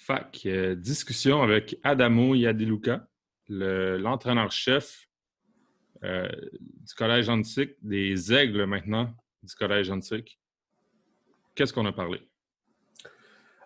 Fac, 0.00 0.40
euh, 0.46 0.74
discussion 0.74 1.42
avec 1.42 1.78
Adamo 1.84 2.34
Yadiluka, 2.34 3.06
l'entraîneur-chef 3.48 5.06
euh, 6.02 6.26
du 6.50 6.94
Collège 6.94 7.28
Antique, 7.28 7.76
des 7.82 8.32
Aigles 8.32 8.64
maintenant 8.64 9.10
du 9.42 9.54
Collège 9.54 9.90
Antique. 9.90 10.40
Qu'est-ce 11.54 11.74
qu'on 11.74 11.84
a 11.84 11.92
parlé? 11.92 12.18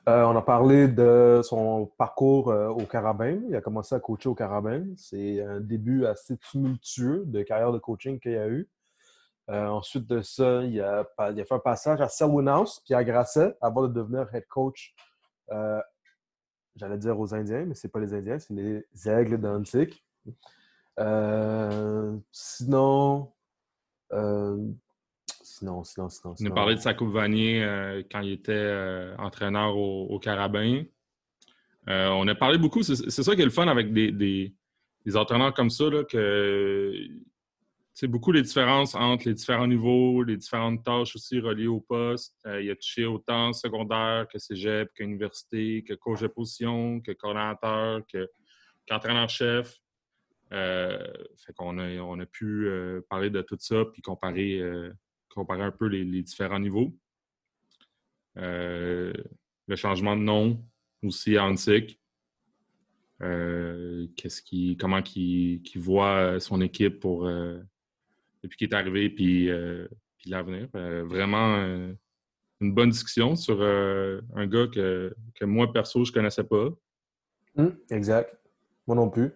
Euh, 0.08 0.24
on 0.24 0.36
a 0.36 0.42
parlé 0.42 0.88
de 0.88 1.40
son 1.44 1.86
parcours 1.96 2.48
au 2.48 2.85
Carabin. 2.85 3.41
Il 3.48 3.55
a 3.55 3.61
commencé 3.61 3.95
à 3.95 4.01
coacher 4.01 4.29
au 4.29 4.35
Carabin. 4.35 4.85
C'est 4.96 5.41
un 5.41 5.61
début 5.61 6.05
assez 6.05 6.37
tumultueux 6.37 7.23
de 7.27 7.43
carrière 7.43 7.73
de 7.73 7.79
coaching 7.79 8.19
qu'il 8.19 8.37
a 8.37 8.48
eu. 8.48 8.69
ensuite 9.48 10.09
de 10.09 10.21
ça, 10.21 10.62
il 10.64 10.80
a, 10.80 11.07
fait 11.16 11.53
un 11.53 11.59
passage 11.61 12.01
à 12.01 12.09
Selwyn 12.09 12.48
House 12.48 12.82
puis 12.85 12.93
à 12.93 13.05
Grasset 13.05 13.55
avant 13.61 13.82
de 13.82 13.93
devenir 13.93 14.27
head 14.35 14.46
coach 14.48 14.96
j'allais 16.77 16.98
dire 16.98 17.18
aux 17.18 17.34
Indiens, 17.34 17.64
mais 17.64 17.74
ce 17.74 17.87
n'est 17.87 17.91
pas 17.91 18.01
les 18.01 18.14
Indiens, 18.14 18.38
c'est 18.38 18.55
les 18.55 19.09
aigles 19.09 19.38
d'Antique. 19.41 20.05
Euh, 21.00 22.16
sinon, 22.30 23.33
euh, 24.12 24.56
sinon, 25.42 25.84
sinon, 25.84 26.09
sinon, 26.09 26.34
On 26.41 26.47
a 26.47 26.55
parlé 26.55 26.74
de 26.77 26.80
Sakou 26.80 27.10
Vanier 27.10 27.62
euh, 27.64 28.02
quand 28.10 28.20
il 28.20 28.33
était 28.33 29.14
entraîneur 29.19 29.77
au, 29.77 30.19
Carabin. 30.19 30.84
on 31.87 32.28
a 32.28 32.34
parlé 32.34 32.59
beaucoup, 32.59 32.83
c'est 32.83 33.11
ça 33.11 33.34
qui 33.34 33.42
est 33.42 33.47
le 33.47 33.50
fun 33.50 33.69
avec 33.69 33.92
des, 33.92 34.12
des, 34.12 34.55
des 35.05 35.16
entraîneurs 35.16 35.55
comme 35.55 35.70
ça, 35.70 35.91
là, 35.91 36.05
que 36.05 36.92
c'est 37.95 38.09
beaucoup 38.09 38.33
les 38.33 38.43
différences 38.43 38.97
entre 38.97 39.29
les 39.29 39.34
différents 39.34 39.69
niveaux, 39.69 40.25
les 40.25 40.37
différentes 40.37 40.84
tâches 40.84 41.15
aussi 41.15 41.39
reliées 41.39 41.69
au 41.69 41.80
poste. 41.80 42.37
Euh, 42.45 42.61
il 42.61 42.69
a 42.69 42.75
touché 42.75 43.07
autant 43.07 43.53
secondaire 43.53 44.27
que 44.27 44.37
cégep, 44.37 44.93
qu'université, 44.95 45.84
que 45.84 45.95
coach 45.95 46.20
de 46.20 46.27
position, 46.27 47.01
que 47.01 47.12
coordinateur, 47.12 48.03
qu'entraîneur-chef. 48.89 49.78
Euh, 50.53 51.06
fait 51.36 51.53
qu'on 51.53 51.78
a, 51.78 51.89
on 52.01 52.19
a 52.19 52.27
pu 52.27 52.67
euh, 52.67 53.01
parler 53.09 53.31
de 53.31 53.42
tout 53.42 53.56
ça 53.61 53.84
puis 53.92 54.03
comparer, 54.03 54.61
comparer 55.29 55.62
un 55.62 55.70
peu 55.70 55.86
les, 55.86 56.23
différents 56.23 56.58
niveaux. 56.58 56.92
le 58.34 59.14
changement 59.77 60.17
de 60.17 60.23
nom 60.23 60.67
aussi 61.05 61.36
à 61.36 61.45
Antique. 61.45 62.01
qu'est-ce 63.20 64.42
qui, 64.42 64.77
comment 64.77 65.01
il, 65.14 65.62
voit 65.77 66.41
son 66.41 66.61
équipe 66.61 66.98
pour 66.98 67.29
depuis 68.45 68.59
qu'il 68.59 68.69
est 68.69 68.75
arrivé, 68.75 69.09
puis, 69.09 69.50
euh, 69.50 69.89
puis 70.19 70.31
l'avenir. 70.31 70.69
Euh, 70.77 71.03
vraiment 71.05 71.56
euh, 71.56 71.92
une 72.61 72.75
bonne 72.75 72.91
discussion 72.91 73.34
sur 73.36 73.62
un 73.62 74.47
gars 74.47 74.67
que, 74.69 75.14
moi, 75.42 75.73
perso, 75.73 76.05
je 76.05 76.11
ne 76.11 76.14
connaissais 76.14 76.45
pas. 76.45 76.69
Hum, 77.56 77.77
exact. 77.91 78.39
Moi 78.86 78.97
non 78.97 79.09
plus. 79.09 79.33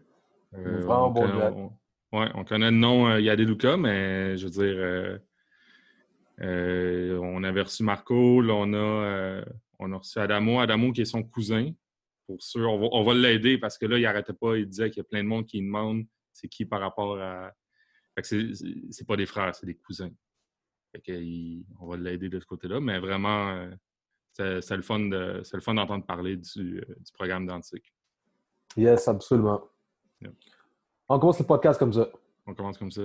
vraiment 0.53 1.11
bon 1.11 1.27
gars. 1.27 1.55
On, 2.13 2.27
on 2.35 2.45
connaît 2.45 2.71
le 2.71 2.77
nom 2.77 3.17
Yadeluka, 3.17 3.77
mais 3.77 4.37
je 4.37 4.47
veux 4.47 4.51
dire, 4.51 5.21
on 7.23 7.43
avait 7.45 7.63
reçu 7.63 7.83
Marco, 7.83 8.41
là, 8.43 8.55
on, 8.55 8.75
a, 8.75 9.45
on 9.79 9.93
a 9.93 9.97
reçu 9.97 10.19
Adamo, 10.19 10.61
Adamo 10.61 10.93
qui 10.93 11.01
est 11.01 11.07
son 11.07 11.23
cousin. 11.23 11.73
Pour 12.27 12.43
sûr, 12.43 12.71
on 12.71 12.79
va, 12.79 12.89
on 12.93 13.05
va 13.05 13.15
l'aider 13.15 13.57
parce 13.57 13.79
que 13.79 13.87
là, 13.87 13.97
il 13.97 14.03
n'arrêtait 14.03 14.35
pas, 14.35 14.59
il 14.59 14.69
disait 14.69 14.91
qu'il 14.91 14.99
y 14.99 15.01
a 15.01 15.05
plein 15.05 15.23
de 15.23 15.29
monde 15.29 15.47
qui 15.47 15.63
demande 15.63 16.05
c'est 16.35 16.49
qui 16.49 16.65
par 16.65 16.81
rapport 16.81 17.19
à, 17.21 17.53
c'est 18.25 19.07
pas 19.07 19.17
des 19.17 19.27
frères, 19.27 19.55
c'est 19.55 19.67
des 19.67 19.75
cousins. 19.75 20.11
on 21.81 21.87
va 21.87 21.97
l'aider 21.97 22.29
de 22.29 22.41
ce 22.41 22.47
côté-là, 22.47 22.81
mais 22.81 22.99
vraiment, 22.99 23.51
euh, 24.41 24.61
c'est 24.61 24.77
le 24.77 24.83
fun 24.83 25.01
d'entendre 25.75 26.05
parler 26.05 26.37
du, 26.37 26.81
euh, 26.81 26.95
programme 27.15 27.47
d'Antique. 27.47 27.93
Yes, 28.77 29.09
absolument. 29.09 29.63
On 31.09 31.19
commence 31.19 31.39
le 31.39 31.47
podcast 31.47 31.79
comme 31.79 31.93
ça. 31.93 32.09
On 32.47 32.55
commence 32.55 32.79
comme 32.79 32.91
ça. 32.91 33.03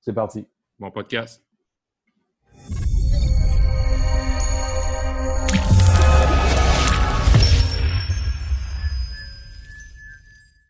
C'est 0.00 0.12
parti. 0.12 0.46
Bon 0.78 0.90
podcast. 0.90 1.44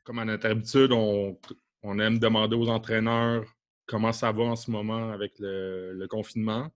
Comme 0.05 0.19
à 0.19 0.25
notre 0.25 0.49
habitude, 0.49 0.93
on 0.93 1.99
aime 1.99 2.19
demander 2.19 2.57
aux 2.57 2.69
entraîneurs 2.69 3.45
comment 3.91 4.13
ça 4.13 4.31
va 4.31 4.45
en 4.45 4.57
ce 4.57 4.71
moment 4.71 5.11
avec 5.11 5.33
le, 5.41 6.07
confinement? 6.09 6.71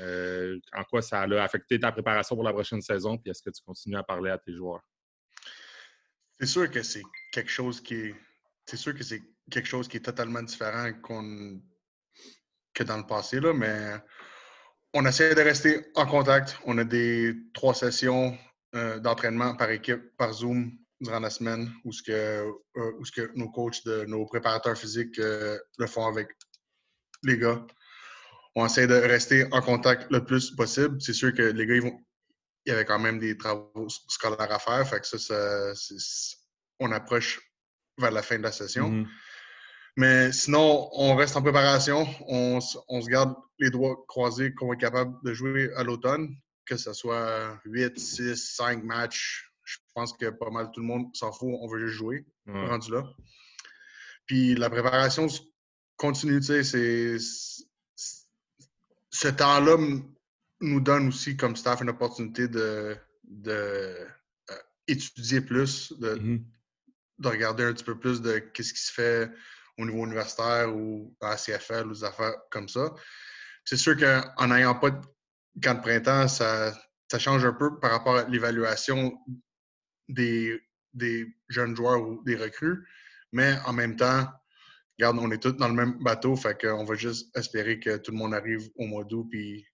Euh, 0.00 0.58
en 0.72 0.82
quoi 0.84 1.02
ça 1.02 1.20
a 1.20 1.42
affecté 1.42 1.78
ta 1.78 1.92
préparation 1.92 2.34
pour 2.34 2.44
la 2.44 2.52
prochaine 2.52 2.80
saison? 2.80 3.18
Puis 3.18 3.30
est-ce 3.30 3.42
que 3.42 3.50
tu 3.50 3.62
continues 3.62 3.98
à 3.98 4.02
parler 4.02 4.30
à 4.30 4.38
tes 4.38 4.54
joueurs? 4.54 4.82
C'est 6.40 6.46
sûr 6.46 6.70
que 6.70 6.82
c'est 6.82 7.02
quelque 7.30 7.50
chose 7.50 7.80
qui 7.82 7.94
est. 7.94 8.14
C'est 8.66 8.78
sûr 8.78 8.94
que 8.94 9.04
c'est 9.04 9.22
quelque 9.50 9.68
chose 9.68 9.86
qui 9.86 9.98
est 9.98 10.00
totalement 10.00 10.42
différent 10.42 10.90
que 12.72 12.82
dans 12.82 12.96
le 12.96 13.06
passé, 13.06 13.38
là, 13.38 13.52
mais 13.52 13.92
on 14.94 15.04
essaie 15.04 15.34
de 15.34 15.40
rester 15.42 15.86
en 15.94 16.06
contact. 16.06 16.58
On 16.64 16.78
a 16.78 16.84
des 16.84 17.36
trois 17.52 17.74
sessions 17.74 18.36
euh, 18.74 18.98
d'entraînement 18.98 19.54
par 19.54 19.70
équipe, 19.70 20.16
par 20.16 20.32
Zoom, 20.32 20.72
durant 21.04 21.20
la 21.20 21.30
semaine 21.30 21.72
où 21.84 21.92
ce 21.92 22.02
que, 22.02 22.12
euh, 22.76 23.04
ce 23.04 23.12
que 23.12 23.30
nos 23.34 23.50
coachs, 23.50 23.84
de, 23.84 24.04
nos 24.06 24.26
préparateurs 24.26 24.76
physiques 24.76 25.18
euh, 25.18 25.58
le 25.78 25.86
font 25.86 26.06
avec 26.06 26.28
les 27.22 27.38
gars. 27.38 27.64
On 28.56 28.66
essaie 28.66 28.86
de 28.86 28.94
rester 28.94 29.46
en 29.52 29.60
contact 29.60 30.10
le 30.10 30.24
plus 30.24 30.50
possible. 30.50 31.00
C'est 31.00 31.12
sûr 31.12 31.32
que 31.34 31.42
les 31.42 31.66
gars, 31.66 31.74
ils 31.74 31.82
vont, 31.82 32.00
il 32.64 32.70
y 32.70 32.72
avait 32.72 32.84
quand 32.84 32.98
même 32.98 33.18
des 33.18 33.36
travaux 33.36 33.88
scolaires 33.88 34.52
à 34.52 34.58
faire. 34.58 34.88
Fait 34.88 35.00
que 35.00 35.06
ça, 35.06 35.18
ça 35.74 35.94
on 36.80 36.90
approche 36.92 37.40
vers 37.98 38.10
la 38.10 38.22
fin 38.22 38.38
de 38.38 38.42
la 38.42 38.52
session. 38.52 38.90
Mm-hmm. 38.90 39.06
Mais 39.96 40.32
sinon, 40.32 40.88
on 40.92 41.14
reste 41.14 41.36
en 41.36 41.42
préparation. 41.42 42.06
On, 42.26 42.58
on 42.88 43.00
se 43.00 43.08
garde 43.08 43.34
les 43.58 43.70
doigts 43.70 44.04
croisés 44.08 44.52
qu'on 44.54 44.72
être 44.72 44.80
capable 44.80 45.14
de 45.24 45.32
jouer 45.32 45.72
à 45.76 45.84
l'automne, 45.84 46.36
que 46.66 46.76
ce 46.76 46.92
soit 46.92 47.60
8, 47.64 47.98
6, 47.98 48.54
5 48.56 48.82
matchs 48.82 49.53
je 49.64 49.78
pense 49.94 50.12
que 50.12 50.30
pas 50.30 50.50
mal 50.50 50.70
tout 50.72 50.80
le 50.80 50.86
monde 50.86 51.14
s'en 51.14 51.32
fout, 51.32 51.48
on 51.60 51.68
veut 51.68 51.86
juste 51.86 51.96
jouer, 51.98 52.26
rendu 52.46 52.92
là. 52.92 53.04
Puis 54.26 54.54
la 54.54 54.70
préparation 54.70 55.26
continue, 55.96 56.40
tu 56.40 56.46
sais, 56.46 56.64
c'est. 56.64 57.16
Ce 59.10 59.28
temps-là 59.28 59.76
nous 60.60 60.80
donne 60.80 61.08
aussi, 61.08 61.36
comme 61.36 61.56
staff, 61.56 61.80
une 61.82 61.90
opportunité 61.90 62.48
de, 62.48 62.96
de 63.22 63.96
euh, 64.50 64.56
étudier 64.88 65.40
plus, 65.40 65.92
de, 65.98 66.14
mm-hmm. 66.14 66.44
de, 67.18 67.28
regarder 67.28 67.64
un 67.64 67.72
petit 67.72 67.84
peu 67.84 67.98
plus 67.98 68.20
de 68.20 68.38
qu'est-ce 68.38 68.74
qui 68.74 68.80
se 68.80 68.92
fait 68.92 69.30
au 69.78 69.84
niveau 69.84 70.04
universitaire 70.04 70.74
ou 70.74 71.14
à 71.20 71.36
CFL 71.36 71.86
ou 71.86 71.92
des 71.92 72.04
affaires 72.04 72.34
comme 72.50 72.68
ça. 72.68 72.92
C'est 73.64 73.76
sûr 73.76 73.96
qu'en 73.96 74.48
n'ayant 74.48 74.74
pas 74.74 74.90
de 74.90 75.00
camp 75.62 75.74
de 75.74 75.80
printemps, 75.80 76.28
ça, 76.28 76.72
ça 77.10 77.18
change 77.18 77.44
un 77.44 77.52
peu 77.52 77.78
par 77.78 77.92
rapport 77.92 78.16
à 78.16 78.24
l'évaluation 78.24 79.16
des, 80.08 80.60
des 80.92 81.26
jeunes 81.48 81.76
joueurs 81.76 82.02
ou 82.02 82.22
des 82.24 82.36
recrues. 82.36 82.86
Mais 83.32 83.54
en 83.66 83.72
même 83.72 83.96
temps, 83.96 84.26
regarde, 84.98 85.18
on 85.18 85.30
est 85.30 85.42
tous 85.42 85.52
dans 85.52 85.68
le 85.68 85.74
même 85.74 85.98
bateau, 86.02 86.36
fait 86.36 86.60
qu'on 86.60 86.84
va 86.84 86.94
juste 86.94 87.36
espérer 87.36 87.80
que 87.80 87.96
tout 87.96 88.12
le 88.12 88.18
monde 88.18 88.34
arrive 88.34 88.68
au 88.76 88.86
mois 88.86 89.04
d'août, 89.04 89.26
puis 89.30 89.66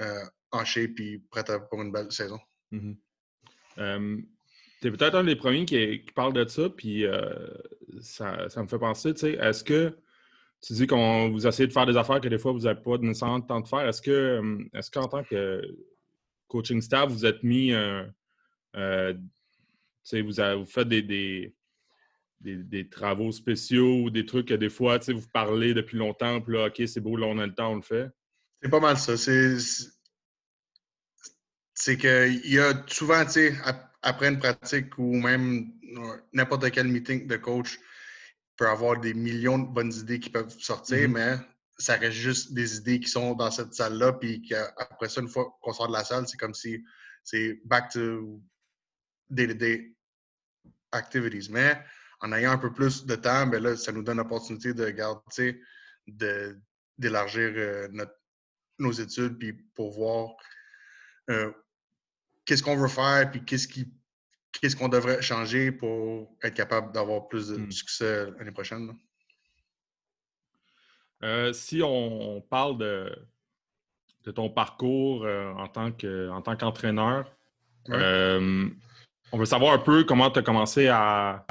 euh, 0.00 0.24
en 0.50 0.64
shape, 0.64 0.92
puis 0.94 1.18
prêt 1.30 1.44
pour 1.70 1.82
une 1.82 1.92
belle 1.92 2.10
saison. 2.10 2.38
Mm-hmm. 2.72 4.24
tu 4.80 4.88
es 4.88 4.90
peut-être 4.90 5.14
un 5.14 5.24
des 5.24 5.36
premiers 5.36 5.64
qui, 5.64 6.04
parle 6.14 6.32
de 6.32 6.46
ça, 6.48 6.68
puis 6.68 7.06
euh, 7.06 7.48
ça, 8.00 8.48
ça, 8.48 8.62
me 8.62 8.68
fait 8.68 8.78
penser, 8.78 9.14
tu 9.14 9.20
sais, 9.20 9.32
est-ce 9.34 9.62
que 9.62 9.96
tu 10.60 10.72
dis 10.72 10.86
qu'on 10.86 11.30
vous 11.30 11.46
essayez 11.46 11.68
de 11.68 11.72
faire 11.72 11.86
des 11.86 11.96
affaires 11.96 12.20
que 12.20 12.28
des 12.28 12.38
fois 12.38 12.52
vous 12.52 12.60
n'avez 12.60 12.80
pas 12.80 12.98
nécessairement 12.98 13.38
le 13.38 13.46
temps 13.46 13.60
de 13.60 13.68
faire. 13.68 13.86
Est-ce 13.86 14.02
que 14.02 14.66
est-ce 14.74 14.90
qu'en 14.90 15.06
tant 15.06 15.22
que 15.22 15.62
coaching 16.48 16.80
staff, 16.80 17.10
vous 17.10 17.26
êtes 17.26 17.42
mis 17.42 17.72
euh, 17.72 18.04
vous, 20.12 20.40
avez, 20.40 20.56
vous 20.56 20.66
faites 20.66 20.88
des, 20.88 21.02
des, 21.02 21.54
des, 22.40 22.88
travaux 22.88 23.32
spéciaux 23.32 24.02
ou 24.04 24.10
des 24.10 24.26
trucs 24.26 24.48
que 24.48 24.54
des 24.54 24.70
fois, 24.70 24.98
vous 24.98 25.28
parlez 25.32 25.74
depuis 25.74 25.98
longtemps, 25.98 26.40
puis 26.40 26.54
là, 26.54 26.66
OK, 26.66 26.82
c'est 26.86 27.00
beau, 27.00 27.16
là, 27.16 27.26
on 27.26 27.38
a 27.38 27.46
le 27.46 27.54
temps, 27.54 27.72
on 27.72 27.76
le 27.76 27.82
fait. 27.82 28.08
C'est 28.62 28.68
pas 28.68 28.80
mal 28.80 28.96
ça. 28.98 29.16
C'est, 31.74 31.96
qu'il 31.98 32.52
y 32.52 32.58
a 32.58 32.84
souvent, 32.86 33.24
tu 33.24 33.32
sais, 33.32 33.54
après 34.02 34.28
une 34.28 34.38
pratique 34.38 34.96
ou 34.98 35.14
même 35.14 35.72
n'importe 36.32 36.70
quel 36.70 36.88
meeting 36.88 37.26
de 37.26 37.36
coach, 37.36 37.78
peut 38.56 38.68
avoir 38.68 38.98
des 38.98 39.12
millions 39.12 39.58
de 39.58 39.68
bonnes 39.68 39.92
idées 39.92 40.18
qui 40.18 40.30
peuvent 40.30 40.54
sortir, 40.58 41.08
mm-hmm. 41.08 41.12
mais 41.12 41.36
ça 41.78 41.96
reste 41.96 42.16
juste 42.16 42.54
des 42.54 42.78
idées 42.78 43.00
qui 43.00 43.08
sont 43.08 43.34
dans 43.34 43.50
cette 43.50 43.74
salle-là, 43.74 44.14
puis 44.14 44.40
qu'après 44.40 45.10
ça, 45.10 45.20
une 45.20 45.28
fois 45.28 45.58
qu'on 45.60 45.74
sort 45.74 45.88
de 45.88 45.92
la 45.92 46.04
salle, 46.04 46.26
c'est 46.26 46.38
comme 46.38 46.54
si 46.54 46.82
c'est 47.22 47.60
back 47.64 47.90
to 47.92 48.40
day-to-day 49.28 49.95
activities. 50.96 51.50
Mais 51.50 51.78
en 52.20 52.32
ayant 52.32 52.52
un 52.52 52.58
peu 52.58 52.72
plus 52.72 53.04
de 53.06 53.14
temps, 53.16 53.46
ben 53.46 53.62
là, 53.62 53.76
ça 53.76 53.92
nous 53.92 54.02
donne 54.02 54.16
l'opportunité 54.18 54.72
de 54.74 54.88
garder, 54.90 55.60
d'élargir 56.98 57.52
euh, 57.56 57.88
nos 58.78 58.92
études, 58.92 59.38
puis 59.38 59.52
pour 59.74 59.92
voir 59.92 60.30
euh, 61.30 61.52
qu'est-ce 62.44 62.62
qu'on 62.62 62.76
veut 62.76 62.88
faire, 62.88 63.30
puis 63.30 63.44
qu'est-ce 63.44 63.68
qui 63.68 63.92
qu'est-ce 64.62 64.74
qu'on 64.74 64.88
devrait 64.88 65.20
changer 65.20 65.70
pour 65.70 66.34
être 66.42 66.54
capable 66.54 66.90
d'avoir 66.92 67.28
plus 67.28 67.48
de 67.48 67.58
Hmm. 67.58 67.70
succès 67.70 68.30
l'année 68.38 68.52
prochaine. 68.52 68.86
là. 68.86 68.94
Euh, 71.22 71.52
si 71.52 71.82
on 71.82 72.40
parle 72.40 72.78
de, 72.78 73.14
de 74.24 74.30
ton 74.30 74.48
parcours 74.48 75.24
euh, 75.24 75.52
en 75.52 75.68
tant 75.68 75.92
que- 75.92 76.28
en 76.30 76.40
tant 76.42 76.56
qu'entraîneur, 76.56 77.30
Ouais. 77.88 77.96
euh, 77.96 78.68
on 79.32 79.38
veut 79.38 79.44
savoir 79.44 79.72
un 79.74 79.78
peu 79.78 80.04
comment 80.04 80.30
tu 80.30 80.38
as 80.38 80.42
commencé 80.42 80.88
à, 80.88 81.46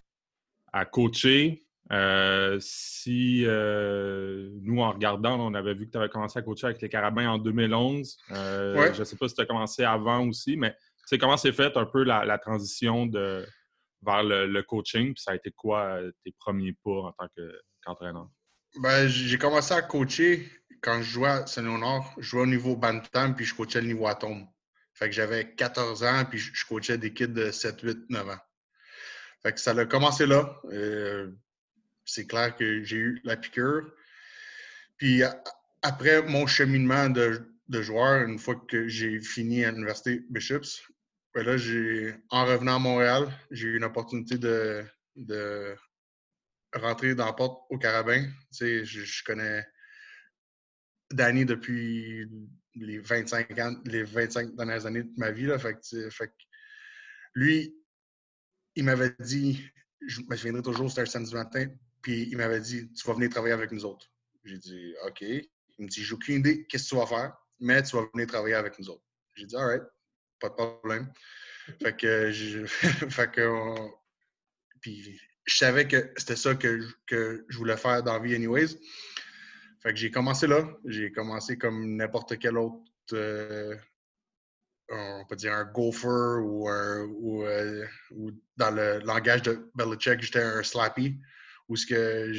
à 0.74 0.86
coacher. 0.86 1.62
Euh, 1.92 2.58
si 2.62 3.44
euh, 3.46 4.50
nous, 4.62 4.82
en 4.82 4.92
regardant, 4.92 5.40
on 5.40 5.54
avait 5.54 5.76
vu 5.76 5.86
que 5.86 5.92
tu 5.92 5.98
avais 5.98 6.10
commencé 6.10 6.40
à 6.40 6.42
coacher 6.42 6.66
avec 6.68 6.82
les 6.82 6.90
Carabins 6.90 7.30
en 7.30 7.38
2011. 7.38 8.18
Euh, 8.32 8.76
Ouais. 8.76 8.94
Je 8.94 9.00
ne 9.02 9.04
sais 9.06 9.16
pas 9.18 9.28
si 9.28 9.36
tu 9.36 9.42
as 9.42 9.46
commencé 9.46 9.84
avant 9.84 10.28
aussi, 10.28 10.58
mais 10.58 10.72
tu 10.72 10.78
sais, 11.06 11.18
comment 11.20 11.38
s'est 11.38 11.52
faite 11.52 11.78
un 11.78 11.86
peu 11.86 12.04
la, 12.04 12.26
la 12.26 12.40
transition 12.40 13.06
de, 13.06 13.46
vers 14.02 14.24
le, 14.24 14.48
le 14.48 14.64
coaching? 14.64 15.14
Puis 15.14 15.22
ça 15.22 15.32
a 15.32 15.36
été 15.36 15.52
quoi 15.52 16.00
tes 16.24 16.34
premiers 16.40 16.76
pas 16.84 16.90
en 16.92 17.12
tant 17.12 17.28
que- 17.38 17.62
qu'entraîneur? 17.86 18.28
Ben, 18.82 19.08
j'ai 19.08 19.38
commencé 19.38 19.74
à 19.74 19.82
coacher 19.84 20.50
quand 20.82 20.98
je 20.98 21.04
jouais 21.12 21.30
à 21.30 21.46
Saint-Léonard. 21.46 22.14
Je 22.18 22.24
jouais 22.30 22.42
au 22.42 22.48
niveau 22.48 22.76
Bantam, 22.76 23.36
puis 23.36 23.46
je 23.46 23.54
coachais 23.54 23.80
le 23.82 23.88
niveau 23.88 24.08
Atome. 24.08 24.48
Fait 24.96 25.10
que 25.10 25.16
j'avais 25.16 25.54
14 25.56 26.04
ans, 26.04 26.26
puis 26.26 26.40
je, 26.40 26.66
coachais 26.66 26.98
des 26.98 27.14
kids 27.14 27.28
de 27.28 27.52
7, 27.52 27.82
8, 27.82 28.10
9 28.10 28.30
ans. 28.30 28.40
Fait 29.44 29.52
que 29.52 29.60
ça 29.60 29.72
a 29.72 29.86
commencé 29.86 30.26
là. 30.26 30.60
Euh, 30.72 31.32
c'est 32.06 32.26
clair 32.26 32.56
que 32.56 32.82
j'ai 32.84 32.98
eu 32.98 33.22
la 33.26 33.36
piqûre. 33.36 33.92
Puis 34.98 35.22
après 35.82 36.22
mon 36.24 36.48
cheminement 36.48 37.10
de, 37.10 37.46
joueur, 37.70 38.24
une 38.28 38.40
fois 38.40 38.56
que 38.56 38.88
j'ai 38.88 39.20
fini 39.20 39.66
à 39.66 39.72
l'Université 39.72 40.24
Bishops, 40.30 40.88
ben 41.34 41.46
là, 41.46 41.58
en 42.30 42.46
revenant 42.46 42.78
à 42.78 42.80
Montréal, 42.80 43.28
j'ai 43.52 43.68
eu 43.68 43.78
une 43.78 43.84
opportunité 43.84 44.38
de, 44.38 44.86
de 45.18 45.76
rentrer 46.74 47.16
dans 47.16 47.26
la 47.26 47.34
porte 47.34 47.66
au 47.70 47.78
Carabin. 47.78 48.24
Tu 48.24 48.32
sais, 48.52 48.86
je, 48.86 49.02
je 49.02 49.24
connais 49.26 49.68
Danny 51.12 51.44
depuis 51.44 52.30
les 52.76 53.00
25 53.00 53.60
ans, 53.60 53.76
les 53.86 54.04
25 54.04 54.56
dernières 54.56 54.86
années 54.86 55.04
de 55.04 55.12
ma 55.18 55.32
vie. 55.32 55.46
Là, 55.46 55.58
fait 55.58 55.76
que, 55.76 56.10
fait 56.10 56.28
que 56.28 56.34
lui, 57.34 57.76
il 58.76 58.84
m'avait 58.84 59.16
dit, 59.20 59.64
je 60.06 60.22
me 60.28 60.36
souviendrai 60.36 60.62
toujours, 60.62 60.90
c'était 60.90 61.02
un 61.02 61.06
samedi 61.06 61.34
matin, 61.34 61.68
puis 62.02 62.28
il 62.30 62.38
m'avait 62.38 62.60
dit, 62.60 62.92
tu 62.94 63.08
vas 63.08 63.14
venir 63.14 63.30
travailler 63.30 63.54
avec 63.54 63.72
nous 63.72 63.86
autres. 63.86 64.12
J'ai 64.44 64.58
dit, 64.58 64.94
OK. 65.06 65.22
Il 65.22 65.86
me 65.86 65.88
dit, 65.88 66.04
j'ai 66.04 66.14
aucune 66.14 66.40
idée 66.40 66.66
qu'est-ce 66.68 66.86
que 66.86 66.90
tu 66.90 66.96
vas 66.96 67.08
faire, 67.08 67.36
mais 67.60 67.82
tu 67.84 67.96
vas 67.96 68.08
venir 68.14 68.28
travailler 68.28 68.56
avec 68.56 68.78
nous 68.80 68.90
autres. 68.90 69.04
J'ai 69.34 69.46
dit, 69.46 69.56
all 69.56 69.66
right, 69.66 69.84
pas 70.40 70.50
de 70.50 70.54
problème. 70.54 71.12
Fait 71.82 71.96
que, 71.96 72.32
je, 72.32 72.66
fait 73.10 73.32
que, 73.32 73.76
puis 74.82 75.20
je 75.46 75.56
savais 75.56 75.88
que 75.88 76.12
c'était 76.18 76.36
ça 76.36 76.56
que, 76.56 76.80
que 77.08 77.46
je 77.50 77.58
voulais 77.58 77.78
faire 77.78 78.04
dans 78.04 78.14
la 78.14 78.20
vie 78.20 78.36
anyways. 78.36 78.78
Fait 79.86 79.94
que 79.94 80.00
j'ai 80.00 80.10
commencé 80.10 80.48
là. 80.48 80.68
J'ai 80.86 81.12
commencé 81.12 81.58
comme 81.58 81.96
n'importe 81.96 82.40
quel 82.40 82.58
autre, 82.58 82.82
euh, 83.14 83.76
on 84.90 85.24
peut 85.30 85.36
dire 85.36 85.54
un 85.54 85.66
gopher 85.66 86.40
ou, 86.42 86.68
un- 86.68 87.06
ou, 87.20 87.44
euh, 87.44 87.86
ou 88.12 88.32
dans 88.58 88.72
le 88.72 89.00
langage 89.00 89.44
de 89.44 89.70
Belichick, 89.76 90.22
j'étais 90.22 90.42
un 90.42 90.64
slappy. 90.64 91.20
Où 91.68 91.76
ce 91.76 91.86
que. 91.86 92.32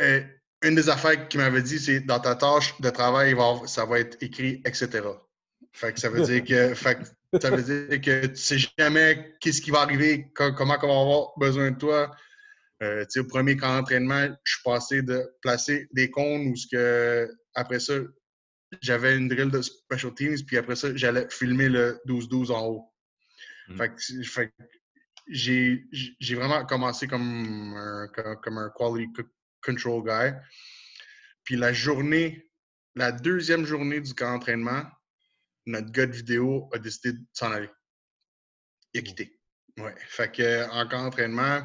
Euh, 0.00 0.22
une 0.62 0.74
des 0.74 0.88
affaires 0.88 1.28
qu'il 1.28 1.40
m'avait 1.40 1.62
dit, 1.62 1.78
c'est 1.78 2.00
dans 2.00 2.20
ta 2.20 2.34
tâche 2.34 2.80
de 2.80 2.90
travail, 2.90 3.34
ça 3.66 3.84
va 3.84 3.98
être 3.98 4.16
écrit, 4.22 4.62
etc. 4.64 5.00
Fait 5.72 5.92
que 5.92 6.00
ça 6.00 6.08
veut 6.08 6.20
dire 6.22 6.44
que, 6.44 6.74
fait 6.74 6.94
que 6.96 7.38
ça 7.40 7.50
veut 7.50 7.62
dire 7.62 8.00
que 8.00 8.26
tu 8.26 8.36
sais 8.36 8.58
jamais 8.78 9.36
qu'est-ce 9.40 9.60
qui 9.62 9.70
va 9.70 9.80
arriver, 9.80 10.30
co- 10.34 10.52
comment 10.52 10.76
on 10.82 10.86
va 10.86 11.00
avoir 11.00 11.38
besoin 11.38 11.70
de 11.72 11.78
toi. 11.78 12.10
Euh, 12.82 13.04
au 13.16 13.24
premier 13.24 13.56
camp 13.56 13.76
d'entraînement, 13.76 14.26
je 14.44 14.52
suis 14.52 14.62
passé 14.64 15.02
de 15.02 15.22
placer 15.40 15.88
des 15.92 16.10
cônes 16.10 16.48
où 16.48 16.56
ce 16.56 16.66
que, 16.66 17.32
après 17.54 17.78
ça, 17.78 17.94
j'avais 18.80 19.16
une 19.16 19.28
drill 19.28 19.50
de 19.50 19.62
special 19.62 20.14
teams, 20.14 20.36
puis 20.46 20.56
après 20.56 20.74
ça, 20.74 20.94
j'allais 20.96 21.28
filmer 21.30 21.68
le 21.68 22.00
12-12 22.06 22.50
en 22.50 22.66
haut. 22.66 22.92
Mm. 23.68 23.76
Fait 23.76 23.94
que, 23.94 24.22
fait 24.24 24.52
j'ai 25.28 25.84
j'ai 26.18 26.34
vraiment 26.34 26.66
commencé 26.66 27.06
comme 27.06 27.74
un, 27.76 28.08
comme 28.42 28.58
un 28.58 28.70
quality 28.76 29.12
co- 29.12 29.22
control 29.62 30.02
guy. 30.04 30.36
Puis 31.44 31.56
la 31.56 31.72
journée, 31.72 32.50
la 32.96 33.12
deuxième 33.12 33.64
journée 33.64 34.00
du 34.00 34.14
camp 34.14 34.32
d'entraînement, 34.32 34.82
notre 35.66 35.92
gars 35.92 36.06
de 36.06 36.12
vidéo 36.12 36.68
a 36.72 36.78
décidé 36.78 37.12
de 37.12 37.24
s'en 37.32 37.52
aller. 37.52 37.70
Il 38.92 39.00
a 39.00 39.02
quitté. 39.02 39.38
Ouais. 39.78 39.94
Fait 40.08 40.30
que 40.30 40.68
en 40.70 40.88
camp 40.88 41.04
d'entraînement, 41.04 41.62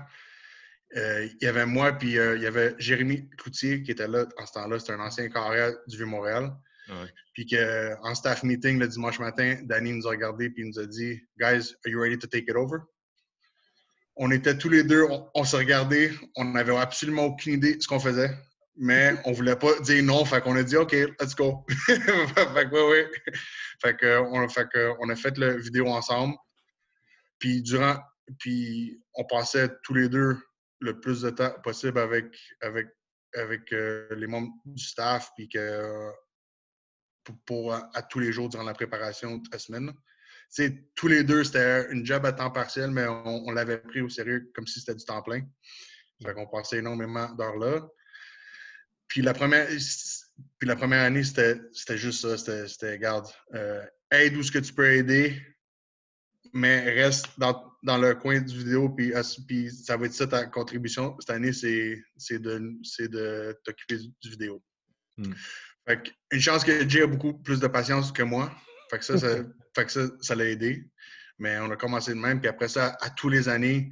euh, 0.96 1.28
il 1.42 1.46
y 1.46 1.48
avait 1.48 1.66
moi, 1.66 1.94
puis 1.94 2.18
euh, 2.18 2.38
il 2.38 2.44
y 2.44 2.46
avait 2.46 2.76
Jérémy 2.80 3.30
Cloutier 3.38 3.84
qui 3.84 3.92
était 3.92 4.08
là 4.08 4.26
en 4.38 4.46
ce 4.46 4.54
temps-là. 4.54 4.80
C'était 4.80 4.94
un 4.94 5.00
ancien 5.02 5.30
carrière 5.30 5.74
du 5.88 5.98
Vieux-Montréal. 5.98 6.52
Ouais. 6.90 7.14
Puis 7.34 7.46
qu'en 7.46 8.16
staff 8.16 8.44
meeting 8.44 8.80
le 8.80 8.88
dimanche 8.88 9.20
matin, 9.20 9.58
Danny 9.64 9.92
nous 9.92 10.08
a 10.08 10.12
regardé 10.12 10.50
puis 10.50 10.64
il 10.64 10.70
nous 10.70 10.80
a 10.80 10.86
dit 10.86 11.22
Guys, 11.38 11.74
are 11.86 11.92
you 11.92 12.00
ready 12.00 12.18
to 12.18 12.28
take 12.28 12.46
it 12.48 12.56
over? 12.56 12.78
On 14.16 14.32
était 14.32 14.58
tous 14.58 14.70
les 14.70 14.84
deux, 14.84 15.04
on, 15.04 15.30
on 15.36 15.44
se 15.44 15.58
regardait, 15.58 16.12
on 16.38 16.46
n'avait 16.46 16.76
absolument 16.76 17.26
aucune 17.26 17.54
idée 17.54 17.76
de 17.76 17.82
ce 17.82 17.88
qu'on 17.88 18.00
faisait, 18.00 18.32
mais 18.78 19.14
on 19.26 19.34
voulait 19.34 19.58
pas 19.58 19.78
dire 19.82 20.02
non, 20.04 20.24
fait 20.24 20.42
qu'on 20.42 20.56
a 20.56 20.64
dit 20.64 20.78
OK, 20.78 20.94
let's 20.94 21.36
go. 21.36 21.66
fait 21.86 22.00
que 22.00 22.72
ouais, 22.72 22.90
ouais. 22.90 23.12
Fait 23.82 23.98
que 23.98 24.20
on, 24.20 24.48
fait 24.48 24.68
que 24.74 24.94
on 25.00 25.10
a 25.10 25.16
fait 25.16 25.38
la 25.38 25.58
vidéo 25.58 25.88
ensemble. 25.88 26.36
Puis 27.38 27.62
durant, 27.62 27.98
puis 28.40 29.00
on 29.14 29.26
passait 29.26 29.70
tous 29.84 29.94
les 29.94 30.10
deux 30.10 30.38
le 30.80 31.00
plus 31.00 31.22
de 31.22 31.30
temps 31.30 31.54
possible 31.64 32.00
avec, 32.00 32.38
avec, 32.62 32.88
avec 33.34 33.74
euh, 33.74 34.08
les 34.16 34.28
membres 34.28 34.54
du 34.66 34.84
staff, 34.84 35.32
puis 35.36 35.50
que 35.50 36.12
pour, 37.24 37.36
pour, 37.46 37.74
à, 37.74 37.90
à 37.94 38.02
tous 38.02 38.20
les 38.20 38.32
jours 38.32 38.50
durant 38.50 38.64
la 38.64 38.74
préparation 38.74 39.38
de 39.38 39.50
la 39.52 39.60
semaine. 39.60 39.92
Tu 40.56 40.64
sais, 40.64 40.90
tous 40.96 41.08
les 41.08 41.24
deux, 41.24 41.44
c'était 41.44 41.92
une 41.92 42.06
job 42.06 42.26
à 42.26 42.32
temps 42.32 42.52
partiel, 42.52 42.92
mais 42.92 43.06
on, 43.08 43.52
l'avait 43.52 43.80
pris 43.80 44.02
au 44.02 44.08
sérieux 44.08 44.50
comme 44.56 44.66
si 44.66 44.80
c'était 44.80 44.96
du 44.96 45.04
temps 45.04 45.22
plein. 45.22 45.42
Fait 46.24 46.34
qu'on 46.34 46.48
passait 46.48 46.78
énormément 46.78 47.30
d'heures 47.34 47.58
là. 47.58 47.86
Puis 49.08 49.22
la 49.22 49.34
première, 49.34 49.68
puis 49.68 50.68
la 50.68 50.76
première 50.76 51.04
année, 51.04 51.24
c'était 51.24 51.98
juste 51.98 52.22
ça. 52.22 52.68
C'était, 52.68 52.98
garde, 52.98 53.28
euh, 53.56 53.86
aide 54.12 54.38
où 54.38 54.44
ce 54.44 54.52
que 54.52 54.60
tu 54.60 54.74
peux 54.74 54.88
aider, 54.88 55.38
mais 56.58 56.90
reste 56.90 57.28
dans, 57.38 57.64
dans 57.84 57.98
le 57.98 58.16
coin 58.16 58.40
du 58.42 58.58
vidéo, 58.58 58.90
puis, 58.90 59.14
as- 59.14 59.40
puis 59.48 59.70
ça 59.72 59.96
va 59.96 60.08
être 60.08 60.14
ça 60.14 60.26
ta 60.26 60.46
contribution. 60.48 61.16
Cette 61.20 61.30
année, 61.30 61.54
c'est, 61.54 62.02
c'est 62.18 62.40
de, 62.40 62.74
c'est 62.84 63.10
de 63.10 63.56
t'occuper 63.64 63.98
du, 63.98 64.08
du 64.22 64.30
vidéo. 64.30 64.64
Hmm. 65.18 65.34
Fait 65.88 66.02
que, 66.02 66.10
une 66.32 66.42
chance 66.42 66.64
que 66.64 66.88
Jay 66.90 67.04
a 67.04 67.08
beaucoup 67.08 67.34
plus 67.34 67.60
de 67.60 67.68
patience 67.68 68.12
que 68.12 68.24
moi. 68.24 68.52
Fait 68.90 68.98
que 68.98 69.06
ça, 69.06 69.18
ça, 69.18 69.38
fait 69.76 69.86
que 69.86 69.92
ça, 69.92 70.08
ça 70.20 70.36
l'a 70.36 70.46
aidé. 70.46 70.84
Mais 71.38 71.60
on 71.60 71.70
a 71.70 71.76
commencé 71.76 72.12
de 72.12 72.20
même. 72.20 72.42
Puis 72.42 72.50
après 72.50 72.68
ça, 72.68 72.98
à 73.02 73.12
tous 73.12 73.30
les 73.30 73.48
années, 73.48 73.90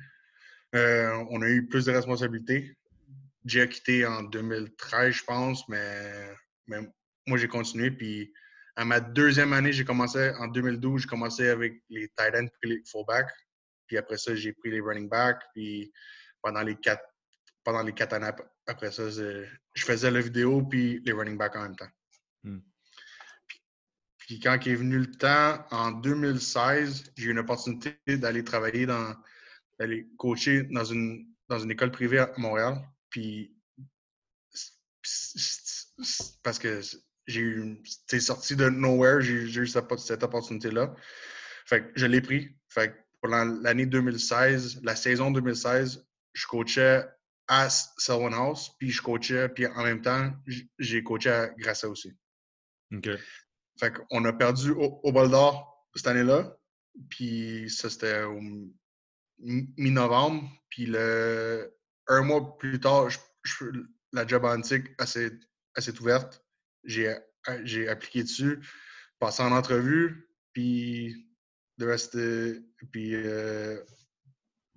euh, 0.73 1.23
on 1.29 1.41
a 1.43 1.47
eu 1.47 1.67
plus 1.67 1.85
de 1.85 1.91
responsabilités. 1.91 2.75
Jay 3.45 3.61
a 3.61 3.67
quitté 3.67 4.07
en 4.07 4.23
2013, 4.23 5.13
je 5.13 5.23
pense, 5.23 5.69
mais, 5.69 6.33
mais 6.67 6.79
moi, 7.27 7.37
j'ai 7.37 7.47
continué. 7.47 7.91
Puis 7.91 8.33
à 8.75 8.85
ma 8.85 8.99
deuxième 8.99 9.53
année, 9.53 9.71
j'ai 9.71 9.85
commencé 9.85 10.31
en 10.37 10.47
2012, 10.47 11.03
j'ai 11.03 11.07
commencé 11.07 11.47
avec 11.47 11.81
les 11.89 12.09
tight 12.09 12.35
ends 12.35 12.47
puis 12.59 12.71
les 12.71 12.83
fullbacks. 12.85 13.31
Puis 13.87 13.97
après 13.97 14.17
ça, 14.17 14.35
j'ai 14.35 14.53
pris 14.53 14.71
les 14.71 14.81
running 14.81 15.07
backs. 15.07 15.41
Puis 15.53 15.91
pendant 16.41 16.61
les 16.61 16.75
quatre, 16.75 17.03
pendant 17.63 17.83
les 17.83 17.93
quatre 17.93 18.13
années 18.13 18.27
ap- 18.27 18.51
après 18.67 18.91
ça, 18.91 19.09
je 19.09 19.85
faisais 19.85 20.11
la 20.11 20.21
vidéo 20.21 20.63
puis 20.63 21.01
les 21.05 21.11
running 21.13 21.37
backs 21.37 21.55
en 21.55 21.63
même 21.63 21.75
temps. 21.75 21.89
Hmm. 22.43 22.59
Puis, 23.47 23.61
puis 24.17 24.39
quand 24.39 24.57
il 24.65 24.71
est 24.73 24.75
venu 24.75 24.99
le 24.99 25.11
temps, 25.11 25.65
en 25.71 25.91
2016, 25.91 27.13
j'ai 27.15 27.27
eu 27.27 27.31
une 27.31 27.39
opportunité 27.39 27.97
d'aller 28.07 28.43
travailler 28.43 28.85
dans, 28.85 29.15
d'aller 29.79 30.07
coacher 30.17 30.63
dans 30.63 30.83
une, 30.83 31.27
dans 31.47 31.59
une 31.59 31.71
école 31.71 31.91
privée 31.91 32.19
à 32.19 32.33
Montréal. 32.37 32.81
Puis 33.09 33.55
parce 36.43 36.59
que 36.59 36.81
j'ai 37.27 37.41
eu, 37.41 37.81
c'est 38.07 38.19
sorti 38.19 38.55
de 38.55 38.69
nowhere, 38.69 39.21
j'ai 39.21 39.33
eu 39.61 39.67
cette, 39.67 39.99
cette 39.99 40.23
opportunité-là. 40.23 40.95
Fait 41.65 41.83
que 41.85 41.91
je 41.95 42.05
l'ai 42.05 42.21
pris. 42.21 42.55
Fait 42.69 42.91
que 42.91 42.95
pendant 43.21 43.45
l'année 43.61 43.85
2016, 43.85 44.81
la 44.83 44.95
saison 44.95 45.31
2016, 45.31 46.05
je 46.33 46.47
coachais 46.47 47.03
à 47.47 47.69
Selwyn 47.69 48.33
House, 48.33 48.71
puis 48.77 48.91
je 48.91 49.01
coachais, 49.01 49.49
puis 49.49 49.65
en 49.67 49.83
même 49.83 50.01
temps, 50.01 50.31
j'ai 50.79 51.03
coaché 51.03 51.29
à 51.29 51.47
Grassa 51.49 51.89
aussi. 51.89 52.13
OK. 52.93 53.09
Fait 53.79 53.91
qu'on 53.93 54.23
a 54.25 54.33
perdu 54.33 54.71
au, 54.71 54.99
au 55.03 55.11
bol 55.11 55.29
d'or 55.29 55.87
cette 55.95 56.07
année-là, 56.07 56.55
puis 57.09 57.69
ça 57.69 57.89
c'était 57.89 58.23
au 58.23 58.39
mi- 58.39 58.73
mi-novembre, 59.77 60.49
puis 60.69 60.85
le 60.85 61.75
un 62.07 62.21
mois 62.21 62.57
plus 62.57 62.79
tard, 62.79 63.09
je- 63.09 63.17
je- 63.43 63.65
la 64.11 64.25
job 64.27 64.45
antique 64.45 64.87
elle 64.99 65.07
s'est 65.83 65.99
ouverte. 65.99 66.44
J'ai 66.85 67.15
j'ai 67.63 67.87
appliqué 67.87 68.23
dessus, 68.23 68.59
passé 69.19 69.43
en 69.43 69.51
entrevue, 69.51 70.29
puis 70.51 71.27
de 71.77 71.85
rester. 71.85 72.59
Puis, 72.91 73.13
euh, 73.13 73.77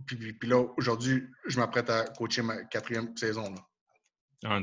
puis, 0.07 0.17
puis- 0.17 0.33
puis 0.35 0.49
là, 0.49 0.63
aujourd'hui, 0.77 1.25
je 1.47 1.59
m'apprête 1.59 1.89
à 1.91 2.05
coacher 2.05 2.43
ma 2.43 2.63
quatrième 2.65 3.17
saison. 3.17 3.55
là. 3.55 3.61
Ah, 4.45 4.61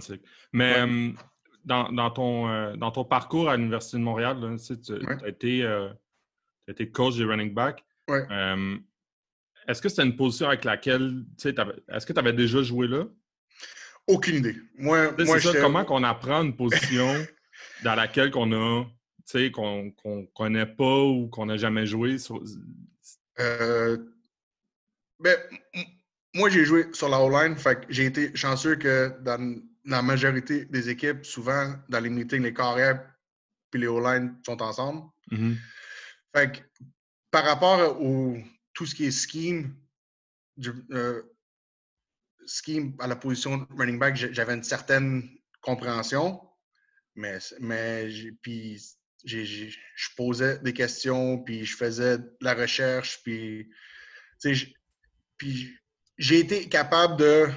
Mais 0.54 0.74
Ouais. 0.74 0.80
euh, 0.82 1.12
dans, 1.64 1.92
dans 1.92 2.12
ton, 2.12 2.48
euh, 2.50 2.76
dans 2.76 2.92
ton 2.92 3.04
parcours 3.06 3.50
à 3.50 3.58
l'Université 3.58 3.98
de 3.98 4.04
Montréal, 4.04 4.40
là, 4.40 4.52
tu 4.58 4.64
sais, 4.64 4.80
tu 4.80 4.94
Ouais. 4.94 5.24
as, 5.24 5.28
été, 5.28 5.64
euh, 5.64 5.90
t'as 6.68 6.74
été 6.74 6.92
coach 6.92 7.16
des 7.18 7.26
running 7.26 7.54
back. 7.54 7.84
Ouais. 8.08 8.26
Euh, 8.32 8.78
est-ce 9.68 9.82
que 9.82 9.90
c'était 9.90 10.04
une 10.04 10.16
position 10.16 10.48
avec 10.48 10.64
laquelle, 10.64 11.26
tu 11.40 11.50
sais, 11.50 11.56
est-ce 11.90 12.06
que 12.06 12.14
tu 12.14 12.20
avais 12.20 12.34
déjà 12.34 12.62
joué 12.62 12.88
là? 12.88 13.06
Aucune 14.08 14.36
idée. 14.36 14.56
Moi, 14.78 15.12
moi 15.26 15.40
ça, 15.40 15.60
comment 15.60 15.84
qu'on 15.84 16.04
apprend 16.04 16.44
une 16.44 16.56
position 16.56 17.26
dans 17.86 17.94
laquelle 17.94 18.32
qu'on 18.32 18.52
a, 18.52 18.84
tu 18.84 18.92
sais, 19.26 19.52
qu'on 19.52 19.92
connaît 20.34 20.66
pas 20.66 21.04
ou 21.04 21.28
qu'on 21.30 21.46
n'a 21.46 21.56
jamais 21.58 21.86
joué? 21.86 22.18
sur- 22.18 22.44
Euh, 23.40 23.98
ben, 25.20 25.38
moi, 26.34 26.50
j'ai 26.50 26.66
joué 26.66 26.88
sur 26.94 27.10
la 27.10 27.20
O-line. 27.20 27.56
Fait 27.56 27.76
que 27.82 27.86
j'ai 27.94 28.06
été 28.06 28.36
chanceux 28.36 28.76
que 28.76 29.14
dans 29.22 29.62
la 29.86 30.02
majorité 30.02 30.66
des 30.66 30.90
équipes, 30.90 31.24
souvent, 31.26 31.76
dans 31.88 32.00
les 32.00 32.10
meetings, 32.10 32.42
les 32.42 32.54
carrières 32.54 33.12
puis 33.70 33.82
les 33.82 33.88
O-line 33.88 34.36
sont 34.46 34.60
ensemble. 34.64 35.04
Mhm. 35.32 35.58
Fait 36.36 36.52
que 36.54 36.84
par 37.30 37.44
rapport 37.46 38.02
au 38.02 38.38
tout 38.74 38.86
ce 38.88 38.96
qui 38.96 39.06
est 39.06 39.12
scheme, 39.12 39.76
du, 40.58 40.72
euh, 40.92 41.22
scheme 42.48 42.96
à 43.00 43.06
la 43.08 43.16
position 43.16 43.58
de 43.58 43.66
running 43.78 44.00
back, 44.00 44.16
j'avais 44.16 44.56
une 44.56 44.64
certaine 44.64 45.30
compréhension, 45.62 46.42
mais, 47.16 47.38
mais 47.60 48.08
puis 48.42 48.82
je 49.26 50.10
posais 50.16 50.60
des 50.60 50.74
questions, 50.74 51.40
puis 51.40 51.66
je 51.66 51.76
faisais 51.76 52.18
de 52.18 52.38
la 52.42 52.54
recherche, 52.54 53.22
puis, 53.24 53.70
j'ai 56.18 56.40
été 56.40 56.70
capable 56.70 57.18
de 57.18 57.50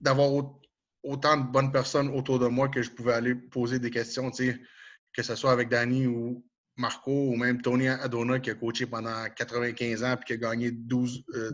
d'avoir 0.00 0.32
au- 0.32 0.60
autant 1.02 1.36
de 1.36 1.50
bonnes 1.50 1.72
personnes 1.72 2.08
autour 2.10 2.38
de 2.38 2.46
moi 2.46 2.68
que 2.68 2.82
je 2.82 2.90
pouvais 2.90 3.14
aller 3.14 3.34
poser 3.34 3.78
des 3.78 3.90
questions, 3.90 4.30
que 4.30 5.22
ce 5.22 5.34
soit 5.34 5.52
avec 5.52 5.68
Danny 5.68 6.06
ou 6.06 6.44
Marco 6.76 7.10
ou 7.30 7.36
même 7.36 7.60
Tony 7.62 7.88
Adona 7.88 8.38
qui 8.40 8.50
a 8.50 8.54
coaché 8.54 8.86
pendant 8.86 9.28
95 9.34 10.04
ans 10.04 10.16
puis 10.16 10.26
qui 10.26 10.32
a 10.34 10.36
gagné 10.36 10.70
12, 10.70 11.24
euh, 11.34 11.52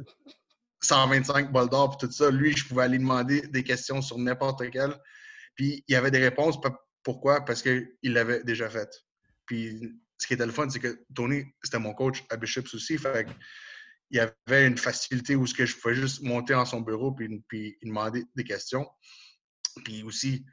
125 0.82 1.50
balles 1.52 1.68
d'or 1.68 1.96
puis 1.96 2.06
tout 2.06 2.12
ça. 2.12 2.30
Lui, 2.30 2.54
je 2.56 2.66
pouvais 2.66 2.82
aller 2.84 2.98
demander 2.98 3.42
des 3.42 3.62
questions 3.62 4.02
sur 4.02 4.18
n'importe 4.18 4.68
quel. 4.70 4.94
Puis 5.54 5.84
il 5.86 5.92
y 5.92 5.96
avait 5.96 6.10
des 6.10 6.18
réponses. 6.18 6.58
Pourquoi? 7.02 7.44
Parce 7.44 7.62
qu'il 7.62 7.96
l'avait 8.02 8.42
déjà 8.44 8.68
fait. 8.68 8.90
Puis 9.46 9.92
ce 10.18 10.26
qui 10.26 10.34
était 10.34 10.46
le 10.46 10.52
fun, 10.52 10.68
c'est 10.70 10.78
que 10.80 11.04
Tony, 11.14 11.44
c'était 11.62 11.78
mon 11.78 11.92
coach 11.92 12.24
à 12.30 12.36
Bishops 12.36 12.74
aussi. 12.74 12.98
Il 14.10 14.16
y 14.16 14.20
avait 14.20 14.66
une 14.66 14.78
facilité 14.78 15.36
où 15.36 15.46
je 15.46 15.76
pouvais 15.76 15.94
juste 15.94 16.22
monter 16.22 16.54
en 16.54 16.64
son 16.64 16.80
bureau 16.80 17.12
puis, 17.12 17.42
puis 17.48 17.76
demander 17.82 18.24
des 18.34 18.44
questions. 18.44 18.88
Puis 19.84 20.02
aussi, 20.02 20.44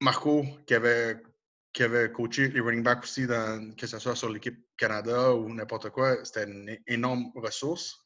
Marco, 0.00 0.44
qui 0.66 0.74
avait, 0.74 1.22
qui 1.72 1.82
avait 1.82 2.10
coaché 2.10 2.48
les 2.48 2.60
running 2.60 2.82
backs 2.82 3.04
aussi, 3.04 3.26
que 3.26 3.86
ce 3.86 3.98
soit 3.98 4.16
sur 4.16 4.30
l'équipe 4.30 4.66
Canada 4.76 5.34
ou 5.34 5.52
n'importe 5.52 5.90
quoi, 5.90 6.24
c'était 6.24 6.44
une 6.44 6.76
énorme 6.86 7.30
ressource. 7.34 7.96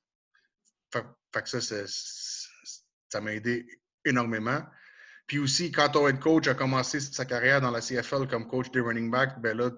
Ça 3.08 3.20
m'a 3.20 3.32
aidé 3.32 3.66
énormément. 4.04 4.60
Puis 5.26 5.38
aussi, 5.38 5.72
quand 5.72 5.88
ton 5.88 6.06
head 6.08 6.20
coach 6.20 6.46
a 6.46 6.54
commencé 6.54 7.00
sa 7.00 7.24
carrière 7.24 7.60
dans 7.60 7.70
la 7.70 7.80
CFL 7.80 8.28
comme 8.28 8.46
coach 8.46 8.70
des 8.70 8.80
running 8.80 9.10
backs, 9.10 9.40
ben 9.40 9.56
là, 9.56 9.70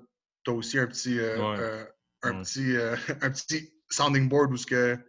tu 0.45 0.51
as 0.51 0.55
aussi 0.55 0.79
un 0.79 0.87
petit, 0.87 1.19
euh, 1.19 1.39
Ouais. 1.39 1.59
euh, 1.61 1.85
un, 2.23 2.37
Ouais. 2.37 2.43
petit, 2.43 2.77
euh, 2.77 2.95
un 3.23 3.31
petit 3.31 3.73
sounding 3.89 4.29
board 4.29 4.53
où 4.53 4.57
ce 4.57 4.67
que, 4.67 4.97
tu 4.97 5.03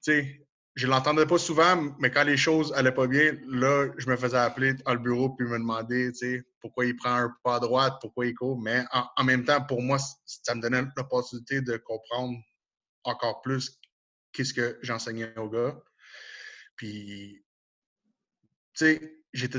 sais, 0.00 0.48
je 0.76 0.86
l'entendais 0.86 1.26
pas 1.26 1.38
souvent, 1.38 1.94
mais 2.00 2.10
quand 2.10 2.24
les 2.24 2.36
choses 2.36 2.72
allaient 2.72 2.90
pas 2.94 3.06
bien, 3.06 3.36
là, 3.46 3.88
je 3.96 4.08
me 4.08 4.16
faisais 4.16 4.36
appeler 4.38 4.74
le 4.86 4.98
bureau 4.98 5.30
puis 5.30 5.46
me 5.46 5.58
demander, 5.58 6.10
tu 6.12 6.18
sais, 6.18 6.44
pourquoi 6.60 6.86
il 6.86 6.96
prend 6.96 7.14
un 7.14 7.36
pas 7.44 7.56
à 7.56 7.60
droite, 7.60 7.94
pourquoi 8.00 8.26
il 8.26 8.34
court. 8.34 8.60
Mais 8.60 8.84
en, 8.92 9.06
en 9.16 9.24
même 9.24 9.44
temps, 9.44 9.62
pour 9.64 9.82
moi, 9.82 9.98
ça 10.24 10.54
me 10.54 10.60
donnait 10.62 10.82
l'opportunité 10.96 11.60
de 11.60 11.76
comprendre 11.76 12.36
encore 13.04 13.40
plus 13.42 13.78
qu'est-ce 14.32 14.54
que 14.54 14.78
j'enseignais 14.82 15.36
aux 15.38 15.48
gars. 15.48 15.78
Puis, 16.76 17.44
tu 18.74 18.84
sais, 18.86 19.23
j'étais, 19.34 19.58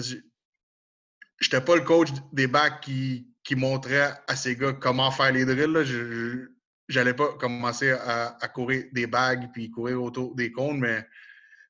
j'étais 1.39 1.61
pas 1.61 1.75
le 1.75 1.83
coach 1.83 2.09
des 2.33 2.47
backs 2.47 2.81
qui, 2.81 3.27
qui 3.43 3.55
montrait 3.55 4.13
à 4.27 4.35
ces 4.35 4.55
gars 4.55 4.73
comment 4.73 5.11
faire 5.11 5.31
les 5.31 5.45
drills. 5.45 5.71
Là. 5.71 5.83
Je, 5.83 6.47
j'allais 6.87 7.13
pas 7.13 7.33
commencer 7.33 7.91
à, 7.91 8.37
à 8.41 8.47
courir 8.47 8.85
des 8.91 9.05
bagues 9.05 9.51
puis 9.53 9.69
courir 9.69 10.01
autour 10.01 10.33
des 10.35 10.51
cônes, 10.51 10.79
mais, 10.79 11.07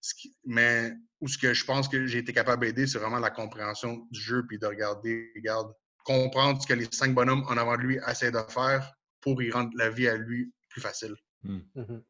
ce 0.01 0.13
qui- 0.15 0.35
mais 0.45 0.93
où 1.19 1.27
ce 1.27 1.37
que 1.37 1.53
je 1.53 1.65
pense 1.65 1.87
que 1.89 2.05
j'ai 2.05 2.19
été 2.19 2.31
capable 2.31 2.65
d'aider, 2.65 2.87
c'est 2.87 2.99
vraiment 2.99 3.19
la 3.19 3.31
compréhension 3.31 4.07
du 4.11 4.19
jeu 4.19 4.45
puis 4.47 4.59
de 4.59 4.65
regarder, 4.67 5.31
regarde, 5.35 5.73
comprendre 6.03 6.61
ce 6.61 6.67
que 6.67 6.73
les 6.73 6.87
cinq 6.91 7.13
bonhommes 7.13 7.43
en 7.47 7.57
avant 7.57 7.75
de 7.77 7.81
lui 7.81 7.99
essaient 8.07 8.31
de 8.31 8.39
faire 8.49 8.93
pour 9.21 9.41
y 9.41 9.49
rendre 9.49 9.71
la 9.75 9.89
vie 9.89 10.07
à 10.07 10.15
lui 10.15 10.53
plus 10.69 10.81
facile. 10.81 11.15
Mhm. 11.43 12.03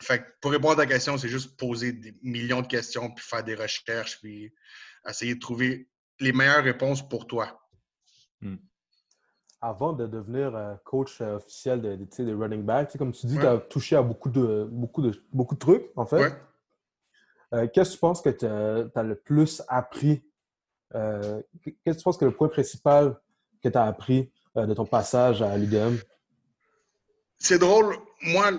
Fait 0.00 0.20
que 0.20 0.24
pour 0.40 0.52
répondre 0.52 0.80
à 0.80 0.86
ta 0.86 0.86
question, 0.86 1.18
c'est 1.18 1.28
juste 1.28 1.56
poser 1.56 1.92
des 1.92 2.16
millions 2.22 2.62
de 2.62 2.66
questions, 2.66 3.10
puis 3.10 3.24
faire 3.24 3.44
des 3.44 3.54
recherches, 3.54 4.18
puis 4.20 4.52
essayer 5.08 5.34
de 5.34 5.40
trouver 5.40 5.88
les 6.20 6.32
meilleures 6.32 6.64
réponses 6.64 7.06
pour 7.06 7.26
toi. 7.26 7.60
Avant 9.60 9.92
de 9.92 10.06
devenir 10.06 10.54
euh, 10.54 10.74
coach 10.84 11.20
euh, 11.20 11.36
officiel 11.36 11.82
de, 11.82 11.96
de, 11.96 12.04
tu 12.04 12.14
sais, 12.16 12.24
des 12.24 12.32
running 12.32 12.64
sais, 12.88 12.96
comme 12.96 13.10
tu 13.10 13.26
dis, 13.26 13.34
Ouais. 13.36 13.40
tu 13.40 13.46
as 13.48 13.58
touché 13.58 13.96
à 13.96 14.02
beaucoup 14.02 14.30
de, 14.30 14.68
beaucoup, 14.70 15.02
de, 15.02 15.20
beaucoup 15.32 15.56
de 15.56 15.58
trucs, 15.58 15.86
en 15.96 16.06
fait. 16.06 16.20
Ouais. 16.20 16.32
Euh, 17.54 17.66
Qu'est-ce 17.66 17.90
que 17.90 17.94
tu 17.94 18.00
penses 18.00 18.22
que 18.22 18.28
tu 18.30 18.46
as, 18.46 19.02
le 19.02 19.16
plus 19.16 19.62
appris? 19.66 20.22
Euh, 20.94 21.42
Qu'est-ce 21.64 21.96
que 21.96 21.98
tu 21.98 22.04
penses 22.04 22.18
que 22.18 22.24
le 22.24 22.30
point 22.30 22.48
principal 22.48 23.18
que 23.62 23.68
tu 23.68 23.76
as 23.76 23.84
appris 23.84 24.30
euh, 24.56 24.66
de 24.66 24.74
ton 24.74 24.86
passage 24.86 25.42
à 25.42 25.56
l'UDM? 25.56 25.96
C'est 27.38 27.58
drôle, 27.58 27.96
moi, 28.22 28.50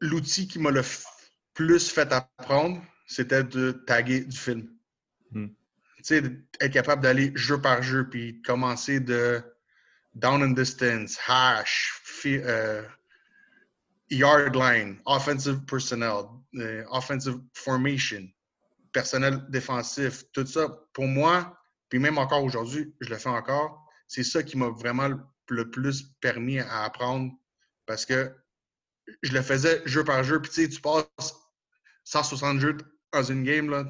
l'outil 0.00 0.48
qui 0.48 0.58
m'a 0.58 0.70
le 0.70 0.82
plus 1.54 1.90
fait 1.90 2.12
apprendre, 2.12 2.82
c'était 3.06 3.44
de 3.44 3.72
taguer 3.72 4.20
du 4.24 4.36
film. 4.36 4.68
Hmm. 5.32 5.48
Sais, 6.02 6.22
être 6.60 6.72
capable 6.72 7.02
d'aller 7.02 7.32
jeu 7.34 7.60
par 7.60 7.82
jeu, 7.82 8.08
puis 8.08 8.40
commencer 8.42 9.00
de 9.00 9.42
down 10.14 10.42
and 10.42 10.50
distance, 10.50 11.18
hash, 11.26 12.02
euh, 12.26 12.82
yard 14.10 14.54
line, 14.56 15.00
offensive 15.06 15.64
personnel, 15.64 16.24
euh, 16.56 16.84
offensive 16.90 17.38
formation, 17.54 18.28
personnel 18.92 19.44
défensif, 19.48 20.24
tout 20.32 20.46
ça, 20.46 20.68
pour 20.92 21.06
moi, 21.06 21.56
puis 21.88 21.98
même 21.98 22.18
encore 22.18 22.42
aujourd'hui, 22.44 22.94
je 23.00 23.08
le 23.10 23.16
fais 23.16 23.28
encore, 23.28 23.86
c'est 24.08 24.24
ça 24.24 24.42
qui 24.42 24.56
m'a 24.56 24.68
vraiment 24.68 25.08
le- 25.08 25.70
plus 25.70 26.04
permis 26.20 26.60
à 26.60 26.84
apprendre 26.84 27.32
parce 27.86 28.06
que 28.06 28.32
je 29.22 29.32
le 29.32 29.42
faisais 29.42 29.82
jeu 29.84 30.04
par 30.04 30.22
jeu. 30.22 30.40
Puis 30.40 30.50
tu 30.52 30.62
sais, 30.62 30.68
tu 30.68 30.80
passes 30.80 31.34
160 32.04 32.60
jeux 32.60 32.76
dans 33.12 33.22
une 33.24 33.42
game, 33.42 33.68
là, 33.68 33.84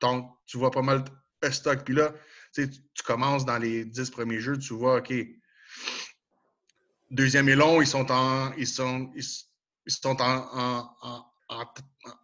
donc 0.00 0.30
tu 0.46 0.56
vois 0.56 0.70
pas 0.70 0.80
mal 0.80 1.04
stock. 1.52 1.84
Puis 1.84 1.94
là, 1.94 2.12
tu 2.52 2.70
tu 2.70 3.02
commences 3.04 3.44
dans 3.44 3.58
les 3.58 3.84
10 3.84 4.10
premiers 4.10 4.40
jeux, 4.40 4.58
tu 4.58 4.74
vois, 4.74 4.98
OK, 4.98 5.12
deuxième 7.10 7.48
et 7.48 7.54
long, 7.54 7.80
ils 7.80 7.86
sont 7.86 8.10
en, 8.10 8.52
ils 8.54 8.66
sont, 8.66 9.10
ils, 9.14 9.92
sont 9.92 10.20
en, 10.20 10.38
en, 10.52 10.96
en, 11.02 11.24
en, 11.48 11.64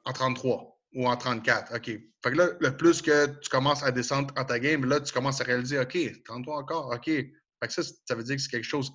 en 0.04 0.12
33 0.12 0.78
ou 0.94 1.08
en 1.08 1.16
34. 1.16 1.76
OK. 1.76 1.84
Fait 1.86 2.30
que 2.30 2.36
là, 2.36 2.48
le 2.60 2.76
plus 2.76 3.00
que 3.00 3.26
tu 3.40 3.48
commences 3.48 3.82
à 3.82 3.90
descendre 3.90 4.34
en 4.36 4.44
ta 4.44 4.58
game, 4.58 4.84
là, 4.84 5.00
tu 5.00 5.12
commences 5.12 5.40
à 5.40 5.44
réaliser, 5.44 5.78
OK, 5.78 5.96
33 6.24 6.56
encore, 6.56 6.92
OK. 6.92 7.06
Fait 7.06 7.66
que 7.66 7.72
ça, 7.72 7.82
ça 8.06 8.14
veut 8.14 8.22
dire 8.22 8.36
que 8.36 8.42
c'est 8.42 8.50
quelque 8.50 8.64
chose 8.64 8.90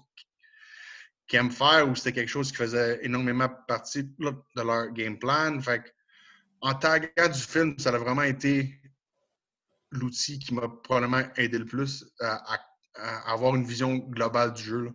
qu'ils 1.27 1.39
aiment 1.39 1.51
faire 1.51 1.89
ou 1.89 1.95
c'était 1.95 2.13
quelque 2.13 2.29
chose 2.29 2.51
qui 2.51 2.57
faisait 2.57 2.99
énormément 3.03 3.49
partie 3.67 4.03
de 4.03 4.61
leur 4.61 4.91
game 4.91 5.17
plan. 5.17 5.59
Fait 5.61 5.83
que, 5.83 5.89
en 6.61 6.73
taguant 6.73 7.29
du 7.31 7.39
film, 7.39 7.77
ça 7.79 7.89
a 7.89 7.97
vraiment 7.97 8.23
été 8.23 8.79
l'outil 9.97 10.39
qui 10.39 10.53
m'a 10.53 10.67
probablement 10.67 11.21
aidé 11.37 11.57
le 11.57 11.65
plus 11.65 12.05
à, 12.19 12.53
à- 12.55 12.59
à 12.95 13.31
avoir 13.33 13.55
une 13.55 13.65
vision 13.65 13.95
globale 13.97 14.53
du 14.53 14.63
jeu. 14.63 14.83
là. 14.85 14.91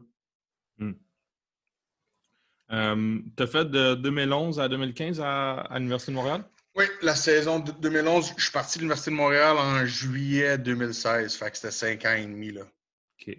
tu 3.37 3.43
as 3.43 3.47
fait 3.47 3.65
de 3.65 3.95
2011 3.97 4.61
à 4.61 4.69
2015 4.69 5.21
à, 5.21 5.53
à 5.61 5.79
l'Université 5.79 6.13
de 6.13 6.17
Montréal? 6.17 6.45
Oui, 6.77 6.85
la 7.03 7.17
saison 7.17 7.59
de 7.59 7.73
2011, 7.73 8.33
je 8.37 8.43
suis 8.45 8.53
parti 8.53 8.79
de 8.79 8.83
l'Université 8.83 9.11
de 9.11 9.17
Montréal 9.17 9.57
en 9.59 9.85
juillet 9.85 10.57
2016. 10.57 11.35
Fait 11.35 11.51
que 11.51 11.57
c'était 11.57 11.73
cinq 11.73 12.05
ans 12.05 12.15
et 12.15 12.25
demi, 12.25 12.53
là, 12.53 12.63
OK. 12.63 13.37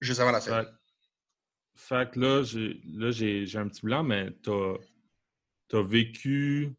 juste 0.00 0.20
avant 0.20 0.30
la 0.30 0.40
saison. 0.40 0.62
Fait, 0.62 0.68
fait 1.74 2.10
que 2.10 2.20
là, 2.20 2.42
j'ai 2.42 2.80
là, 2.84 3.10
j'ai 3.10 3.46
j'ai 3.46 3.58
un 3.58 3.68
petit 3.68 3.82
blanc, 3.82 4.02
mais 4.02 4.30
t'as 4.42 4.74
as 5.72 5.82
vécu. 5.82 6.74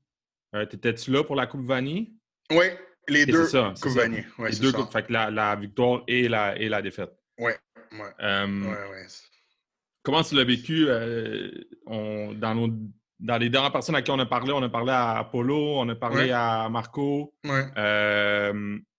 euh, 0.53 0.65
T'étais-tu 0.65 1.11
là 1.11 1.23
pour 1.23 1.35
la 1.35 1.47
Coupe 1.47 1.65
Vanier? 1.65 2.13
Oui, 2.51 2.67
les 3.07 3.25
deux 3.25 3.45
ça. 3.47 3.73
Vanier. 3.83 4.25
Ouais, 4.37 4.51
Les 4.51 4.59
deux. 4.59 4.71
Fait 4.91 5.05
que 5.05 5.13
la, 5.13 5.29
la 5.31 5.55
victoire 5.55 6.03
et 6.07 6.27
la, 6.27 6.57
et 6.57 6.69
la 6.69 6.81
défaite. 6.81 7.11
Ouais, 7.37 7.57
ouais, 7.91 8.13
Euh, 8.21 8.47
ouais, 8.89 9.05
comment 10.03 10.23
tu 10.23 10.35
l'as 10.35 10.43
vécu 10.43 10.85
dans, 10.85 12.55
nos, 12.55 12.69
dans 13.19 13.37
les 13.37 13.49
dernières 13.49 13.71
personnes 13.71 13.95
à 13.95 14.01
qui 14.01 14.11
on 14.11 14.19
a 14.19 14.25
parlé? 14.25 14.51
On 14.51 14.63
a 14.63 14.69
parlé 14.69 14.91
à 14.91 15.17
Apollo, 15.19 15.79
on 15.79 15.89
a 15.89 15.95
parlé 15.95 16.31
à 16.31 16.67
Marco. 16.69 17.33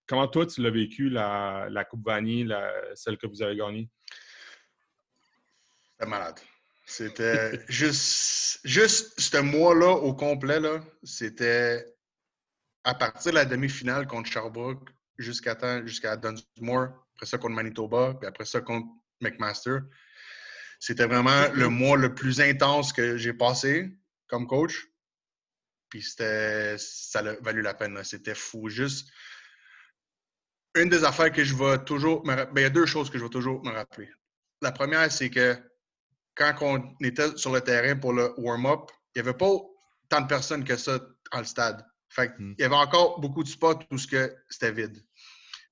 comment 0.07 0.29
toi, 0.29 0.47
tu 0.47 0.63
l'as 0.63 0.71
vécu, 0.71 1.09
la, 1.11 1.67
la 1.71 1.85
Coupe 1.85 2.05
Vanille, 2.05 2.55
celle 2.95 3.17
que 3.19 3.27
vous 3.27 3.43
avez 3.43 3.57
gagnée? 3.57 3.89
C'était 5.93 6.11
malade. 6.11 6.39
C'était 6.87 7.61
juste, 7.69 8.61
juste 8.65 9.21
ce 9.21 9.37
mois-là 9.39 9.91
au 9.91 10.15
complet, 10.15 10.59
là, 10.61 10.81
c'était 11.03 11.85
à 12.85 12.95
partir 12.95 13.33
de 13.33 13.37
la 13.37 13.45
demi-finale 13.45 14.07
contre 14.07 14.31
Sherbrooke 14.31 14.89
jusqu'à 15.19 15.85
jusqu'à 15.85 16.17
Dunsmore, 16.17 16.89
après 17.15 17.27
ça 17.27 17.39
contre 17.39 17.55
Manitoba, 17.55 18.15
puis 18.15 18.29
après 18.29 18.45
ça 18.45 18.61
contre 18.61 18.87
McMaster. 19.21 19.79
C'était 20.81 21.07
vraiment 21.07 21.49
le 21.55 21.69
mois 21.69 21.97
le 21.97 22.15
plus 22.15 22.41
intense 22.41 22.93
que 22.93 23.17
j'ai 23.17 23.33
passé 23.33 23.91
comme 24.29 24.47
coach. 24.47 24.87
Puis 25.89 26.03
c'était, 26.03 26.77
ça 26.79 27.21
a 27.21 27.35
valu 27.41 27.63
la 27.63 27.75
peine. 27.75 28.03
C'était 28.05 28.35
fou. 28.35 28.69
Juste 28.69 29.09
une 30.75 30.89
des 30.89 31.05
affaires 31.05 31.33
que 31.33 31.43
je 31.43 31.55
vais 31.55 31.83
toujours 31.85 32.25
me 32.25 32.35
rappeler, 32.35 32.53
ben, 32.53 32.61
il 32.61 32.65
y 32.65 32.67
a 32.67 32.71
deux 32.71 32.87
choses 32.87 33.11
que 33.11 33.19
je 33.19 33.25
vais 33.25 33.31
toujours 33.31 33.65
me 33.65 33.73
rappeler. 33.73 34.09
La 34.61 34.71
première, 34.71 35.11
c'est 35.11 35.31
que 35.31 35.57
quand 36.35 36.55
on 36.61 36.95
était 37.03 37.37
sur 37.37 37.53
le 37.53 37.61
terrain 37.61 37.97
pour 37.97 38.13
le 38.13 38.33
warm-up, 38.39 38.91
il 39.15 39.23
n'y 39.23 39.29
avait 39.29 39.37
pas 39.37 39.51
tant 40.09 40.21
de 40.21 40.27
personnes 40.27 40.65
que 40.65 40.77
ça 40.77 40.99
dans 41.33 41.39
le 41.39 41.45
stade. 41.45 41.85
Fait. 42.11 42.33
Il 42.39 42.55
y 42.59 42.65
avait 42.65 42.75
encore 42.75 43.21
beaucoup 43.21 43.43
de 43.43 43.49
spots 43.49 43.81
où 43.91 43.99
c'était 43.99 44.73
vide. 44.73 45.05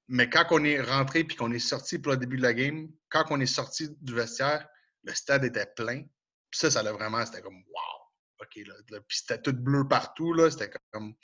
Mais 0.08 0.30
quand 0.30 0.46
on 0.50 0.64
est 0.64 0.80
rentré 0.80 1.24
puis 1.24 1.36
qu'on 1.36 1.52
est 1.52 1.58
sorti 1.58 1.98
pour 1.98 2.12
le 2.12 2.18
début 2.18 2.36
de 2.36 2.42
la 2.42 2.54
game, 2.54 2.88
quand 3.08 3.24
on 3.30 3.40
est 3.40 3.46
sorti 3.46 3.88
du 4.00 4.14
vestiaire, 4.14 4.68
le 5.02 5.14
stade 5.14 5.44
était 5.44 5.66
plein. 5.66 6.02
Puis 6.50 6.60
ça, 6.60 6.70
ça 6.70 6.82
l'a 6.82 6.92
vraiment, 6.92 7.24
c'était 7.26 7.42
comme 7.42 7.56
wow! 7.56 7.96
OK, 8.40 8.66
là, 8.66 8.74
puis 9.08 9.18
c'était 9.18 9.40
tout 9.40 9.52
bleu 9.54 9.88
partout, 9.88 10.32
là. 10.32 10.50
C'était 10.50 10.70
comme. 10.92 11.14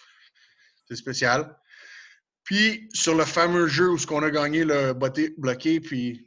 C'est 0.89 0.97
spécial. 0.97 1.57
Puis 2.45 2.89
sur 2.93 3.15
le 3.15 3.25
fameux 3.25 3.69
jeu 3.69 3.91
où 3.91 3.99
ce 3.99 4.07
qu'on 4.07 4.23
a 4.23 4.31
gagné 4.31 4.65
le 4.65 4.95
botté 4.95 5.35
bloqué, 5.39 5.81
puis 5.81 6.27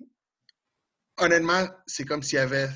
honnêtement, 1.18 1.68
c'est 1.88 2.06
comme 2.06 2.24
s'il 2.24 2.38
y 2.38 2.42
avait 2.42 2.70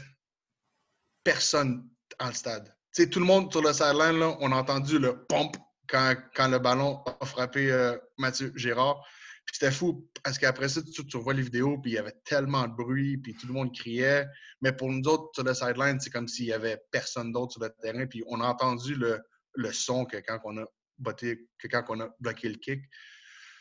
personne 1.24 1.90
dans 2.20 2.28
le 2.28 2.34
stade. 2.34 2.76
sais, 2.92 3.10
tout 3.10 3.20
le 3.20 3.26
monde 3.26 3.52
sur 3.52 3.62
le 3.62 3.72
sideline, 3.72 4.20
là, 4.20 4.36
on 4.40 4.52
a 4.52 4.56
entendu 4.56 5.00
le 5.00 5.26
pompe 5.26 5.56
quand, 5.90 6.48
le 6.48 6.60
ballon 6.60 7.04
a 7.20 7.26
frappé 7.26 7.72
euh, 7.72 7.98
Mathieu 8.18 8.52
Gérard. 8.56 9.04
C'était 9.52 9.72
fou 9.72 10.08
parce 10.24 10.38
qu'après 10.38 10.70
ça, 10.70 10.82
tu, 10.84 11.18
revois 11.18 11.34
les 11.34 11.42
vidéos, 11.42 11.80
puis 11.80 11.92
il 11.92 11.96
y 11.96 11.98
avait 11.98 12.16
tellement 12.24 12.68
de 12.68 12.76
bruit, 12.76 13.18
puis 13.18 13.34
tout 13.34 13.48
le 13.48 13.54
monde 13.54 13.74
criait. 13.76 14.28
Mais 14.62 14.72
pour 14.72 14.92
nous 14.92 15.02
autres, 15.08 15.30
sur 15.34 15.44
le 15.44 15.54
sideline, 15.56 16.00
c'est 16.00 16.12
comme 16.12 16.28
s'il 16.28 16.46
y 16.46 16.54
avait 16.54 16.80
personne 16.92 17.32
d'autre 17.32 17.54
sur 17.54 17.62
le 17.64 17.72
terrain, 17.82 18.06
puis 18.06 18.24
on 18.28 18.42
a 18.42 18.48
entendu 18.48 18.94
le, 18.94 19.20
le 19.56 19.72
son 19.74 20.06
que 20.06 20.18
quand 20.18 20.40
on 20.44 20.58
a 20.60 20.66
botté, 21.00 21.48
que 21.58 21.68
quand 21.68 21.84
on 21.90 22.00
a 22.00 22.10
bloqué 22.20 22.50
le 22.50 22.56
kick. 22.56 22.84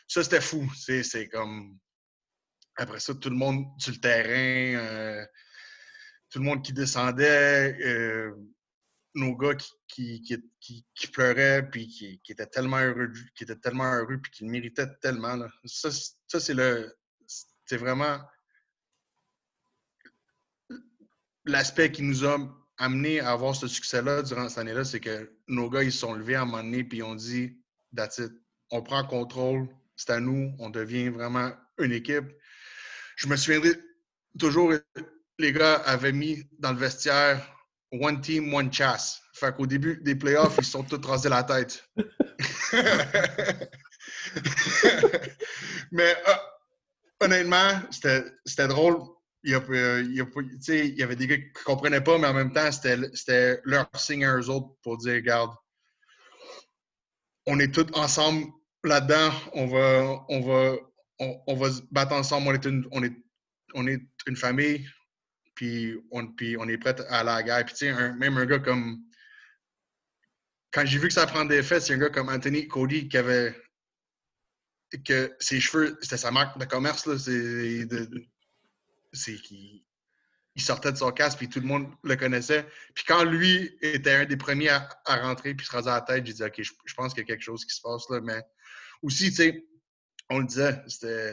Ça, 0.07 0.23
c'était 0.23 0.41
fou. 0.41 0.69
C'est 0.75 1.27
comme. 1.27 1.77
Après 2.75 2.99
ça, 2.99 3.13
tout 3.15 3.29
le 3.29 3.35
monde 3.35 3.65
sur 3.79 3.93
le 3.93 3.99
terrain. 3.99 4.79
Euh, 4.79 5.25
tout 6.29 6.39
le 6.39 6.45
monde 6.45 6.63
qui 6.63 6.73
descendait, 6.73 7.75
euh, 7.83 8.31
nos 9.15 9.35
gars 9.35 9.55
qui, 9.87 10.21
qui, 10.21 10.85
qui, 10.93 11.07
pleuraient, 11.07 11.67
puis 11.69 11.87
qui, 11.87 12.19
étaient 12.29 12.45
tellement 12.45 12.77
heureux, 12.77 13.11
qui 13.35 13.45
tellement 13.45 13.91
heureux, 13.91 14.19
puis 14.21 14.31
qui 14.31 14.43
le 14.45 14.51
méritaient 14.51 14.87
tellement. 15.01 15.35
Là. 15.35 15.49
Ça, 15.65 15.89
ça 15.91 16.39
c'est 16.39 16.53
le. 16.53 16.95
C'est 17.65 17.77
vraiment 17.77 18.19
l'aspect 21.45 21.91
qui 21.91 22.03
nous 22.03 22.25
a 22.25 22.37
amené 22.77 23.19
à 23.19 23.31
avoir 23.31 23.55
ce 23.55 23.67
succès-là 23.67 24.23
durant 24.23 24.47
cette 24.49 24.59
année-là, 24.59 24.83
c'est 24.83 24.99
que 24.99 25.31
nos 25.47 25.69
gars, 25.69 25.83
ils 25.83 25.91
se 25.91 25.99
sont 25.99 26.13
levés 26.13 26.35
à 26.35 26.41
un 26.41 26.45
moment 26.45 26.63
donné, 26.63 26.83
puis 26.83 26.99
ils 26.99 27.03
ont 27.03 27.15
dit 27.15 27.57
That's. 27.95 28.21
On 28.71 28.83
prend 28.83 29.03
contrôle, 29.03 29.67
c'est 29.95 30.11
à 30.11 30.19
nous, 30.19 30.55
on 30.59 30.69
devient 30.69 31.09
vraiment 31.09 31.51
une 31.79 31.91
équipe. 31.91 32.25
Je 33.15 33.27
me 33.27 33.35
souviendrai 33.35 33.71
toujours 34.37 34.73
les 35.39 35.53
gars 35.53 35.75
avaient 35.75 36.11
mis 36.11 36.47
dans 36.59 36.71
le 36.71 36.77
vestiaire 36.77 37.58
One 37.91 38.21
Team, 38.21 38.53
One 38.53 38.71
Chasse. 38.71 39.21
Fait 39.33 39.55
qu'au 39.55 39.65
début 39.65 39.99
des 40.03 40.15
playoffs, 40.15 40.57
ils 40.57 40.65
sont 40.65 40.83
tous 40.83 41.05
rasés 41.05 41.29
la 41.29 41.43
tête. 41.43 41.83
Mais 45.91 46.15
euh, 46.27 46.33
honnêtement, 47.21 47.81
c'était 47.91 48.67
drôle. 48.67 48.99
Il 49.43 49.51
y, 49.51 49.55
a, 49.55 49.61
il, 50.01 50.15
y 50.15 50.21
a, 50.21 50.25
il 50.67 50.99
y, 50.99 51.03
avait 51.03 51.15
des 51.15 51.27
gars 51.27 51.37
qui 51.37 51.43
ne 51.43 51.63
comprenaient 51.63 52.01
pas, 52.01 52.17
mais 52.17 52.27
en 52.27 52.33
même 52.33 52.51
temps, 52.51 52.69
c'était 52.73 53.61
leur 53.63 53.89
signe 53.95 54.25
à 54.25 54.35
eux 54.35 54.49
autres 54.49 54.75
pour 54.83 54.97
dire 54.97 55.13
regarde, 55.13 55.51
on 57.45 57.57
est 57.59 57.73
tous 57.73 57.87
ensemble 57.97 58.47
là-dedans, 58.83 59.31
on 59.53 59.67
va, 59.67 60.25
on, 60.27 60.41
va, 60.41 60.75
on, 61.47 61.55
va 61.55 61.71
se 61.71 61.81
battre 61.89 62.11
ensemble, 62.11 62.49
on 62.49 62.53
est 62.53 62.67
on 62.91 63.01
est, 63.01 63.15
on 63.75 63.87
est 63.87 64.01
une 64.27 64.35
famille, 64.35 64.85
puis 65.59 65.97
on, 66.11 66.33
on 66.59 66.69
est 66.69 66.77
prêt 66.77 66.95
à 67.09 67.21
la 67.21 67.43
guerre. 67.43 67.65
Puis, 67.65 67.75
tu 67.75 67.93
sais, 67.93 68.13
même 68.13 68.37
un 68.37 68.45
gars 68.45 68.59
comme. 68.59 69.03
Quand 70.71 70.85
j'ai 70.85 70.99
vu 70.99 71.09
que 71.09 71.13
ça 71.13 71.27
prend 71.27 71.43
des 71.43 71.57
effets, 71.57 71.81
c'est 71.81 71.95
un 71.95 71.97
gars 71.97 72.09
comme 72.09 72.29
Anthony 72.29 72.65
Cody 72.69 73.09
qui 73.09 73.17
avait. 73.17 73.61
que 75.03 75.35
ses 75.41 75.59
cheveux, 75.59 75.97
c'était 75.99 76.15
sa 76.15 76.31
marque 76.31 76.57
de 76.57 76.63
commerce, 76.63 77.05
là. 77.07 77.17
C'est. 79.11 79.35
qu'il 79.41 79.83
il 80.55 80.61
sortait 80.61 80.93
de 80.93 80.97
son 80.97 81.11
casque, 81.11 81.39
puis 81.39 81.49
tout 81.49 81.59
le 81.59 81.67
monde 81.67 81.91
le 82.03 82.15
connaissait. 82.15 82.65
Puis 82.95 83.03
quand 83.05 83.25
lui 83.25 83.77
était 83.81 84.13
un 84.13 84.25
des 84.25 84.37
premiers 84.37 84.69
à, 84.69 84.87
rentrer, 85.07 85.55
puis 85.55 85.65
se 85.65 85.71
raser 85.73 85.89
la 85.89 85.99
tête, 85.99 86.25
j'ai 86.25 86.33
dit, 86.33 86.43
OK, 86.43 86.61
je, 86.61 86.93
pense 86.95 87.13
qu'il 87.13 87.23
y 87.23 87.25
a 87.25 87.27
quelque 87.27 87.43
chose 87.43 87.65
qui 87.65 87.75
se 87.75 87.81
passe 87.81 88.09
là. 88.09 88.21
Mais 88.21 88.41
aussi, 89.01 89.29
tu 89.29 89.35
sais, 89.35 89.65
on 90.29 90.39
le 90.39 90.45
disait, 90.45 90.85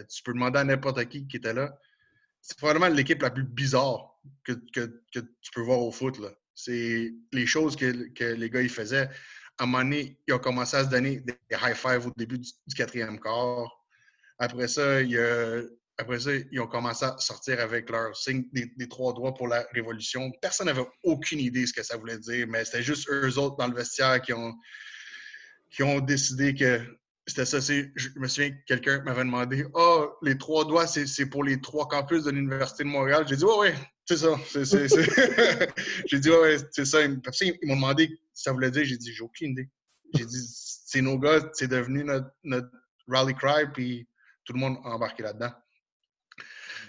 tu 0.09 0.23
peux 0.25 0.33
demander 0.33 0.59
à 0.59 0.65
n'importe 0.65 1.05
qui 1.05 1.29
qui 1.29 1.37
était 1.37 1.55
là. 1.55 1.79
C'est 2.47 2.59
probablement 2.59 2.87
l'équipe 2.87 3.21
la 3.23 3.31
plus 3.31 3.43
bizarre 3.43 4.21
que, 4.45 4.53
tu 4.53 5.51
peux 5.53 5.63
voir 5.63 5.81
au 5.81 5.91
foot. 5.91 6.21
C'est 6.55 7.13
les 7.33 7.47
choses 7.47 7.75
que, 7.75 8.25
les 8.25 8.51
gars 8.51 8.63
ils 8.63 8.71
faisaient. 8.71 9.11
À 9.59 9.65
un 9.65 9.67
moment 9.67 9.83
donné, 9.83 10.17
ils 10.29 10.33
ont 10.35 10.39
commencé 10.39 10.77
à 10.77 10.85
se 10.85 10.89
donner 10.89 11.21
des 11.23 11.35
high 11.51 11.75
five 11.75 12.07
au 12.07 12.13
début 12.17 12.39
du, 12.39 12.49
quatrième 12.77 13.19
quart. 13.19 13.69
Après 14.39 14.69
ça, 14.69 15.01
après 15.99 16.21
ça, 16.21 16.31
ils 16.53 16.61
ont 16.61 16.69
commencé 16.69 17.05
à 17.05 17.19
sortir 17.19 17.59
avec 17.59 17.91
leur 17.91 18.17
signe 18.17 18.45
des, 18.53 18.89
trois 18.89 19.13
doigts 19.13 19.35
pour 19.35 19.49
la 19.49 19.67
révolution. 19.73 20.31
Personne 20.41 20.67
n'avait 20.67 20.87
aucune 21.03 21.41
idée 21.41 21.63
de 21.63 21.67
ce 21.67 21.73
que 21.73 21.83
ça 21.83 21.97
voulait 21.97 22.19
dire, 22.19 22.47
mais 22.47 22.65
c'était 22.65 22.85
juste 22.85 23.11
eux 23.11 23.39
autres 23.39 23.57
dans 23.57 23.67
le 23.67 23.75
vestiaire 23.75 24.23
qui 24.23 24.33
ont, 24.33 24.55
qui 25.69 25.83
ont 25.83 25.99
décidé 25.99 26.55
que 26.55 26.81
c'était 27.27 27.45
ça. 27.45 27.59
Je 27.61 28.09
me 28.19 28.29
souviens 28.29 28.51
que 28.51 28.65
quelqu'un 28.67 29.03
m'avait 29.03 29.25
demandé 29.25 29.65
Ah, 29.75 29.79
oh, 29.81 30.17
les 30.23 30.39
trois 30.39 30.65
doigts, 30.65 30.87
c'est 30.87 31.27
pour 31.27 31.43
les 31.43 31.61
trois 31.61 31.89
campus 31.89 32.25
de 32.25 32.31
l'Université 32.31 32.85
de 32.85 32.89
Montréal. 32.89 33.27
J'ai 33.29 33.37
dit 33.37 33.45
Ouais, 33.45 33.59
ouais, 33.59 33.75
c'est 34.05 34.17
ça. 34.17 34.37
j'ai 36.07 36.21
dit 36.21 36.31
Ouais, 36.31 36.39
ouais, 36.39 36.57
c'est 36.71 36.85
ça. 36.85 37.03
Ils, 37.03 37.21
m'ont 37.65 37.75
demandé 37.75 38.09
si 38.33 38.45
ça 38.45 38.53
voulait 38.53 38.71
dire. 38.71 38.85
J'ai 38.85 38.97
dit 38.97 39.12
J'ai 39.12 39.23
aucune 39.23 39.53
idée. 39.53 39.69
J'ai 40.15 40.25
dit 40.25 40.47
C'est 40.87 41.01
nos 41.01 41.19
gars, 41.19 41.51
c'est 41.53 41.69
devenu 41.69 42.05
notre, 42.05 42.31
notre, 42.45 42.69
rally 43.09 43.35
cry, 43.35 43.67
puis 43.73 44.09
tout 44.45 44.53
le 44.53 44.61
monde 44.61 44.79
a 44.85 44.91
embarqué 44.91 45.23
là-dedans. 45.23 45.53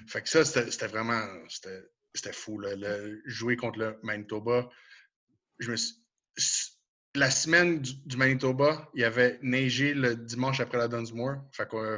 Fait 0.08 0.22
que 0.22 0.30
ça, 0.30 0.46
c'était 0.46 0.88
vraiment. 0.88 1.26
C'était 1.50 2.34
fou. 2.34 2.60
Le, 2.60 3.22
jouer 3.26 3.58
contre 3.58 3.80
le 3.80 4.00
Manitoba, 4.04 4.70
je 5.60 5.72
me 5.72 5.76
suis 5.76 5.96
la 7.18 7.32
semaine 7.32 7.80
du, 7.82 8.18
Manitoba, 8.18 8.90
il 8.94 9.02
y 9.02 9.04
avait 9.04 9.40
neigé 9.42 9.94
le 9.94 10.16
dimanche 10.16 10.60
après 10.60 10.78
la 10.78 10.88
Dunsmore. 10.88 11.38
Fait 11.52 11.68
qu'on, 11.68 11.98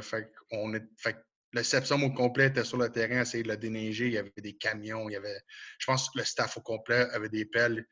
fait 0.96 1.24
le 1.52 1.62
Sepsum 1.62 2.04
au 2.04 2.12
complet 2.12 2.46
était 2.46 2.64
sur 2.64 2.78
le 2.78 2.88
terrain 2.90 3.18
à 3.18 3.22
essayer 3.22 3.42
de 3.42 3.48
la 3.48 3.56
déneiger. 3.56 4.06
Il 4.06 4.12
y 4.12 4.18
avait 4.18 4.32
des 4.36 4.56
camions, 4.56 5.08
il 5.08 5.12
y 5.12 5.16
avait, 5.16 5.40
je 5.78 5.86
pense 5.86 6.08
que 6.08 6.18
le 6.18 6.24
staff 6.24 6.56
au 6.56 6.60
complet 6.60 7.08
avait 7.12 7.28
des 7.28 7.44
pelles. 7.44 7.86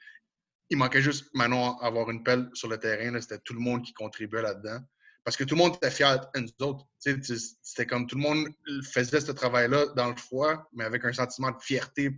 Il 0.70 0.78
manquait 0.78 1.02
juste 1.02 1.26
Manon 1.34 1.76
avoir 1.78 2.10
une 2.10 2.22
pelle 2.22 2.48
sur 2.54 2.68
le 2.68 2.78
terrain. 2.78 3.20
C'était 3.20 3.38
tout 3.38 3.54
le 3.54 3.60
monde 3.60 3.82
qui 3.84 3.92
contribuait 3.92 4.42
là-dedans. 4.42 4.80
Parce 5.24 5.36
que 5.36 5.44
tout 5.44 5.54
le 5.54 5.58
monde 5.58 5.76
était 5.76 5.90
fier 5.90 6.20
de 6.34 6.40
nous 6.40 6.66
autres. 6.66 6.86
C'était 7.00 7.86
comme 7.86 8.06
tout 8.06 8.16
le 8.16 8.22
monde 8.22 8.48
faisait 8.90 9.20
ce 9.20 9.32
travail-là 9.32 9.86
dans 9.96 10.08
le 10.08 10.16
froid, 10.16 10.68
mais 10.72 10.84
avec 10.84 11.04
un 11.04 11.12
sentiment 11.12 11.50
de 11.50 11.60
fierté 11.60 12.10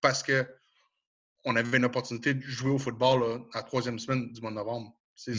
parce 0.00 0.22
que 0.22 0.46
on 1.44 1.56
avait 1.56 1.78
une 1.78 1.84
opportunité 1.84 2.34
de 2.34 2.42
jouer 2.42 2.70
au 2.70 2.78
football 2.78 3.20
là, 3.20 3.38
à 3.52 3.58
la 3.58 3.62
troisième 3.62 3.98
semaine 3.98 4.30
du 4.32 4.40
mois 4.40 4.50
de 4.50 4.56
novembre. 4.56 4.96
Mm. 5.26 5.34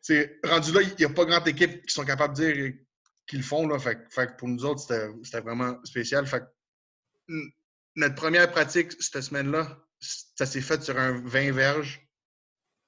C'est 0.00 0.40
rendu 0.44 0.72
là, 0.72 0.82
il 0.82 0.94
n'y 0.98 1.04
a 1.04 1.10
pas 1.10 1.24
grande 1.24 1.46
équipe 1.46 1.86
qui 1.86 1.94
sont 1.94 2.04
capables 2.04 2.36
de 2.36 2.52
dire 2.52 2.74
qu'ils 3.26 3.38
le 3.38 3.44
font. 3.44 3.66
Là, 3.68 3.78
fait, 3.78 4.36
pour 4.36 4.48
nous 4.48 4.64
autres, 4.64 4.80
c'était 4.80 5.40
vraiment 5.40 5.78
spécial. 5.84 6.26
Fait, 6.26 6.42
notre 7.94 8.14
première 8.14 8.50
pratique 8.50 8.92
cette 9.00 9.22
semaine-là, 9.22 9.78
ça 10.00 10.46
s'est 10.46 10.60
fait 10.60 10.82
sur 10.82 10.98
un 10.98 11.20
20 11.24 11.52
verges 11.52 12.04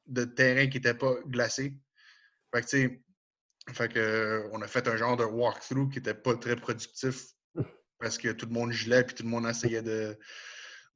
de 0.07 0.25
terrain 0.25 0.67
qui 0.67 0.79
n'était 0.79 0.95
pas 0.95 1.15
glacé. 1.27 1.75
Fait 2.53 2.91
fait 3.73 3.89
que, 3.89 4.47
on 4.53 4.61
a 4.61 4.67
fait 4.67 4.87
un 4.89 4.97
genre 4.97 5.17
de 5.17 5.25
walkthrough 5.25 5.91
qui 5.91 5.99
n'était 5.99 6.15
pas 6.15 6.37
très 6.37 6.57
productif 6.57 7.29
parce 7.99 8.19
que 8.19 8.33
tout 8.33 8.47
le 8.47 8.53
monde 8.53 8.73
gelait 8.73 9.01
et 9.01 9.07
tout 9.07 9.23
le 9.23 9.31
monde 9.31 9.47
essayait 9.47 9.81
de, 9.81 10.19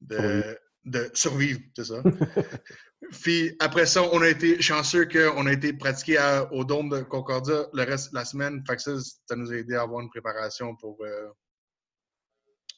de, 0.03 0.59
de 0.84 1.10
survivre, 1.14 1.60
c'est 1.76 1.84
ça. 1.84 2.02
Puis 3.22 3.54
après 3.60 3.86
ça, 3.86 4.02
on 4.02 4.20
a 4.22 4.28
été 4.28 4.60
chanceux 4.60 5.06
qu'on 5.06 5.46
a 5.46 5.52
été 5.52 5.72
pratiqué 5.72 6.18
au 6.50 6.64
Dôme 6.64 6.88
de 6.88 7.00
Concordia 7.02 7.66
le 7.72 7.82
reste 7.84 8.10
de 8.10 8.16
la 8.16 8.24
semaine. 8.24 8.64
Fait 8.66 8.76
que 8.76 8.82
ça, 8.82 8.92
ça 9.28 9.36
nous 9.36 9.52
a 9.52 9.56
aidé 9.56 9.74
à 9.74 9.82
avoir 9.82 10.00
une 10.00 10.10
préparation 10.10 10.74
pour, 10.76 10.98
euh, 11.02 11.28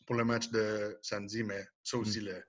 pour 0.07 0.17
le 0.17 0.25
match 0.25 0.51
de 0.51 0.99
samedi. 1.03 1.43
Mais 1.43 1.65
ça 1.83 1.97
Mm. 1.97 2.01
aussi, 2.01 2.21
le... 2.21 2.43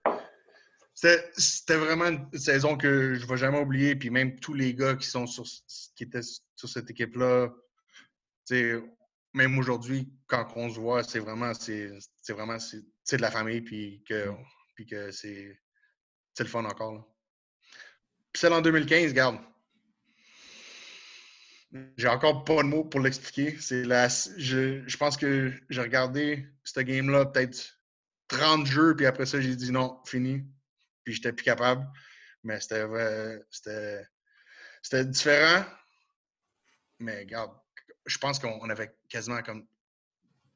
c'était 0.93 1.77
vraiment 1.77 2.07
une 2.07 2.37
saison 2.37 2.77
que 2.77 3.15
je 3.15 3.21
ne 3.23 3.27
vais 3.27 3.37
jamais 3.37 3.59
oublier. 3.59 3.95
Puis 3.95 4.09
même 4.09 4.39
tous 4.39 4.53
les 4.53 4.73
gars 4.75 4.95
qui, 4.95 5.07
sont 5.07 5.25
sur, 5.25 5.45
qui 5.95 6.03
étaient 6.03 6.21
sur 6.55 6.69
cette 6.69 6.89
équipe-là, 6.89 7.49
même 9.33 9.57
aujourd'hui, 9.57 10.11
quand 10.27 10.45
on 10.55 10.69
se 10.69 10.79
voit, 10.79 11.03
c'est 11.03 11.19
vraiment, 11.19 11.53
c'est 11.53 11.89
vraiment 12.29 12.59
c'est 12.59 13.17
de 13.17 13.21
la 13.21 13.31
famille. 13.31 13.61
Puis 13.61 14.03
que, 14.07 14.29
que 14.85 15.11
c'est 15.11 15.57
le 16.39 16.45
fun 16.45 16.65
encore. 16.65 17.07
Puis 18.31 18.39
celle 18.39 18.53
en 18.53 18.61
2015, 18.61 19.13
garde. 19.13 19.39
J'ai 21.97 22.07
encore 22.07 22.43
pas 22.43 22.57
de 22.57 22.67
mots 22.67 22.83
pour 22.83 22.99
l'expliquer. 22.99 23.57
C'est 23.59 23.83
la, 23.83 24.07
je, 24.09 24.83
je 24.87 24.97
pense 24.97 25.15
que 25.15 25.53
j'ai 25.69 25.81
regardé 25.81 26.45
ce 26.63 26.81
game-là 26.81 27.25
peut-être 27.27 27.79
30 28.27 28.65
jeux, 28.65 28.95
puis 28.95 29.05
après 29.05 29.25
ça, 29.25 29.39
j'ai 29.39 29.55
dit 29.55 29.71
non, 29.71 30.01
fini. 30.05 30.43
Puis 31.03 31.13
j'étais 31.13 31.31
plus 31.33 31.43
capable. 31.43 31.87
Mais 32.43 32.59
c'était 32.59 32.83
vrai- 32.85 33.41
c'était 33.51 34.05
c'était 34.81 35.05
différent. 35.05 35.65
Mais 36.99 37.19
regarde, 37.19 37.51
je 38.05 38.17
pense 38.17 38.39
qu'on 38.39 38.69
avait 38.69 38.95
quasiment 39.09 39.41
comme 39.41 39.65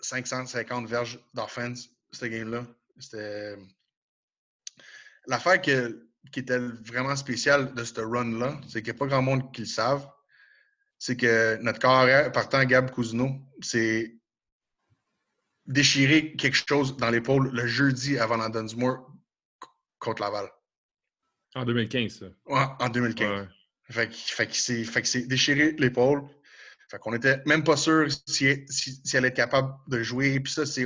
550 0.01 0.87
verges 0.87 1.19
d'offense, 1.33 1.89
ce 2.11 2.25
game-là. 2.25 2.65
C'était. 2.99 3.57
L'affaire 5.27 5.61
qui 5.61 5.71
était 6.35 6.59
vraiment 6.59 7.15
spéciale 7.15 7.73
de 7.73 7.83
ce 7.83 8.01
run-là, 8.01 8.59
c'est 8.67 8.81
qu'il 8.81 8.93
n'y 8.93 8.97
a 8.97 8.99
pas 8.99 9.07
grand 9.07 9.21
monde 9.21 9.51
qui 9.53 9.61
le 9.61 9.67
savent. 9.67 10.07
C'est 10.97 11.17
que 11.17 11.57
notre 11.61 11.79
carrière, 11.79 12.31
partant 12.31 12.63
Gab 12.63 12.91
Cousineau, 12.91 13.31
c'est 13.61 14.15
déchirer 15.65 16.33
quelque 16.33 16.57
chose 16.67 16.95
dans 16.97 17.09
l'épaule 17.09 17.49
le 17.51 17.67
jeudi 17.67 18.17
avant 18.17 18.37
la 18.37 18.49
Dunsmore 18.49 19.11
contre 19.99 20.21
Laval. 20.21 20.49
En 21.55 21.65
2015, 21.65 22.19
ça. 22.19 22.25
Ouais, 22.45 22.65
en 22.79 22.89
2015. 22.89 23.29
Ouais. 23.29 23.47
Fait, 23.89 24.47
que 24.47 25.07
c'est 25.07 25.27
déchiré 25.27 25.75
l'épaule. 25.77 26.23
Fait 26.89 26.99
qu'on 26.99 27.13
était 27.13 27.41
même 27.45 27.63
pas 27.63 27.77
sûr 27.77 28.07
si, 28.27 28.65
si, 28.67 29.01
si 29.03 29.17
elle 29.17 29.25
est 29.25 29.33
capable 29.33 29.73
de 29.87 30.03
jouer. 30.03 30.39
Puis 30.39 30.53
ça, 30.53 30.65
c'est 30.65 30.85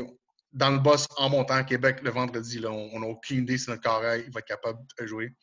dans 0.52 0.72
le 0.72 0.80
boss 0.80 1.08
en 1.18 1.30
montant 1.30 1.56
à 1.56 1.64
Québec 1.64 2.02
le 2.02 2.10
vendredi. 2.10 2.60
Là, 2.60 2.72
on 2.72 3.00
n'a 3.00 3.08
aucune 3.08 3.40
idée 3.44 3.58
si 3.58 3.70
notre 3.70 3.82
carré 3.82 4.24
il 4.26 4.32
va 4.32 4.40
être 4.40 4.48
capable 4.48 4.80
de 5.00 5.06
jouer. 5.06 5.34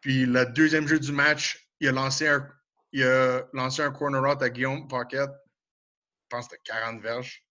Puis 0.00 0.26
le 0.26 0.46
deuxième 0.46 0.86
jeu 0.86 0.98
du 0.98 1.12
match, 1.12 1.68
il 1.80 1.88
a 1.88 1.92
lancé 1.92 2.28
un, 2.28 2.48
il 2.92 3.02
a 3.04 3.42
lancé 3.52 3.82
un 3.82 3.90
corner 3.90 4.22
out 4.22 4.42
à 4.42 4.50
Guillaume 4.50 4.86
Pocket. 4.88 5.28
Je 5.30 6.26
pense 6.28 6.48
que 6.48 6.56
c'était 6.56 6.72
40 6.80 7.02
verges. 7.02 7.44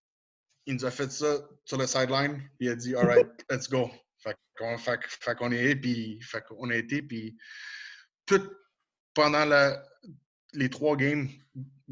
Il 0.66 0.74
nous 0.74 0.84
a 0.84 0.90
fait 0.90 1.10
ça 1.10 1.38
sur 1.64 1.78
le 1.78 1.86
sideline. 1.86 2.36
Puis 2.58 2.66
il 2.66 2.68
a 2.70 2.74
dit 2.74 2.94
All 2.94 3.06
right, 3.06 3.28
let's 3.50 3.68
go. 3.68 3.90
Fait 4.18 4.36
qu'on 4.56 4.78
fait, 4.78 5.00
fait 5.04 5.34
qu'on 5.36 5.50
est, 5.50 5.74
puis 5.76 6.20
fait 6.22 6.44
qu'on 6.44 6.70
a 6.70 6.76
été, 6.76 7.02
puis 7.02 7.36
tout 8.26 8.50
pendant 9.14 9.44
la- 9.44 9.82
les 10.54 10.70
trois 10.70 10.96
games, 10.96 11.28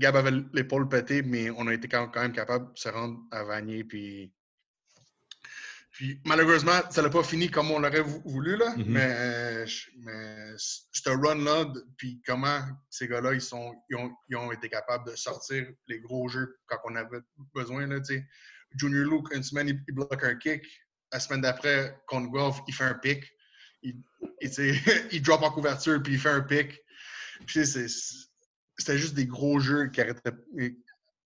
Gab 0.01 0.17
avait 0.17 0.33
l'épaule 0.53 0.89
pétée, 0.89 1.23
mais 1.23 1.51
on 1.51 1.67
a 1.69 1.75
été 1.75 1.87
quand 1.87 2.11
même 2.17 2.33
capable 2.33 2.73
de 2.73 2.79
se 2.79 2.89
rendre 2.89 3.21
à 3.31 3.45
Vanier. 3.45 3.85
Puis, 3.85 4.33
puis 5.93 6.21
malheureusement, 6.25 6.81
ça 6.91 7.03
n'a 7.03 7.11
pas 7.11 7.23
fini 7.23 7.51
comme 7.51 7.71
on 7.71 7.79
l'aurait 7.79 8.01
vou- 8.01 8.23
voulu, 8.25 8.57
là, 8.57 8.75
Mhm. 8.77 8.85
mais, 8.87 9.09
euh, 9.19 9.67
mais 9.99 10.55
ce 10.57 11.11
run-là, 11.11 11.73
puis 11.99 12.23
comment 12.27 12.61
ces 12.89 13.07
gars-là, 13.09 13.35
ils, 13.35 13.41
sont, 13.43 13.75
ils, 13.91 13.97
ont, 13.97 14.11
ils 14.29 14.37
ont 14.37 14.51
été 14.51 14.69
capables 14.69 15.11
de 15.11 15.15
sortir 15.17 15.67
les 15.87 16.01
gros 16.01 16.29
jeux 16.29 16.57
quand 16.67 16.79
on 16.85 16.97
avait 16.97 17.19
besoin. 17.55 17.87
Là, 17.87 18.01
tu 18.01 18.15
sais. 18.15 18.25
Junior 18.77 19.05
Luke, 19.05 19.35
une 19.35 19.43
semaine, 19.43 19.69
il, 19.69 19.95
bloque 19.95 20.25
un 20.25 20.37
kick. 20.37 20.65
La 21.13 21.21
semaine 21.21 21.41
d'après, 21.43 21.99
contre 22.07 22.31
Golf, 22.31 22.57
il 22.69 22.75
fait 22.75 22.85
un 22.85 22.95
pick. 22.95 23.25
Il, 25.13 25.23
drop 25.23 25.43
en 25.43 25.51
couverture, 25.51 26.03
puis 26.03 26.15
il 26.15 26.19
fait 26.19 26.29
un 26.31 26.43
pick. 26.43 26.79
Puis, 27.47 27.67
c'est- 27.67 27.89
c'est- 27.89 28.30
c'était 28.81 28.99
juste 28.99 29.15
des 29.15 29.27
gros 29.27 29.61
jeux 29.61 29.89
qui 29.89 30.01
arrêtaient 30.01 30.33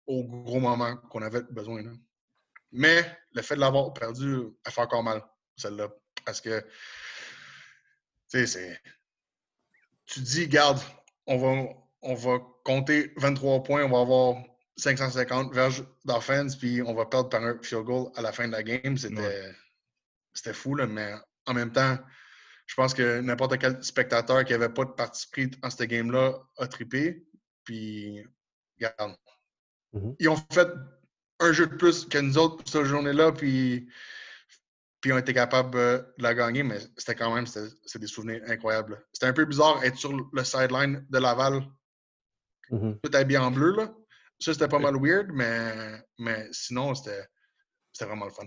au 0.06 0.24
gros 0.24 0.60
moment 0.60 0.96
qu'on 1.10 1.22
avait 1.22 1.42
besoin. 1.42 1.82
là. 1.82 1.90
Mais 2.72 3.04
le 3.32 3.42
fait 3.42 3.54
de 3.54 3.60
l'avoir 3.60 3.92
perdu, 3.92 4.42
elle 4.64 4.72
fait 4.72 4.80
encore 4.80 5.04
mal, 5.04 5.22
celle-là. 5.56 5.88
Parce 6.24 6.40
que, 6.40 6.60
tu 6.60 6.66
sais, 8.28 8.46
c'est. 8.46 8.80
Tu 10.06 10.20
te 10.20 10.24
dis, 10.24 10.48
garde, 10.48 10.80
on 11.26 11.38
va, 11.38 11.72
on 12.02 12.14
va 12.14 12.38
compter 12.64 13.12
23 13.16 13.62
points, 13.62 13.84
on 13.84 13.90
va 13.90 14.00
avoir 14.00 14.42
550 14.76 15.54
verges 15.54 15.84
d'offense, 16.04 16.56
puis 16.56 16.82
on 16.82 16.94
va 16.94 17.06
perdre 17.06 17.30
par 17.30 17.42
un 17.42 17.58
field 17.62 17.84
goal 17.84 18.10
à 18.16 18.22
la 18.22 18.32
fin 18.32 18.46
de 18.46 18.52
la 18.52 18.62
game. 18.62 18.96
C'était 18.98 20.52
fou, 20.52 20.74
là, 20.74 20.86
mais 20.86 21.14
en 21.46 21.54
même 21.54 21.72
temps, 21.72 21.96
je 22.66 22.74
pense 22.74 22.92
que 22.92 23.20
n'importe 23.20 23.58
quel 23.58 23.82
spectateur 23.84 24.44
qui 24.44 24.52
n'avait 24.52 24.68
pas 24.68 24.84
de 24.84 24.90
parti 24.90 25.26
pris 25.30 25.48
dans 25.48 25.70
cette 25.70 25.88
game-là 25.88 26.38
a 26.58 26.66
trippé. 26.66 27.24
Puis, 27.64 28.24
regarde, 28.78 29.16
Mhm. 29.92 30.16
ils 30.18 30.28
ont 30.28 30.36
fait 30.52 30.68
un 31.40 31.52
jeu 31.52 31.66
de 31.66 31.76
plus 31.76 32.04
que 32.06 32.18
nous 32.18 32.36
autres 32.38 32.64
cette 32.66 32.84
journée-là, 32.84 33.32
puis, 33.32 33.88
puis 35.00 35.12
ont 35.12 35.18
été 35.18 35.32
capables 35.34 35.76
euh, 35.78 35.98
de 36.18 36.22
la 36.22 36.34
gagner, 36.34 36.62
mais 36.62 36.78
c'était 36.96 37.14
quand 37.14 37.34
même 37.34 37.46
c'est 37.46 37.98
des 37.98 38.06
souvenirs 38.06 38.42
incroyables. 38.46 39.04
C'était 39.12 39.26
un 39.26 39.32
peu 39.32 39.44
bizarre 39.44 39.82
être 39.84 39.96
sur 39.96 40.12
le 40.12 40.44
sideline 40.44 41.06
de 41.10 41.18
Laval, 41.18 41.62
Mhm. 42.70 42.98
tout 43.02 43.10
habillé 43.14 43.38
en 43.38 43.50
bleu. 43.50 43.72
Là. 43.76 43.94
Ça, 44.38 44.52
c'était 44.52 44.68
pas 44.68 44.78
mal 44.78 44.96
weird, 44.96 45.28
mais, 45.32 46.02
mais 46.18 46.48
sinon, 46.52 46.94
c'était 46.94 47.26
c'était 47.92 48.06
vraiment 48.06 48.24
le 48.24 48.32
fun. 48.32 48.46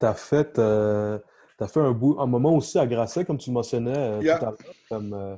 Tu 0.00 0.06
as 0.06 0.14
fait, 0.14 0.58
euh, 0.58 1.18
t'as 1.58 1.68
fait 1.68 1.80
un, 1.80 1.92
bout, 1.92 2.18
un 2.18 2.26
moment 2.26 2.54
aussi 2.56 2.78
à 2.78 2.86
Grasset, 2.86 3.24
comme 3.24 3.36
tu 3.38 3.50
le 3.50 3.54
mentionnais 3.54 3.96
euh, 3.96 4.20
Yeah. 4.22 4.38
tout 4.38 4.44
à 4.46 4.50
l'heure, 4.50 4.58
comme 4.88 5.12
euh, 5.12 5.36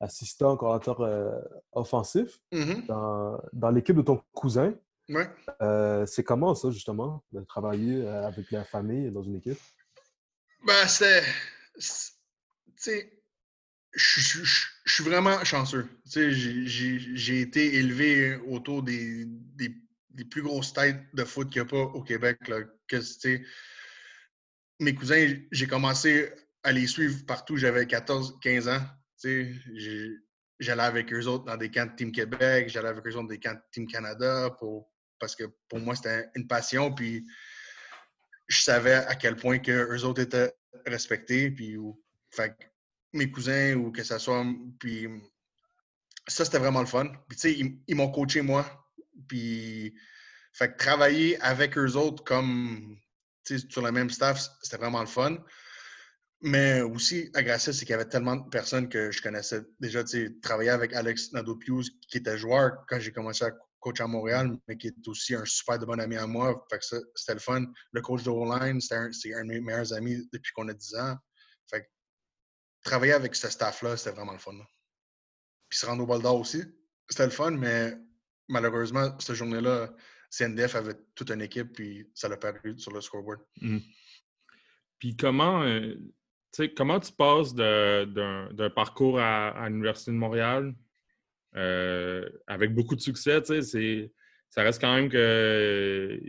assistant 0.00 0.56
coordinateur 0.56 1.00
euh, 1.02 1.38
offensif 1.72 2.40
Mhm. 2.52 2.86
dans, 2.86 3.40
dans 3.52 3.70
l'équipe 3.70 3.96
de 3.96 4.02
ton 4.02 4.22
cousin. 4.32 4.74
Ouais. 5.08 5.28
Euh, 5.60 6.06
c'est 6.06 6.24
comment 6.24 6.54
ça, 6.54 6.70
justement, 6.70 7.22
de 7.32 7.40
travailler 7.42 8.02
euh, 8.06 8.26
avec 8.26 8.50
la 8.50 8.64
famille 8.64 9.10
dans 9.10 9.22
une 9.22 9.36
équipe? 9.36 9.58
Ben, 10.66 10.86
c'est. 10.88 11.22
c'est- 11.78 12.12
Tu 12.76 12.90
sais, 12.90 13.22
je 13.92 14.94
suis 14.94 15.04
vraiment 15.04 15.44
chanceux. 15.44 15.86
Tu 16.04 16.10
sais, 16.10 16.30
j'ai- 16.32 17.40
été 17.40 17.74
élevé 17.74 18.36
autour 18.48 18.82
des, 18.82 19.24
des, 19.26 19.74
des 20.10 20.24
plus 20.24 20.42
grosses 20.42 20.72
têtes 20.72 21.02
de 21.12 21.24
foot 21.24 21.50
qu'il 21.50 21.60
n'y 21.60 21.68
a 21.68 21.70
pas 21.70 21.76
au 21.92 22.02
Québec. 22.02 22.38
Là, 22.48 22.60
que, 22.88 22.96
mes 24.78 24.94
cousins, 24.94 25.34
j'ai 25.50 25.66
commencé 25.66 26.32
à 26.62 26.72
les 26.72 26.86
suivre 26.86 27.26
partout. 27.26 27.56
J'avais 27.58 27.84
14-15 27.84 28.68
ans. 28.68 28.80
J'allais 29.22 30.82
avec 30.82 31.12
eux 31.12 31.26
autres 31.26 31.44
dans 31.44 31.56
des 31.56 31.70
camps 31.70 31.86
de 31.86 31.96
Team 31.96 32.12
Québec, 32.12 32.68
j'allais 32.68 32.88
avec 32.88 33.06
eux 33.06 33.10
autres 33.10 33.22
dans 33.22 33.28
des 33.28 33.40
camps 33.40 33.54
de 33.54 33.62
Team 33.72 33.86
Canada 33.86 34.50
pour, 34.58 34.90
parce 35.18 35.34
que 35.34 35.44
pour 35.68 35.78
moi, 35.78 35.94
c'était 35.94 36.28
une 36.34 36.46
passion. 36.46 36.94
Puis 36.94 37.26
je 38.48 38.60
savais 38.60 38.94
à 38.94 39.14
quel 39.14 39.36
point 39.36 39.58
que 39.58 39.70
eux 39.70 40.04
autres 40.04 40.22
étaient 40.22 40.52
respectés. 40.86 41.50
Puis, 41.50 41.76
fait 42.30 42.54
mes 43.12 43.30
cousins 43.30 43.74
ou 43.74 43.90
que 43.90 44.02
ce 44.02 44.18
soit. 44.18 44.44
Puis 44.78 45.08
ça, 46.26 46.44
c'était 46.44 46.58
vraiment 46.58 46.80
le 46.80 46.86
fun. 46.86 47.06
Puis 47.28 47.36
tu 47.36 47.54
sais, 47.54 47.72
ils, 47.86 47.94
m'ont 47.94 48.10
coaché 48.10 48.42
moi. 48.42 48.66
Puis 49.28 49.94
fait 50.52 50.76
travailler 50.76 51.40
avec 51.40 51.76
eux 51.78 51.94
autres 51.94 52.24
comme 52.24 52.96
sur 53.44 53.82
le 53.82 53.90
même 53.90 54.10
staff, 54.10 54.48
c'était 54.62 54.76
vraiment 54.76 55.00
le 55.00 55.06
fun. 55.06 55.36
Mais 56.42 56.80
aussi, 56.80 57.30
à 57.34 57.42
Grasset, 57.42 57.74
c'est 57.74 57.84
qu'il 57.84 57.90
y 57.90 57.94
avait 57.94 58.08
tellement 58.08 58.36
de 58.36 58.48
personnes 58.48 58.88
que 58.88 59.10
je 59.10 59.20
connaissais 59.20 59.60
déjà. 59.78 60.02
Tu 60.04 60.26
sais, 60.26 60.40
travailler 60.40 60.70
avec 60.70 60.94
Alex 60.94 61.32
Nadeau-Pius, 61.32 61.90
qui 62.08 62.18
était 62.18 62.38
joueur 62.38 62.84
quand 62.88 62.98
j'ai 62.98 63.12
commencé 63.12 63.44
à 63.44 63.52
coacher 63.78 64.04
à 64.04 64.06
Montréal, 64.06 64.56
mais 64.66 64.76
qui 64.76 64.88
est 64.88 65.08
aussi 65.08 65.34
un 65.34 65.44
super 65.44 65.78
de 65.78 65.84
bon 65.84 66.00
ami 66.00 66.16
à 66.16 66.26
moi. 66.26 66.66
Fait 66.70 66.78
que 66.78 66.84
ça, 66.84 66.96
c'était 67.14 67.34
le 67.34 67.40
fun. 67.40 67.66
Le 67.92 68.00
coach 68.00 68.22
de 68.22 68.30
O-line, 68.30 68.80
c'était 68.80 68.96
un, 68.96 69.12
c'est 69.12 69.34
un 69.34 69.44
de 69.44 69.48
mes 69.48 69.60
meilleurs 69.60 69.92
amis 69.92 70.28
depuis 70.32 70.52
qu'on 70.52 70.68
a 70.68 70.74
10 70.74 70.94
ans. 70.96 71.16
Fait 71.70 71.82
que 71.82 71.86
travailler 72.84 73.12
avec 73.12 73.34
ce 73.34 73.50
staff-là, 73.50 73.96
c'était 73.96 74.16
vraiment 74.16 74.32
le 74.32 74.38
fun. 74.38 74.56
Puis 75.68 75.78
se 75.78 75.86
rendre 75.86 76.02
au 76.02 76.06
bol 76.06 76.22
d'or 76.22 76.40
aussi, 76.40 76.62
c'était 77.08 77.24
le 77.24 77.30
fun, 77.30 77.50
mais 77.52 77.96
malheureusement, 78.48 79.18
cette 79.18 79.36
journée-là, 79.36 79.94
CNDF 80.30 80.74
avait 80.76 80.96
toute 81.14 81.30
une 81.30 81.42
équipe, 81.42 81.72
puis 81.72 82.10
ça 82.14 82.28
l'a 82.28 82.36
paru 82.36 82.78
sur 82.78 82.92
le 82.92 83.00
scoreboard. 83.00 83.40
Puis 84.98 85.16
comment, 85.16 85.62
euh, 85.62 85.94
sais, 86.52 86.68
comment 86.72 87.00
tu 87.00 87.12
passes 87.12 87.54
d'un 87.54 88.70
parcours 88.74 89.18
à, 89.20 89.48
à 89.50 89.68
l'Université 89.68 90.10
de 90.10 90.16
Montréal 90.16 90.74
euh, 91.56 92.28
avec 92.46 92.74
beaucoup 92.74 92.94
de 92.96 93.00
succès, 93.00 93.40
ça 93.42 94.62
reste 94.62 94.80
quand 94.80 94.94
même 94.94 95.08
que 95.08 96.20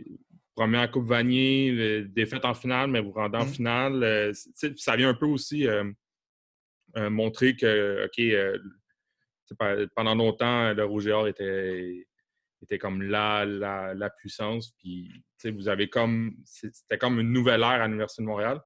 première 0.54 0.90
Coupe 0.90 1.06
Vanier, 1.06 2.04
défaite 2.04 2.44
en 2.44 2.54
finale, 2.54 2.90
mais 2.90 3.00
vous 3.00 3.12
rendez 3.12 3.38
en 3.38 3.44
Mhm. 3.46 3.52
finale. 3.52 4.02
euh, 4.02 4.32
ça 4.76 4.96
vient 4.96 5.08
un 5.08 5.14
peu 5.14 5.26
aussi 5.26 5.66
euh, 5.66 5.90
euh, 6.96 7.08
montrer 7.10 7.56
que, 7.56 8.04
OK, 8.06 9.56
pendant 9.94 10.14
longtemps, 10.14 10.72
le 10.72 10.84
Rouge 10.84 11.06
et 11.06 11.12
Or 11.12 11.26
était, 11.28 12.06
était 12.62 12.78
comme 12.78 13.02
la, 13.02 13.44
la, 13.44 13.94
la 13.94 14.10
puissance. 14.10 14.72
Puis, 14.78 15.08
tu 15.12 15.22
sais, 15.38 15.50
vous 15.50 15.68
avez 15.68 15.88
comme. 15.88 16.36
C'était 16.44 16.98
comme 16.98 17.18
une 17.20 17.32
nouvelle 17.32 17.60
ère 17.62 17.68
à 17.82 17.86
l'Université 17.86 18.22
de 18.22 18.28
Montréal. 18.28 18.60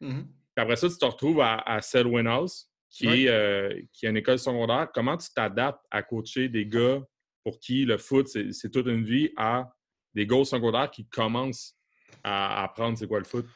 Mhm. 0.00 0.24
Puis 0.26 0.43
après 0.60 0.76
ça, 0.76 0.88
tu 0.88 0.96
te 0.96 1.04
retrouves 1.04 1.40
à, 1.40 1.58
à 1.58 1.80
Selwyn 1.80 2.26
House, 2.26 2.70
qui, 2.90 3.06
Oui. 3.08 3.24
est, 3.24 3.28
euh, 3.28 3.80
qui 3.92 4.06
est 4.06 4.10
une 4.10 4.16
école 4.16 4.38
secondaire. 4.38 4.88
Comment 4.94 5.16
tu 5.16 5.28
t'adaptes 5.34 5.84
à 5.90 6.02
coacher 6.02 6.48
des 6.48 6.66
gars 6.66 7.00
pour 7.42 7.58
qui 7.58 7.84
le 7.84 7.98
foot, 7.98 8.28
c'est 8.28 8.70
toute 8.70 8.86
une 8.86 9.04
vie, 9.04 9.30
à 9.36 9.68
des 10.14 10.26
gars 10.26 10.36
au 10.36 10.44
secondaire 10.44 10.90
qui 10.90 11.06
commencent 11.08 11.76
à 12.22 12.62
apprendre 12.62 12.96
c'est 12.96 13.06
quoi 13.08 13.18
le 13.18 13.24
foot? 13.24 13.46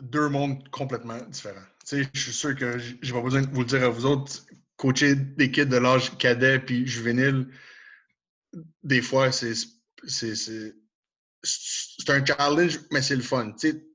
Deux 0.00 0.28
mondes 0.28 0.68
complètement 0.68 1.20
différents. 1.22 1.64
Tu 1.86 2.04
sais, 2.04 2.10
je 2.12 2.20
suis 2.20 2.32
sûr 2.32 2.54
que 2.54 2.78
j'ai 2.78 3.12
pas 3.12 3.22
besoin 3.22 3.42
de 3.42 3.50
vous 3.50 3.60
le 3.60 3.66
dire 3.66 3.82
à 3.84 3.88
vous 3.88 4.04
autres. 4.06 4.44
Coacher 4.76 5.14
des 5.14 5.50
kids 5.50 5.66
de 5.66 5.76
l'âge 5.76 6.16
cadet 6.18 6.58
puis 6.58 6.86
juvénile, 6.86 7.48
des 8.82 9.00
fois, 9.00 9.32
c'est- 9.32 9.54
c'est 10.06 10.74
un 12.08 12.24
challenge, 12.24 12.80
mais 12.90 13.00
c'est 13.00 13.16
le 13.16 13.22
fun. 13.22 13.52
Tu 13.52 13.70
sais, 13.70 13.86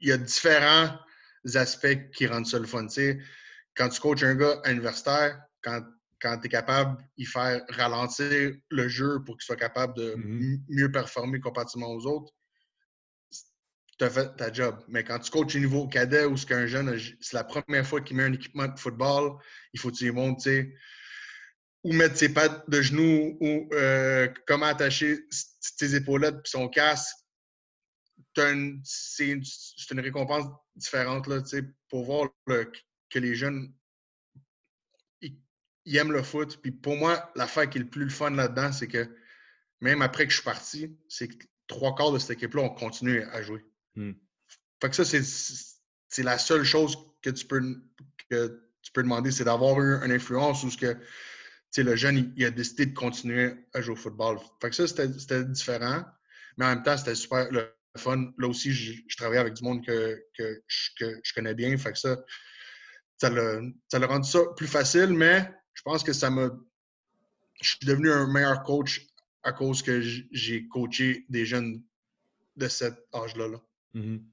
il 0.00 0.08
y 0.08 0.12
a 0.12 0.16
différents 0.18 0.96
aspects 1.54 2.10
qui 2.14 2.26
rendent 2.26 2.46
ça 2.46 2.58
le 2.58 2.66
fun. 2.66 2.86
Quand 3.76 3.88
tu 3.90 4.00
coaches 4.00 4.22
un 4.22 4.34
gars 4.34 4.60
universitaire, 4.64 5.38
quand, 5.62 5.82
quand 6.20 6.38
tu 6.40 6.46
es 6.46 6.48
capable 6.48 6.96
de 7.18 7.24
faire 7.24 7.62
ralentir 7.68 8.54
le 8.70 8.88
jeu 8.88 9.22
pour 9.24 9.36
qu'il 9.36 9.44
soit 9.44 9.56
capable 9.56 9.94
de 9.96 10.14
Mhm. 10.16 10.42
m- 10.42 10.58
mieux 10.68 10.90
performer 10.90 11.40
comparativement 11.40 11.90
aux 11.92 12.06
autres, 12.06 12.32
tu 13.98 14.04
as 14.04 14.10
fait 14.10 14.34
ta 14.36 14.52
job. 14.52 14.82
Mais 14.88 15.04
quand 15.04 15.18
tu 15.18 15.30
coaches 15.30 15.54
au 15.56 15.58
niveau 15.58 15.86
cadet 15.88 16.24
ou 16.26 16.36
ce 16.36 16.44
qu'un 16.46 16.66
jeune, 16.66 16.98
c'est 17.20 17.34
la 17.34 17.44
première 17.44 17.86
fois 17.86 18.00
qu'il 18.00 18.16
met 18.16 18.24
un 18.24 18.32
équipement 18.32 18.66
de 18.68 18.78
football, 18.78 19.38
il 19.72 19.80
faut 19.80 19.90
que 19.90 19.96
tu 19.96 20.04
lui 20.04 20.12
montres, 20.12 20.42
tu 20.42 20.50
sais, 20.50 20.74
où 21.84 21.92
mettre 21.92 22.16
ses 22.16 22.30
pattes 22.32 22.68
de 22.68 22.82
genoux 22.82 23.38
ou 23.40 23.68
euh, 23.72 24.28
comment 24.46 24.66
attacher 24.66 25.12
s- 25.30 25.56
ses 25.60 25.94
épaulettes 25.94 26.42
puis 26.42 26.50
son 26.50 26.68
casque. 26.68 27.14
Une, 28.38 28.80
c'est 28.84 29.32
une 29.92 30.00
récompense 30.00 30.44
différente 30.76 31.26
là, 31.26 31.42
pour 31.88 32.04
voir 32.04 32.28
le- 32.46 32.70
que 33.08 33.18
les 33.18 33.34
jeunes 33.34 33.72
ils, 35.20 35.38
ils 35.84 35.96
aiment 35.96 36.12
le 36.12 36.22
foot. 36.22 36.60
Puis 36.62 36.70
pour 36.70 36.96
moi, 36.96 37.30
l'affaire 37.34 37.68
qui 37.68 37.78
est 37.78 37.82
le 37.82 37.88
plus 37.88 38.04
le 38.04 38.10
fun 38.10 38.30
là-dedans, 38.30 38.72
c'est 38.72 38.88
que 38.88 39.08
même 39.80 40.02
après 40.02 40.24
que 40.24 40.30
je 40.30 40.36
suis 40.36 40.44
parti, 40.44 40.96
c'est 41.08 41.28
que 41.28 41.46
trois 41.66 41.94
quarts 41.94 42.12
de 42.12 42.18
cette 42.18 42.30
équipe-là 42.30 42.62
ont 42.62 42.74
continué 42.74 43.24
à 43.24 43.42
jouer. 43.42 43.64
Hmm. 43.94 44.12
Fait 44.80 44.90
que 44.90 44.96
ça, 44.96 45.04
c'est, 45.04 46.22
la 46.22 46.38
seule 46.38 46.64
chose 46.64 46.96
que 47.22 47.30
tu 47.30 47.46
peux, 47.46 47.60
que 48.30 48.62
tu 48.82 48.92
peux 48.92 49.02
demander, 49.02 49.30
c'est 49.30 49.44
d'avoir 49.44 49.80
eu 49.80 50.04
une 50.04 50.12
influence 50.12 50.62
ou 50.64 50.70
ce 50.70 50.76
que 50.76 50.92
tu 50.92 51.02
sais, 51.70 51.82
le 51.82 51.96
jeune, 51.96 52.16
il, 52.18 52.32
il 52.36 52.44
a 52.44 52.50
décidé 52.50 52.86
de 52.86 52.94
continuer 52.94 53.54
à 53.74 53.80
jouer 53.80 53.94
au 53.94 53.96
football. 53.96 54.38
Fait 54.60 54.70
que 54.70 54.76
ça, 54.76 54.86
c'était, 54.86 55.12
c'était 55.18 55.44
différent. 55.44 56.04
Mais 56.56 56.64
en 56.64 56.68
même 56.68 56.82
temps, 56.82 56.96
c'était 56.96 57.14
super 57.14 57.50
le 57.50 57.75
fun. 57.96 58.32
Là 58.38 58.48
aussi, 58.48 58.72
je, 58.72 59.00
je 59.06 59.16
travaillais 59.16 59.40
avec 59.40 59.54
du 59.54 59.64
monde 59.64 59.84
que, 59.84 60.22
que, 60.36 60.62
je, 60.66 60.90
que 60.98 61.20
je 61.22 61.32
connais 61.34 61.54
bien. 61.54 61.76
Fait 61.76 61.92
que 61.92 61.98
ça, 61.98 62.16
ça 63.18 63.30
l'a, 63.30 63.60
ça 63.88 63.98
rendu 64.06 64.28
ça 64.28 64.40
plus 64.56 64.66
facile, 64.68 65.08
mais 65.12 65.50
je 65.74 65.82
pense 65.82 66.02
que 66.02 66.12
ça 66.12 66.30
m'a. 66.30 66.50
Je 67.62 67.70
suis 67.70 67.86
devenu 67.86 68.10
un 68.10 68.30
meilleur 68.30 68.62
coach 68.62 69.06
à 69.42 69.52
cause 69.52 69.82
que 69.82 70.00
j'ai 70.00 70.66
coaché 70.68 71.24
des 71.28 71.46
jeunes 71.46 71.82
de 72.56 72.68
cet 72.68 72.94
âge-là. 73.14 73.48
là. 73.48 73.60
Mhm. 73.94 74.24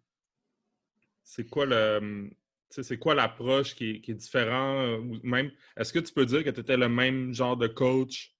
C'est 1.23 1.45
quoi 1.49 1.65
le. 1.65 2.29
sais, 2.69 2.83
C'est 2.83 2.97
quoi 2.97 3.15
l'approche 3.15 3.75
qui, 3.75 3.91
est- 3.91 4.01
qui 4.01 4.11
est 4.11 4.15
différent? 4.15 4.95
ou 4.97 5.19
Même, 5.23 5.51
est-ce 5.77 5.93
que 5.93 5.99
tu 5.99 6.13
peux 6.13 6.25
dire 6.25 6.43
que 6.43 6.49
tu 6.49 6.59
étais 6.59 6.77
le 6.77 6.89
même 6.89 7.33
genre 7.33 7.55
de 7.57 7.67
coach 7.67 8.35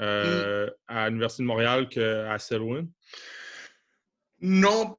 euh, 0.00 0.70
à 0.86 1.08
l'Université 1.08 1.42
de 1.42 1.46
Montréal 1.48 1.88
qu'à 1.88 2.38
Selwyn? 2.38 2.86
Non, 4.40 4.96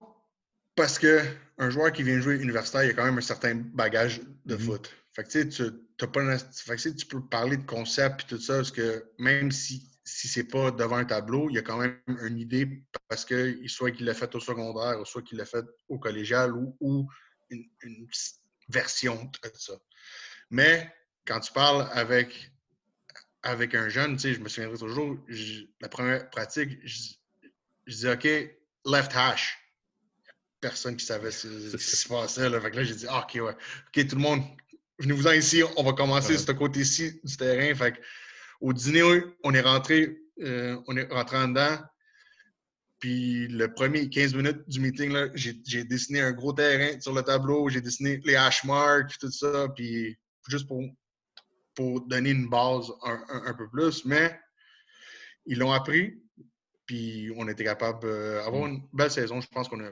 parce 0.76 1.00
que 1.00 1.22
un 1.58 1.70
joueur 1.70 1.92
qui 1.92 2.04
vient 2.04 2.20
jouer 2.20 2.36
universitaire, 2.36 2.84
il 2.84 2.92
a 2.92 2.94
quand 2.94 3.06
même 3.06 3.18
un 3.18 3.22
certain 3.22 3.56
bagage 3.56 4.22
de 4.46 4.56
Mhm. 4.56 4.62
foot. 4.62 4.92
Fait 5.14 5.24
que 5.24 5.44
tu 5.44 6.08
pas 6.08 6.22
une- 6.22 6.40
fait 6.40 6.76
que, 6.78 6.90
tu 6.90 7.06
peux 7.06 7.22
parler 7.22 7.58
de 7.58 7.66
concept 7.66 8.22
et 8.22 8.26
tout 8.28 8.40
ça, 8.42 8.56
parce 8.56 8.72
que 8.72 9.06
même 9.18 9.52
si, 9.52 9.90
si 10.06 10.28
c'est 10.28 10.46
pas 10.46 10.72
devant 10.72 10.98
un 10.98 11.06
tableau, 11.06 11.50
il 11.50 11.56
y 11.56 11.58
a 11.58 11.62
quand 11.62 11.78
même 11.78 12.00
une 12.22 12.38
idée 12.38 12.84
parce 13.10 13.26
que 13.26 13.68
soit 13.68 13.92
qu'il 13.92 14.06
l'a 14.06 14.14
fait 14.14 14.34
au 14.36 14.40
secondaire, 14.40 15.06
soit 15.06 15.22
qu'il 15.22 15.38
l'a 15.38 15.46
fait 15.46 15.66
au 15.90 16.00
collégial 16.00 16.54
ou, 16.54 16.78
ou 16.80 17.10
une, 17.50 17.66
version 18.70 19.30
de 19.44 19.52
ça. 19.56 19.74
Mais 20.52 20.94
quand 21.26 21.40
tu 21.40 21.52
parles 21.52 21.90
avec, 21.92 22.52
avec 23.42 23.74
un 23.76 23.90
jeune, 23.90 24.18
je 24.20 24.40
me 24.40 24.48
souviendrai 24.48 24.78
toujours, 24.78 25.18
la 25.82 25.90
première 25.90 26.30
pratique, 26.30 26.78
je, 26.84 27.14
je 27.88 27.96
dis 27.96 28.08
OK, 28.08 28.59
left 28.86 29.12
hash. 29.16 29.58
Personne 30.62 30.98
qui 30.98 31.06
savait 31.06 31.32
ce, 31.32 31.70
ce 31.72 31.78
qui 31.78 31.84
se 31.96 32.08
passait. 32.08 32.50
Là. 32.50 32.60
Fait 32.62 32.72
que 32.72 32.78
là, 32.78 32.84
j'ai 32.84 32.96
dit 32.96 33.06
ah, 33.10 33.26
OK, 33.28 33.36
ouais. 33.36 33.52
OK, 33.54 34.08
tout 34.08 34.16
le 34.16 34.22
monde, 34.22 34.42
venez-vous-en 35.00 35.32
ici, 35.34 35.64
on 35.78 35.84
va 35.84 35.94
commencer 35.94 36.32
Ouais. 36.34 36.38
sur 36.38 36.48
ce 36.48 36.52
côté-ci 36.54 37.20
du 37.24 37.38
terrain. 37.38 37.74
Fait 37.76 37.94
que, 37.94 37.98
au 38.62 38.74
dîner, 38.74 39.04
on 39.44 39.54
est 39.54 39.62
rentré, 39.62 40.18
euh, 40.42 40.78
on 40.88 40.98
est 40.98 41.12
rentré 41.12 41.38
en 41.38 41.48
dedans. 41.50 41.78
Puis 43.00 43.48
le 43.48 43.74
premier 43.74 44.10
15 44.10 44.34
minutes 44.36 44.68
du 44.68 44.82
meeting, 44.82 45.14
là, 45.14 45.28
j'ai, 45.34 45.56
j'ai 45.66 45.86
dessiné 45.86 46.20
un 46.20 46.34
gros 46.34 46.52
terrain 46.52 47.00
sur 47.00 47.14
le 47.14 47.22
tableau, 47.24 47.70
j'ai 47.70 47.80
dessiné 47.80 48.20
les 48.26 48.36
hash 48.36 48.66
marks, 48.66 49.18
tout 49.18 49.32
ça, 49.32 49.70
puis 49.74 50.18
juste 50.50 50.68
pour, 50.68 50.84
pour 51.76 52.02
donner 52.08 52.32
une 52.32 52.50
base 52.50 52.92
un, 53.06 53.24
un- 53.30 53.44
un 53.46 53.54
peu 53.54 53.70
plus. 53.70 54.04
Mais 54.04 54.38
ils 55.46 55.58
l'ont 55.58 55.72
appris, 55.72 56.22
puis 56.90 57.32
on 57.38 57.48
était 57.48 57.66
capable 57.66 58.02
d'avoir 58.02 58.66
une 58.66 58.82
belle 58.92 59.12
saison. 59.12 59.40
Je 59.40 59.48
pense 59.50 59.70
qu'on 59.70 59.80
a 59.86 59.92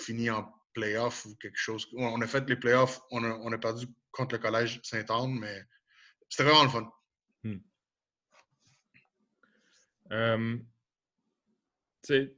fini 0.00 0.30
en 0.30 0.50
playoff 0.72 1.26
ou 1.26 1.36
quelque 1.36 1.58
chose. 1.58 1.86
On 1.94 2.18
a 2.22 2.26
fait 2.26 2.48
les 2.48 2.56
playoffs, 2.56 3.02
on 3.10 3.22
a, 3.22 3.28
on 3.42 3.52
a 3.52 3.58
perdu 3.58 3.86
contre 4.12 4.36
le 4.36 4.40
collège 4.40 4.80
Saint-Anne, 4.82 5.38
mais 5.38 5.62
c'était 6.30 6.44
vraiment 6.44 6.62
le 6.62 6.70
fun. 6.70 6.90
Euh, 10.10 10.56
tu 12.02 12.14
sais, 12.14 12.34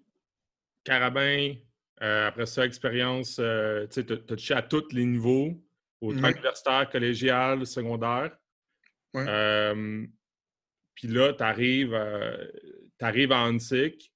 Carabin, 0.82 1.54
euh, 2.02 2.26
après 2.26 2.46
ça, 2.46 2.66
expérience, 2.66 3.36
euh, 3.38 3.86
tu 3.86 3.92
sais, 3.92 4.06
t'as 4.06 4.16
touché 4.16 4.54
à 4.54 4.62
tous 4.62 4.90
les 4.90 5.04
niveaux, 5.04 5.64
autant 6.00 6.20
Ouais. 6.24 6.32
universitaire, 6.32 6.90
collégial, 6.90 7.64
secondaire. 7.64 8.36
Euh, 9.14 10.04
Puis 10.96 11.06
là, 11.06 11.32
tu 11.32 11.44
arrives, 11.44 11.94
à 13.06 13.44
Hansik 13.46 14.12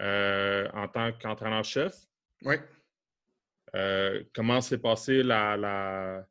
euh, 0.00 0.68
en 0.72 0.88
tant 0.88 1.12
qu'entraîneur-chef? 1.12 1.94
Oui. 2.42 2.56
Euh, 3.74 4.22
comment 4.34 4.60
s'est 4.60 4.78
passée 4.78 5.22
la, 5.22 5.56
la, 5.56 6.26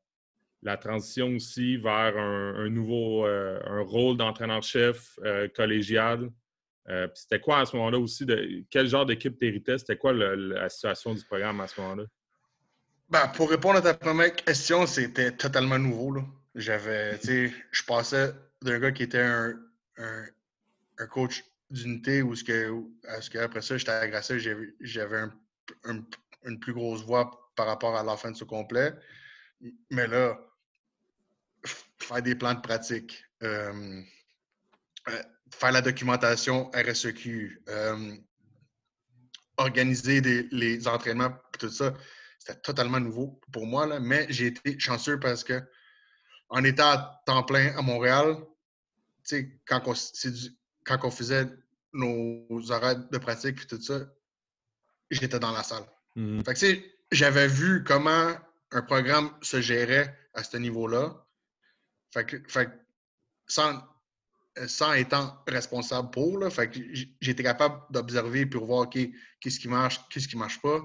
la 0.61 0.77
transition 0.77 1.27
aussi 1.35 1.77
vers 1.77 2.17
un, 2.17 2.55
un 2.55 2.69
nouveau 2.69 3.25
euh, 3.25 3.59
un 3.65 3.81
rôle 3.81 4.17
d'entraîneur-chef 4.17 5.17
collégial? 5.55 6.29
C'était 7.13 7.39
quoi 7.39 7.59
à 7.59 7.65
ce 7.65 7.75
moment-là 7.77 7.99
aussi? 7.99 8.25
De, 8.25 8.63
quel 8.69 8.87
genre 8.87 9.05
d'équipe 9.05 9.37
t'héritais? 9.37 9.77
C'était 9.77 9.97
quoi 9.97 10.11
le- 10.11 10.35
la 10.35 10.67
situation 10.67 11.13
du 11.13 11.23
programme 11.23 11.61
à 11.61 11.67
ce 11.67 11.79
moment-là? 11.79 12.03
Ben, 13.07 13.27
pour 13.29 13.49
répondre 13.49 13.77
à 13.77 13.81
ta 13.81 13.93
première 13.93 14.35
question, 14.35 14.85
c'était 14.87 15.31
totalement 15.31 15.77
nouveau. 15.77 16.13
là. 16.13 16.21
J'avais, 16.55 17.17
tu 17.19 17.27
sais, 17.27 17.53
je 17.71 17.83
passais 17.83 18.33
d'un 18.61 18.79
gars 18.79 18.91
qui 18.91 19.03
était 19.03 19.21
un, 19.21 19.53
un, 19.97 20.25
un 21.01 21.07
coach 21.07 21.43
d'unité 21.69 22.21
où 22.21 22.35
ce 22.35 22.43
que, 22.43 22.83
ce 23.21 23.29
que 23.29 23.37
après 23.39 23.61
ça, 23.61 23.77
j'étais 23.77 23.91
agressé, 23.91 24.39
j'avais 24.39 24.73
j'avais 24.81 25.17
un- 25.17 25.33
un- 25.85 26.05
une 26.45 26.59
plus 26.59 26.73
grosse 26.73 27.03
voix 27.03 27.51
par 27.55 27.67
rapport 27.67 27.95
à 27.95 28.03
l'offense 28.03 28.41
au 28.41 28.45
complet. 28.45 28.93
Mais 29.89 30.07
là, 30.07 30.39
faire 31.99 32.21
des 32.21 32.35
plans 32.35 32.53
de 32.53 32.61
pratique, 32.61 33.23
euh, 33.43 34.01
euh, 35.09 35.23
faire 35.53 35.71
la 35.71 35.81
documentation 35.81 36.69
RSEQ, 36.71 37.61
euh, 37.69 38.15
organiser 39.57 40.21
des- 40.21 40.47
les 40.51 40.87
entraînements, 40.87 41.33
tout 41.59 41.69
ça, 41.69 41.93
c'était 42.39 42.59
totalement 42.61 42.99
nouveau 42.99 43.39
pour 43.51 43.65
moi. 43.65 43.85
Là, 43.85 43.99
mais 43.99 44.25
j'ai 44.29 44.47
été 44.47 44.79
chanceux 44.79 45.19
parce 45.19 45.43
que 45.43 45.61
en 46.49 46.63
étant 46.63 46.89
à 46.89 47.21
temps 47.25 47.43
plein 47.43 47.77
à 47.77 47.81
Montréal, 47.81 48.35
quand, 49.65 49.93
c'est 49.95 50.31
du- 50.31 50.57
quand 50.85 50.99
on 51.03 51.11
faisait 51.11 51.47
nos 51.93 52.71
horaires 52.71 53.09
de 53.09 53.17
pratique 53.17 53.61
et 53.63 53.67
tout 53.67 53.81
ça, 53.81 53.99
j'étais 55.09 55.39
dans 55.39 55.51
la 55.51 55.63
salle. 55.63 55.85
Fait 56.15 56.53
que, 56.53 56.59
tu 56.59 56.65
sais, 56.65 56.95
j'avais 57.11 57.47
vu 57.47 57.83
comment 57.83 58.33
un 58.71 58.81
programme 58.81 59.31
se 59.41 59.61
gérait 59.61 60.17
à 60.33 60.43
ce 60.43 60.57
niveau-là. 60.57 61.25
Fait 62.13 62.25
que, 62.25 62.37
fait 62.47 62.65
que 62.67 62.71
sans, 63.47 63.81
sans 64.67 64.93
étant 64.93 65.41
responsable 65.47 66.11
pour. 66.11 66.37
Là. 66.37 66.49
Fait 66.49 66.69
que 66.69 66.79
j'étais 67.19 67.43
capable 67.43 67.81
d'observer 67.89 68.45
pour 68.45 68.65
voir 68.65 68.89
qu'est-ce 68.89 69.59
qui 69.59 69.67
marche, 69.67 69.99
qu'est-ce 70.09 70.27
qui 70.27 70.37
marche 70.37 70.61
pas. 70.61 70.81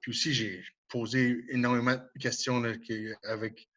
Puis 0.00 0.10
aussi, 0.10 0.32
j'ai 0.32 0.64
posé 0.88 1.44
énormément 1.48 1.94
de 1.94 2.20
questions 2.20 2.62
avec. 3.24 3.68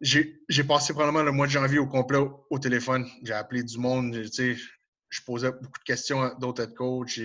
J'ai 0.00 0.64
passé 0.66 0.92
probablement 0.92 1.22
le 1.22 1.32
mois 1.32 1.46
de 1.46 1.52
janvier 1.52 1.78
au 1.78 1.86
complet 1.86 2.18
au, 2.50 2.58
téléphone. 2.58 3.08
J'ai 3.22 3.32
appelé 3.32 3.62
du 3.62 3.78
monde. 3.78 4.14
Je 4.14 5.22
posais 5.24 5.52
beaucoup 5.52 5.78
de 5.78 5.84
questions 5.84 6.22
à 6.22 6.34
d'autres 6.34 6.66
coachs. 6.66 7.18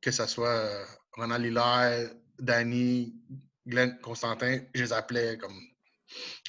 Que 0.00 0.10
ce 0.10 0.26
soit 0.26 0.48
euh, 0.48 0.84
Ronald 1.12 1.44
Hilaire, 1.44 2.10
Danny, 2.38 3.14
Glenn 3.66 3.98
Constantin, 4.00 4.60
je 4.74 4.82
les 4.82 4.92
appelais 4.92 5.38
comme, 5.38 5.60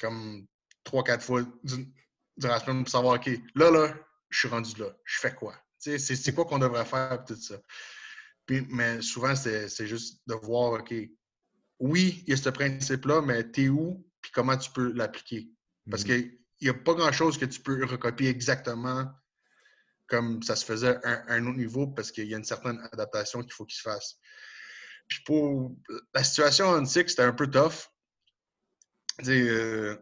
comme 0.00 0.46
trois, 0.84 1.04
quatre 1.04 1.24
fois 1.24 1.42
durant 1.62 2.54
la 2.54 2.60
semaine 2.60 2.82
pour 2.82 2.90
savoir, 2.90 3.16
OK, 3.16 3.28
là, 3.54 3.70
là, 3.70 3.94
je 4.30 4.38
suis 4.38 4.48
rendu 4.48 4.74
là. 4.80 4.86
Je 5.04 5.20
fais 5.20 5.34
quoi? 5.34 5.54
C'est 5.78 6.34
quoi 6.34 6.44
qu'on 6.44 6.58
devrait 6.58 6.84
faire, 6.84 7.24
tout 7.26 7.36
ça? 7.36 7.56
Puis, 8.46 8.66
mais 8.70 9.02
souvent, 9.02 9.34
c'est 9.36 9.86
juste 9.86 10.20
de 10.26 10.34
voir, 10.34 10.72
OK, 10.80 10.94
oui, 11.78 12.22
il 12.26 12.30
y 12.30 12.32
a 12.32 12.36
ce 12.36 12.48
principe-là, 12.48 13.22
mais 13.22 13.44
t'es 13.50 13.68
où, 13.68 14.04
puis 14.22 14.32
comment 14.32 14.56
tu 14.56 14.70
peux 14.70 14.92
l'appliquer? 14.92 15.50
Parce 15.90 16.04
mm-hmm. 16.04 16.06
qu'il 16.06 16.38
n'y 16.62 16.68
a 16.68 16.74
pas 16.74 16.94
grand-chose 16.94 17.36
que 17.36 17.44
tu 17.44 17.60
peux 17.60 17.84
recopier 17.84 18.28
exactement 18.28 19.12
comme 20.12 20.42
ça 20.42 20.56
se 20.56 20.64
faisait 20.66 20.98
à 21.06 21.32
un, 21.32 21.46
autre 21.46 21.56
niveau, 21.56 21.86
parce 21.86 22.12
qu'il 22.12 22.28
y 22.28 22.34
a 22.34 22.36
une 22.36 22.44
certaine 22.44 22.78
adaptation 22.92 23.42
qu'il 23.42 23.52
faut 23.52 23.64
qu'il 23.64 23.76
se 23.76 23.82
fasse. 23.82 24.18
Puis 25.08 25.20
pour 25.24 25.74
la 26.14 26.22
situation 26.22 26.66
en 26.66 26.84
Six, 26.84 27.08
c'était 27.08 27.22
un 27.22 27.32
peu 27.32 27.50
tough. 27.50 27.88
Euh, 29.26 29.96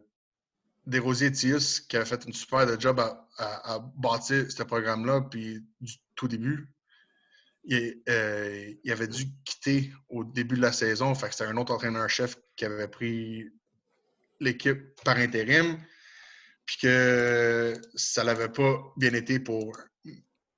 Desrosiers 0.85 1.31
Tius, 1.31 1.81
qui 1.81 1.97
avait 1.97 2.07
fait 2.07 2.25
une 2.25 2.33
super 2.33 2.67
de 2.67 2.81
job 2.81 2.99
à, 2.99 3.79
bâtir 3.97 4.51
ce 4.51 4.65
programme-là, 4.65 5.21
puis 5.31 5.65
du 5.81 5.95
tout 6.17 6.27
début, 6.27 6.69
euh, 7.71 8.75
il, 8.83 8.91
avait 8.91 9.07
dû 9.07 9.27
quitter 9.45 9.93
au 10.09 10.25
début 10.25 10.57
de 10.57 10.63
la 10.63 10.73
saison. 10.73 11.15
Fait 11.15 11.29
que 11.29 11.35
c'était 11.35 11.51
un 11.51 11.57
autre 11.57 11.73
entraîneur-chef 11.73 12.37
qui 12.57 12.65
avait 12.65 12.89
pris 12.89 13.45
l'équipe 14.41 15.01
par 15.05 15.17
intérim, 15.17 15.79
puis 16.67 16.79
que 16.83 17.75
ça 17.95 18.25
n'avait 18.25 18.49
pas 18.49 18.81
bien 18.97 19.13
été 19.15 19.39
pour 19.39 19.77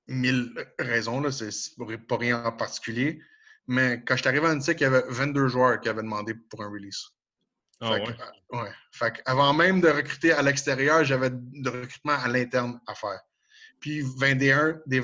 mille 0.08 0.52
raisons. 0.78 1.20
Là. 1.20 1.30
C'est 1.32 1.76
pas 2.08 2.16
rien 2.16 2.44
en 2.44 2.52
particulier. 2.52 3.20
Mais 3.66 4.02
quand 4.04 4.16
je 4.16 4.22
suis 4.22 4.28
arrivé 4.28 4.46
à 4.46 4.54
Nice, 4.54 4.66
il 4.68 4.80
y 4.80 4.84
avait 4.84 5.04
22 5.08 5.48
joueurs 5.48 5.80
qui 5.80 5.88
avaient 5.88 6.02
demandé 6.02 6.34
pour 6.34 6.62
un 6.62 6.68
release. 6.68 7.08
Ah 7.80 7.92
ouais? 7.92 8.16
Euh, 8.54 8.64
fait 8.92 9.20
avant 9.24 9.52
même 9.52 9.80
de 9.80 9.88
recruter 9.88 10.32
à 10.32 10.42
l'extérieur, 10.42 11.04
j'avais 11.04 11.30
de 11.32 11.68
recrutement 11.68 12.12
à 12.12 12.28
l'interne 12.28 12.80
à 12.86 12.94
faire. 12.94 13.20
Puis 13.80 14.02
21, 14.18 14.80
des 14.86 15.02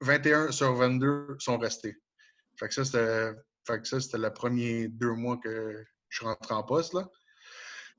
21 0.00 0.52
sur 0.52 0.74
22 0.74 1.36
sont 1.38 1.56
restés. 1.56 1.96
Fait 2.58 2.68
que 2.68 2.74
ça, 2.74 2.84
c'était, 2.84 3.32
fait 3.66 3.80
que 3.80 3.88
ça, 3.88 4.00
c'était 4.00 4.18
le 4.18 4.30
premier 4.32 4.88
deux 4.88 5.12
mois 5.12 5.38
que 5.38 5.84
je 6.08 6.16
suis 6.18 6.26
rentré 6.26 6.54
en 6.54 6.62
poste. 6.62 6.92
Là. 6.92 7.08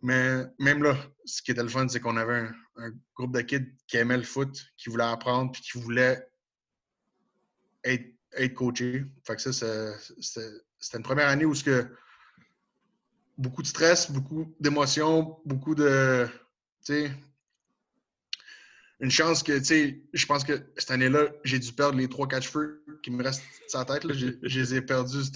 Mais 0.01 0.45
même 0.59 0.83
là, 0.83 0.95
ce 1.25 1.41
qui 1.41 1.51
était 1.51 1.63
le 1.63 1.69
fun, 1.69 1.87
c'est 1.87 1.99
qu'on 1.99 2.17
avait 2.17 2.47
un, 2.77 2.91
groupe 3.15 3.33
de 3.33 3.41
kids 3.41 3.75
qui 3.87 3.97
aimaient 3.97 4.17
le 4.17 4.23
foot, 4.23 4.65
qui 4.77 4.89
voulaient 4.89 5.03
apprendre, 5.03 5.51
puis 5.51 5.61
qui 5.61 5.77
voulaient 5.77 6.25
être, 7.83 8.05
être 8.33 8.53
coachés. 8.53 9.05
Fait 9.25 9.35
que 9.35 9.51
ça, 9.51 9.97
c'était 10.21 10.97
une 10.97 11.03
première 11.03 11.27
année 11.27 11.45
où 11.45 11.53
ce 11.53 11.63
que 11.63 11.89
beaucoup 13.39 13.61
de 13.61 13.67
stress, 13.67 14.11
beaucoup 14.11 14.53
d'émotions, 14.59 15.39
beaucoup 15.45 15.73
de. 15.73 16.27
Une 19.01 19.11
chance 19.11 19.43
que, 19.43 19.57
tu 19.57 19.65
sais, 19.65 20.01
je 20.13 20.25
pense 20.25 20.43
que 20.43 20.61
cette 20.77 20.91
année-là, 20.91 21.27
j'ai 21.43 21.57
dû 21.57 21.71
perdre 21.71 21.97
les 21.97 22.09
trois 22.09 22.27
quatre 22.27 22.43
cheveux 22.43 22.83
qui 23.01 23.11
me 23.11 23.23
restent 23.23 23.43
sur 23.67 23.79
la 23.79 23.85
tête. 23.85 24.11
Je, 24.11 24.59
les 24.59 24.75
ai 24.75 24.81
perdus 24.81 25.31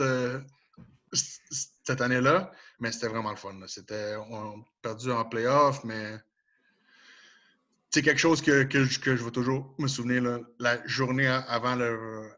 cette, 1.14 2.02
année-là, 2.02 2.52
mais 2.84 2.92
c'était 2.92 3.08
vraiment 3.08 3.32
le 3.32 3.38
fun. 3.38 3.58
C'était, 3.68 4.18
on 4.18 4.60
a 4.60 4.66
perdu 4.82 5.10
en 5.10 5.24
playoff, 5.24 5.86
mais 5.86 6.18
c'est 7.90 8.02
quelque 8.02 8.20
chose 8.20 8.42
que, 8.42 8.64
que, 8.64 8.84
je, 8.84 9.00
que, 9.00 9.16
je 9.16 9.24
vais 9.24 9.32
toujours 9.32 9.74
me 9.80 9.88
souvenir. 9.88 10.42
La 10.60 10.86
journée 10.86 11.28
avant 11.28 11.76
le, 11.76 12.30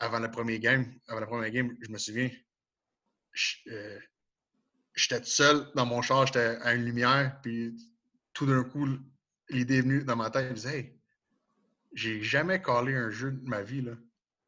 avant 0.00 0.18
le 0.18 0.28
premier 0.32 0.58
game, 0.58 0.92
avant 1.06 1.20
le 1.20 1.26
premier 1.26 1.52
game, 1.52 1.76
je 1.80 1.92
me 1.92 1.98
souviens, 1.98 2.28
euh, 3.68 4.00
j'étais 4.96 5.20
tout 5.20 5.30
seul 5.30 5.70
dans 5.76 5.86
mon 5.86 6.02
char, 6.02 6.26
j'étais 6.26 6.58
à 6.62 6.74
une 6.74 6.84
lumière, 6.84 7.38
puis 7.40 7.76
tout 8.32 8.46
d'un 8.46 8.64
coup, 8.64 8.88
l'idée 9.48 9.78
est 9.78 9.82
venue 9.82 10.02
dans 10.02 10.16
ma 10.16 10.30
tête, 10.30 10.46
je 10.46 10.50
me 10.50 10.54
disais, 10.56 10.76
hey, 10.76 11.00
j'ai 11.92 12.20
jamais 12.20 12.60
collé 12.60 12.96
un 12.96 13.10
jeu 13.10 13.30
de 13.30 13.48
ma 13.48 13.62
vie, 13.62 13.82
là. 13.82 13.92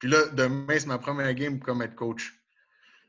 Puis 0.00 0.08
là, 0.08 0.26
demain, 0.32 0.76
c'est 0.76 0.86
ma 0.86 0.98
première 0.98 1.32
game 1.34 1.60
comme 1.60 1.82
head 1.82 1.94
coach. 1.94 2.39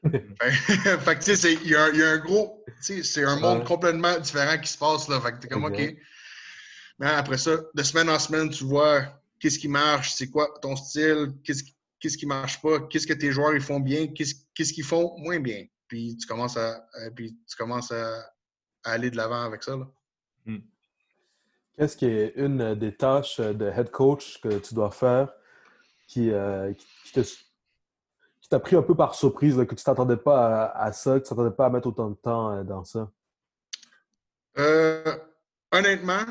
fait, 0.12 1.16
que, 1.16 1.24
tu 1.24 1.36
sais, 1.36 1.54
il 1.54 1.70
y, 1.70 1.76
a 1.76 1.86
un 1.86 2.18
gros, 2.18 2.64
tu 2.68 2.74
sais, 2.82 3.04
c'est 3.04 3.24
un 3.24 3.36
monde 3.38 3.64
complètement 3.66 4.18
différent 4.20 4.58
qui 4.58 4.72
se 4.72 4.78
passe, 4.78 5.08
là. 5.08 5.22
Fait 5.22 5.34
que 5.34 5.38
t'es 5.40 5.48
comme, 5.48 5.66
OK. 5.66 5.96
Mais 7.00 7.08
après 7.08 7.38
ça, 7.38 7.58
de 7.74 7.84
semaine 7.84 8.10
en 8.10 8.20
semaine, 8.20 8.50
tu 8.50 8.64
vois 8.64 9.04
qu'est-ce 9.40 9.60
qui 9.60 9.68
marche, 9.68 10.14
c'est 10.14 10.30
quoi 10.30 10.54
ton 10.62 10.76
style, 10.76 11.34
qu'est-ce 11.44 11.64
qui, 11.64 11.76
qu'est-ce 12.00 12.18
qui 12.18 12.26
marche 12.26 12.62
pas, 12.62 12.80
qu'est-ce 12.82 13.08
que 13.08 13.14
tes 13.14 13.32
joueurs 13.32 13.54
ils 13.54 13.62
font 13.62 13.80
bien, 13.80 14.08
qu'est-ce 14.08 14.74
qu'ils 14.74 14.84
font 14.84 15.16
moins 15.18 15.40
bien 15.40 15.66
puis 15.92 16.16
tu 16.16 16.26
commences 16.26 16.56
à, 16.56 16.88
puis 17.14 17.38
tu 17.46 17.58
commences 17.58 17.92
à, 17.92 18.32
aller 18.86 19.12
de 19.12 19.18
l'avant 19.18 19.42
avec 19.42 19.62
ça. 19.62 19.76
Hmm. 20.46 20.60
Qu'est-ce 21.76 21.98
qui 21.98 22.06
est 22.06 22.32
une 22.38 22.76
des 22.76 22.96
tâches 22.96 23.42
de 23.42 23.66
head 23.66 23.92
coach 23.92 24.40
que 24.40 24.60
tu 24.60 24.74
dois 24.74 24.92
faire 24.92 25.34
qui, 26.08 26.32
euh, 26.32 26.72
t'a 28.52 28.60
pris 28.60 28.76
un 28.76 28.82
peu 28.82 28.96
par 28.96 29.16
surprise, 29.16 29.56
que 29.56 29.76
tu 29.76 29.84
t'attendais 29.84 30.18
pas 30.18 30.66
à, 30.66 30.92
ça, 30.92 31.18
que 31.18 31.24
tu 31.24 31.30
t'attendais 31.30 31.56
pas 31.56 31.68
à 31.68 31.70
mettre 31.70 31.88
autant 31.88 32.10
de 32.10 32.16
temps 32.16 32.52
euh, 32.52 32.64
dans 32.64 32.84
ça? 32.84 33.10
Euh, 34.60 35.18
honnêtement, 35.72 36.26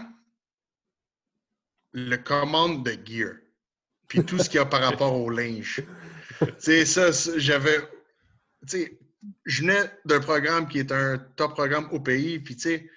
le 1.92 2.16
commande 2.16 2.84
de 2.84 2.92
gear, 3.04 3.36
puis 4.06 4.22
tout 4.22 4.38
ce 4.38 4.50
qu'il 4.50 4.58
y 4.58 4.62
a 4.62 4.66
par 4.66 4.82
rapport 4.82 5.18
au 5.18 5.30
linge. 5.30 5.82
Tu 6.40 6.46
sais, 6.58 6.86
ça, 6.86 7.10
j'avais. 7.36 7.80
Tu 8.66 8.68
sais, 8.68 8.98
je 9.44 9.60
venais 9.60 9.90
d'un 10.06 10.20
programme 10.20 10.66
qui 10.66 10.78
est 10.78 10.90
un 10.90 11.18
top 11.18 11.52
programme 11.52 11.86
au 11.92 12.00
pays, 12.00 12.38
puis 12.38 12.56
tu 12.56 12.62
sais, 12.62 12.90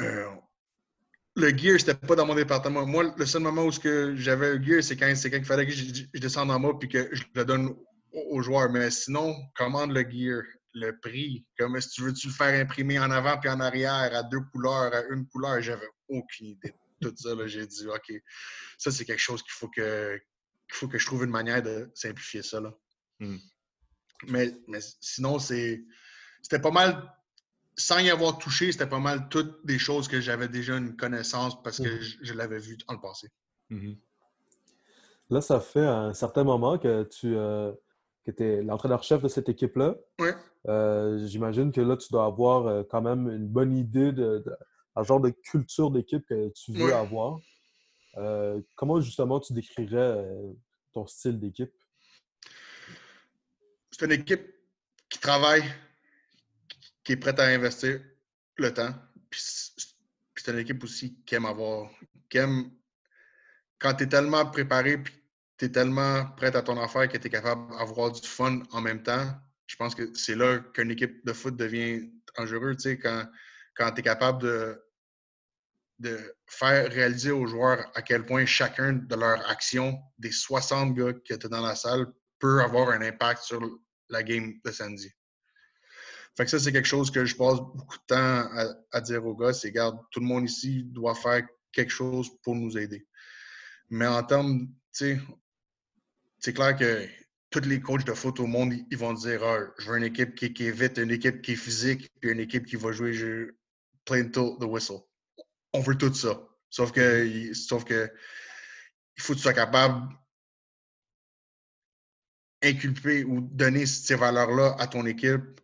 euh, 0.00 0.30
le 1.36 1.56
gear, 1.56 1.78
c'était 1.78 1.94
pas 1.94 2.16
dans 2.16 2.26
mon 2.26 2.34
département. 2.34 2.86
Moi, 2.86 3.14
le 3.16 3.26
seul 3.26 3.42
moment 3.42 3.64
où 3.64 3.70
j'avais 3.70 4.56
le 4.56 4.64
gear, 4.64 4.82
c'est 4.82 4.96
quand, 4.96 5.06
quand 5.06 5.36
il 5.36 5.44
fallait 5.44 5.66
que 5.66 5.72
je, 5.72 6.04
descende 6.14 6.50
en 6.50 6.58
bas 6.58 6.72
puis 6.78 6.88
que 6.88 7.08
je 7.12 7.24
le 7.34 7.44
donne 7.44 7.76
aux 8.12 8.40
joueurs. 8.40 8.70
Mais 8.70 8.90
sinon, 8.90 9.36
commande 9.54 9.92
le 9.92 10.00
gear, 10.00 10.42
le 10.72 10.98
prix. 10.98 11.44
Comme 11.58 11.78
si 11.80 11.90
tu 11.90 12.02
veux 12.02 12.14
tu 12.14 12.28
le 12.28 12.32
faire 12.32 12.58
imprimer 12.58 12.98
en 12.98 13.10
avant 13.10 13.38
puis 13.38 13.50
en 13.50 13.60
arrière 13.60 14.14
à 14.14 14.22
deux 14.22 14.40
couleurs, 14.52 14.94
à 14.94 15.02
une 15.10 15.26
couleur, 15.26 15.60
j'avais 15.60 15.88
aucune 16.08 16.46
idée 16.46 16.74
de 17.02 17.10
tout 17.10 17.16
ça. 17.16 17.34
J'ai 17.46 17.66
dit, 17.66 17.86
OK, 17.86 18.12
ça, 18.78 18.90
c'est 18.90 19.04
quelque 19.04 19.20
chose 19.20 19.42
qu'il 19.42 19.52
faut 19.52 19.68
que, 19.68 20.18
faut 20.72 20.88
que 20.88 20.98
je 20.98 21.04
trouve 21.04 21.24
une 21.24 21.30
manière 21.30 21.62
de 21.62 21.90
simplifier 21.94 22.42
ça. 22.42 22.60
Là. 22.60 22.72
Hmm. 23.20 23.36
Mais, 24.28 24.54
sinon, 25.00 25.38
c'était 25.38 25.82
pas 26.62 26.70
mal, 26.70 27.12
sans 27.76 27.98
y 27.98 28.10
avoir 28.10 28.38
touché, 28.38 28.72
c'était 28.72 28.88
pas 28.88 28.98
mal 28.98 29.28
toutes 29.28 29.64
des 29.66 29.78
choses 29.78 30.08
que 30.08 30.20
j'avais 30.20 30.48
déjà 30.48 30.76
une 30.76 30.96
connaissance 30.96 31.62
parce 31.62 31.78
que 31.78 31.88
mmh. 31.88 32.18
je, 32.22 32.34
l'avais 32.34 32.58
vu 32.58 32.76
dans 32.86 32.94
le 32.94 33.00
passé. 33.00 33.28
Mmh 33.70 33.94
là, 35.28 35.40
ça 35.40 35.58
fait 35.58 35.84
un 35.84 36.14
certain 36.14 36.44
moment 36.44 36.78
que 36.78 37.02
tu 37.02 37.36
euh, 37.36 37.72
es 38.26 38.62
l'entraîneur-chef 38.62 39.22
de 39.22 39.28
cette 39.28 39.48
équipe-là. 39.48 39.96
Oui. 40.20 40.28
Euh, 40.68 41.26
j'imagine 41.26 41.72
que 41.72 41.80
là, 41.80 41.96
tu 41.96 42.12
dois 42.12 42.26
avoir 42.26 42.68
euh, 42.68 42.84
quand 42.88 43.02
même 43.02 43.28
une 43.28 43.48
bonne 43.48 43.76
idée 43.76 44.12
de, 44.12 44.44
de, 44.46 45.02
genre 45.02 45.20
de 45.20 45.30
culture 45.30 45.90
d'équipe 45.90 46.24
que 46.28 46.48
tu 46.50 46.72
veux 46.72 46.94
avoir. 46.94 47.40
comment 48.76 49.00
justement 49.00 49.40
tu 49.40 49.52
décrirais 49.52 50.24
ton 50.92 51.06
style 51.06 51.40
d'équipe? 51.40 51.72
c'est 53.98 54.04
une 54.04 54.12
équipe 54.12 54.46
qui 55.08 55.18
travaille, 55.18 55.64
qui 57.06 57.12
est 57.12 57.16
prête 57.16 57.38
à 57.38 57.44
investir 57.44 58.00
le 58.56 58.74
temps. 58.74 58.92
Puis 59.30 59.40
c'est 59.40 60.50
une 60.50 60.58
équipe 60.58 60.82
aussi 60.82 61.16
qui 61.24 61.36
aime 61.36 61.46
avoir, 61.46 61.88
qui 62.28 62.38
aime, 62.38 62.72
quand 63.78 63.94
tu 63.94 64.04
es 64.04 64.08
tellement 64.08 64.44
préparé, 64.46 64.98
puis 64.98 65.14
tu 65.56 65.66
es 65.66 65.68
tellement 65.68 66.26
prête 66.36 66.56
à 66.56 66.62
ton 66.62 66.82
affaire 66.82 67.08
que 67.08 67.16
tu 67.16 67.28
es 67.28 67.30
capable 67.30 67.70
d'avoir 67.70 68.10
du 68.10 68.26
fun 68.26 68.60
en 68.72 68.80
même 68.80 69.04
temps, 69.04 69.24
je 69.68 69.76
pense 69.76 69.94
que 69.94 70.12
c'est 70.14 70.34
là 70.34 70.58
qu'une 70.74 70.90
équipe 70.90 71.24
de 71.24 71.32
foot 71.32 71.56
devient 71.56 72.10
dangereuse. 72.36 72.76
Tu 72.78 72.82
sais, 72.82 72.98
quand, 72.98 73.24
quand 73.76 73.92
tu 73.92 74.00
es 74.00 74.02
capable 74.02 74.42
de, 74.42 74.82
de 76.00 76.34
faire 76.48 76.90
réaliser 76.90 77.30
aux 77.30 77.46
joueurs 77.46 77.88
à 77.94 78.02
quel 78.02 78.26
point 78.26 78.46
chacun 78.46 78.94
de 78.94 79.14
leurs 79.14 79.48
actions, 79.48 79.96
des 80.18 80.32
60 80.32 80.94
gars 80.94 81.12
qui 81.24 81.32
étaient 81.32 81.48
dans 81.48 81.64
la 81.64 81.76
salle, 81.76 82.06
peut 82.40 82.60
avoir 82.60 82.90
un 82.90 83.00
impact 83.00 83.42
sur 83.42 83.60
la 84.08 84.24
game 84.24 84.54
de 84.64 84.72
samedi. 84.72 85.12
Fait 86.36 86.44
que 86.44 86.50
ça, 86.50 86.58
c'est 86.58 86.72
quelque 86.72 86.86
chose 86.86 87.10
que 87.10 87.24
je 87.24 87.34
passe 87.34 87.56
beaucoup 87.56 87.96
de 87.96 88.04
temps 88.06 88.48
à, 88.92 89.00
dire 89.00 89.24
aux 89.24 89.34
gars, 89.34 89.54
c'est, 89.54 89.68
regarde, 89.68 89.98
tout 90.10 90.20
le 90.20 90.26
monde 90.26 90.44
ici 90.44 90.82
doit 90.84 91.14
faire 91.14 91.46
quelque 91.72 91.90
chose 91.90 92.30
pour 92.42 92.54
nous 92.54 92.76
aider. 92.76 93.06
Mais 93.88 94.06
en 94.06 94.22
termes, 94.22 94.66
tu 94.66 95.16
sais, 95.16 95.20
c'est 96.38 96.52
clair 96.52 96.76
que 96.76 97.06
tous 97.48 97.60
les 97.60 97.80
coachs 97.80 98.04
de 98.04 98.12
foot 98.12 98.38
au 98.40 98.46
monde, 98.46 98.74
ils 98.90 98.98
vont 98.98 99.14
dire 99.14 99.42
ah, 99.44 99.60
je 99.78 99.90
veux 99.90 99.96
une 99.96 100.04
équipe 100.04 100.34
qui, 100.34 100.44
est 100.46 100.70
vite, 100.70 100.98
une 100.98 101.10
équipe 101.10 101.40
qui 101.40 101.52
est 101.52 101.56
physique, 101.56 102.10
puis 102.20 102.30
une 102.30 102.40
équipe 102.40 102.66
qui 102.66 102.76
va 102.76 102.92
jouer 102.92 103.14
je, 103.14 103.52
play 104.04 104.20
until 104.20 104.58
the 104.60 104.64
whistle. 104.64 105.00
On 105.72 105.80
veut 105.80 105.96
tout 105.96 106.12
ça. 106.12 106.38
Sauf 106.68 106.92
que, 106.92 107.00
mm-hmm. 107.00 107.54
sauf 107.54 107.84
que 107.84 108.10
il 109.16 109.22
faut 109.22 109.32
que 109.32 109.38
tu 109.38 109.42
sois 109.42 109.54
capable 109.54 110.14
inculper 112.62 113.24
ou 113.24 113.40
donner 113.40 113.86
ces 113.86 114.16
valeurs-là 114.16 114.76
à 114.78 114.86
ton 114.86 115.06
équipe 115.06 115.60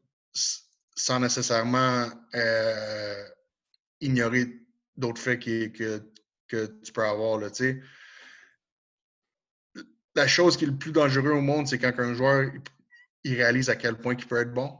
sans 0.95 1.21
nécessairement 1.21 2.07
euh, 2.35 3.25
ignorer 4.01 4.47
d'autres 4.97 5.21
faits 5.21 5.41
que, 5.41 6.03
que 6.49 6.67
tu 6.83 6.93
peux 6.93 7.05
avoir. 7.05 7.39
Là, 7.39 7.49
la 10.15 10.27
chose 10.27 10.57
qui 10.57 10.65
est 10.65 10.69
le 10.69 10.77
plus 10.77 10.93
dangereux 10.93 11.33
au 11.33 11.41
monde, 11.41 11.67
c'est 11.67 11.79
quand 11.79 11.93
un 11.99 12.15
joueur 12.15 12.51
il 13.25 13.35
réalise 13.35 13.71
à 13.71 13.77
quel 13.77 13.97
point 13.97 14.15
il 14.19 14.27
peut 14.27 14.41
être 14.41 14.53
bon. 14.53 14.77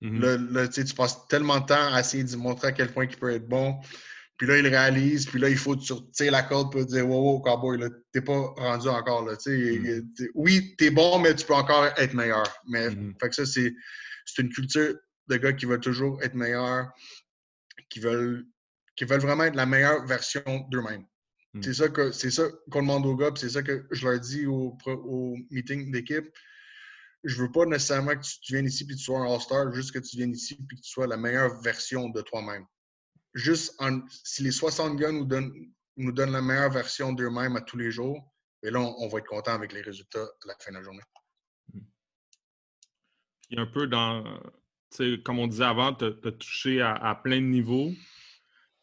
Mm-hmm. 0.00 0.52
là, 0.52 0.68
tu 0.68 0.94
passes 0.94 1.26
tellement 1.26 1.58
de 1.58 1.66
temps 1.66 1.92
à 1.92 2.00
essayer 2.00 2.22
de 2.22 2.36
montrer 2.36 2.68
à 2.68 2.72
quel 2.72 2.92
point 2.92 3.04
il 3.04 3.16
peut 3.16 3.32
être 3.32 3.48
bon. 3.48 3.80
Puis 4.36 4.46
là, 4.46 4.56
il 4.56 4.68
réalise, 4.68 5.26
puis 5.26 5.40
là, 5.40 5.48
il 5.48 5.56
faut 5.56 5.74
tirer 5.74 6.30
la 6.30 6.44
corde 6.44 6.70
pour 6.70 6.86
dire 6.86 7.08
Wow, 7.08 7.32
wow, 7.32 7.40
cowboy, 7.40 7.80
t'es 8.12 8.20
pas 8.20 8.54
rendu 8.56 8.88
encore. 8.88 9.24
Là, 9.26 9.34
mm-hmm. 9.34 10.28
Oui, 10.34 10.76
t'es 10.78 10.90
bon, 10.90 11.18
mais 11.18 11.34
tu 11.34 11.44
peux 11.44 11.54
encore 11.54 11.86
être 11.96 12.14
meilleur. 12.14 12.46
Mais 12.68 12.88
mm-hmm. 12.88 13.14
fait 13.20 13.28
que 13.28 13.34
ça, 13.34 13.44
c'est 13.44 13.74
une 14.38 14.50
culture 14.50 14.94
de 15.28 15.36
gars 15.36 15.52
qui 15.52 15.66
veulent 15.66 15.80
toujours 15.80 16.22
être 16.22 16.34
meilleurs, 16.34 16.90
qui 17.88 18.00
veulent, 18.00 18.46
qui 18.96 19.04
veulent 19.04 19.20
vraiment 19.20 19.44
être 19.44 19.54
la 19.54 19.66
meilleure 19.66 20.06
version 20.06 20.66
d'eux-mêmes. 20.70 21.06
Mm. 21.54 21.62
C'est 21.62 21.74
ça 21.74 21.88
que 21.88 22.12
c'est 22.12 22.30
ça 22.30 22.44
qu'on 22.70 22.82
demande 22.82 23.06
aux 23.06 23.16
gars, 23.16 23.32
c'est 23.36 23.50
ça 23.50 23.62
que 23.62 23.86
je 23.90 24.08
leur 24.08 24.20
dis 24.20 24.46
au, 24.46 24.76
au 24.86 25.36
meeting 25.50 25.90
d'équipe. 25.90 26.26
Je 27.24 27.42
veux 27.42 27.50
pas 27.50 27.66
nécessairement 27.66 28.14
que 28.14 28.22
tu, 28.22 28.52
viennes 28.52 28.66
ici 28.66 28.84
et 28.84 28.86
que 28.86 28.92
tu 28.92 28.98
sois 28.98 29.18
un 29.18 29.32
All-Star, 29.32 29.72
juste 29.72 29.92
que 29.92 29.98
tu 29.98 30.16
viennes 30.16 30.32
ici 30.32 30.54
et 30.54 30.76
que 30.76 30.80
tu 30.80 30.88
sois 30.88 31.06
la 31.06 31.16
meilleure 31.16 31.60
version 31.62 32.08
de 32.10 32.22
toi-même. 32.22 32.64
Juste 33.34 33.76
si 34.24 34.42
les 34.42 34.52
60 34.52 34.96
gars 34.96 35.10
nous 35.10 35.24
donnent, 35.24 35.52
nous 35.96 36.12
donnent 36.12 36.32
la 36.32 36.42
meilleure 36.42 36.70
version 36.70 37.12
d'eux-mêmes 37.12 37.56
à 37.56 37.60
tous 37.60 37.76
les 37.76 37.90
jours, 37.90 38.32
et 38.62 38.70
là, 38.70 38.80
on, 38.80 39.08
va 39.08 39.18
être 39.18 39.26
content 39.26 39.52
avec 39.52 39.72
les 39.72 39.82
résultats 39.82 40.22
à 40.22 40.46
la 40.46 40.54
fin 40.58 40.72
de 40.72 40.76
la 40.76 40.82
journée. 40.82 41.02
Il 43.50 43.56
y 43.56 43.58
a 43.58 43.62
un 43.62 43.66
peu 43.66 43.86
dans, 43.86 44.24
comme 45.24 45.38
on 45.38 45.46
disait 45.46 45.64
avant, 45.64 45.94
tu 45.94 46.04
as, 46.04 46.32
touché 46.32 46.80
à, 46.80 47.18
plein 47.22 47.40
de 47.40 47.46
niveaux. 47.46 47.90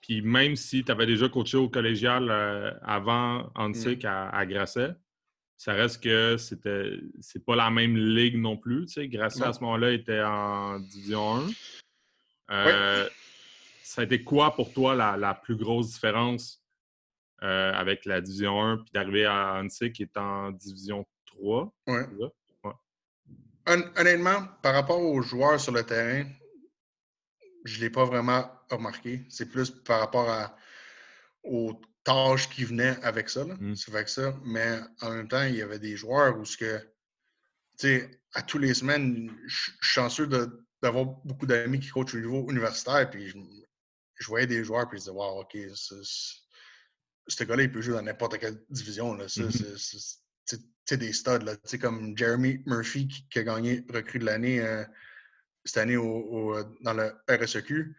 Puis 0.01 0.22
même 0.22 0.56
si 0.56 0.84
tu 0.84 0.91
avais 0.91 1.08
déjà 1.08 1.28
coaché 1.30 1.58
au 1.58 1.68
collégial 1.68 2.30
euh, 2.30 2.72
avant 2.84 3.51
Antique 3.56 4.03
mmh. 4.03 4.30
à, 4.34 4.45
Grasset, 4.45 4.93
ça 5.58 5.74
reste 5.74 6.03
que 6.03 6.38
c'était 6.38 6.99
c'est 7.22 7.43
pas 7.43 7.56
la 7.56 7.72
même 7.72 7.97
ligue 7.97 8.38
non 8.38 8.56
plus. 8.56 8.86
Grasset 8.97 9.43
à 9.43 9.53
ce 9.53 9.62
moment-là 9.62 9.91
était 9.91 10.22
en 10.22 10.80
Division 10.80 11.38
1. 11.38 11.49
Euh, 12.51 13.10
ça 13.82 14.01
a 14.01 14.03
été 14.06 14.24
quoi 14.24 14.56
pour 14.56 14.74
toi 14.74 14.93
la, 14.95 15.34
plus 15.34 15.56
grosse 15.56 15.93
différence 15.93 16.62
euh, 17.41 17.72
avec 17.74 18.06
la 18.06 18.22
Division 18.22 18.62
1 18.62 18.78
puis 18.78 18.91
d'arriver 18.93 19.26
à 19.26 19.56
Antique 19.56 19.93
qui 19.93 20.03
est 20.03 20.18
en 20.18 20.51
Division 20.51 21.06
3? 21.26 21.74
Honnêtement, 23.68 24.47
par 24.61 24.74
rapport 24.74 25.01
aux 25.01 25.22
joueurs 25.22 25.59
sur 25.59 25.72
le 25.72 25.84
terrain, 25.84 26.30
je 27.63 27.78
ne 27.78 27.82
l'ai 27.82 27.89
pas 27.89 28.05
vraiment 28.05 28.49
remarqué. 28.70 29.26
C'est 29.30 29.47
plus 29.47 29.72
par 29.72 29.99
rapport 29.99 30.55
aux 31.43 31.80
tâches 32.03 32.49
qui 32.49 32.63
venaient 32.63 32.97
avec 33.03 33.30
ça. 33.30 33.43
Mmh. 33.43 33.76
C'est 33.76 33.93
avec 33.93 34.09
ça. 34.09 34.36
Mais 34.45 34.80
en 35.01 35.11
même 35.11 35.28
temps, 35.28 35.43
il 35.43 35.55
y 35.55 35.61
avait 35.61 35.80
des 35.80 35.97
joueurs 35.97 36.38
où 36.38 36.45
ce 36.45 36.57
que, 36.57 36.78
tu 37.80 37.88
sais, 37.88 38.22
à 38.34 38.41
tous 38.41 38.59
les 38.59 38.74
semaines, 38.74 39.36
je 39.47 39.63
suis 39.63 39.72
chanceux 39.82 40.28
d'avoir 40.82 41.05
beaucoup 41.26 41.45
d'amis 41.45 41.80
qui 41.80 41.89
coachent 41.89 42.13
au 42.13 42.20
niveau 42.20 42.49
universitaire. 42.49 43.09
Puis 43.09 43.34
je, 44.18 44.28
voyais 44.28 44.47
des 44.47 44.63
joueurs, 44.63 44.88
puis 44.88 44.99
je 44.99 45.05
disais, 45.05 45.11
wow, 45.11 45.41
OK, 45.41 45.57
ce 47.28 47.43
gars-là, 47.43 47.63
il 47.63 47.72
peut 47.72 47.82
jouer 47.82 47.95
dans 47.95 48.03
n'importe 48.03 48.38
quelle 48.38 48.63
division. 48.70 49.16
Là. 49.16 49.26
Mmh 49.26 49.51
c'est 49.78 50.24
des 50.93 51.13
studs, 51.13 51.43
là, 51.43 51.55
comme 51.81 52.17
Jeremy 52.17 52.61
Murphy 52.65 53.07
qui, 53.29 53.39
a 53.39 53.43
gagné 53.43 53.83
recrue 53.91 54.19
de 54.19 54.25
l'année 54.25 54.59
euh, 54.59 54.83
cette 55.63 55.77
année 55.77 55.97
au, 55.97 56.55
dans 56.81 56.93
le 56.93 57.11
RSEQ. 57.29 57.95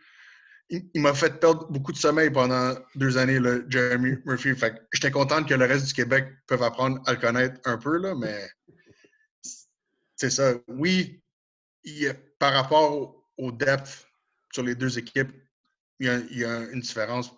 Il, 0.69 1.01
m'a 1.01 1.15
fait 1.15 1.39
perdre 1.39 1.71
beaucoup 1.71 1.93
de 1.93 1.97
sommeil 1.97 2.31
pendant 2.31 2.75
deux 2.97 3.19
années, 3.19 3.41
Jeremy 3.69 4.17
Murphy. 4.25 4.55
Fait 4.57 4.83
j'étais 4.93 5.13
content 5.13 5.45
que 5.45 5.55
le 5.55 5.65
reste 5.65 5.87
du 5.87 5.93
Québec 5.93 6.29
peuvent 6.47 6.63
apprendre 6.63 7.01
à 7.07 7.13
le 7.13 7.19
connaître 7.19 7.61
un 7.65 7.79
peu, 7.79 7.99
là, 7.99 8.15
mais 8.17 8.49
c'est 10.17 10.31
ça. 10.31 10.55
Oui, 10.67 11.23
par 12.39 12.53
rapport 12.53 13.25
au, 13.37 13.53
depth 13.53 14.09
sur 14.53 14.65
les 14.65 14.75
deux 14.75 14.99
équipes, 14.99 15.33
il 16.01 16.07
y, 16.31 16.45
a, 16.45 16.59
une 16.73 16.81
différence. 16.81 17.33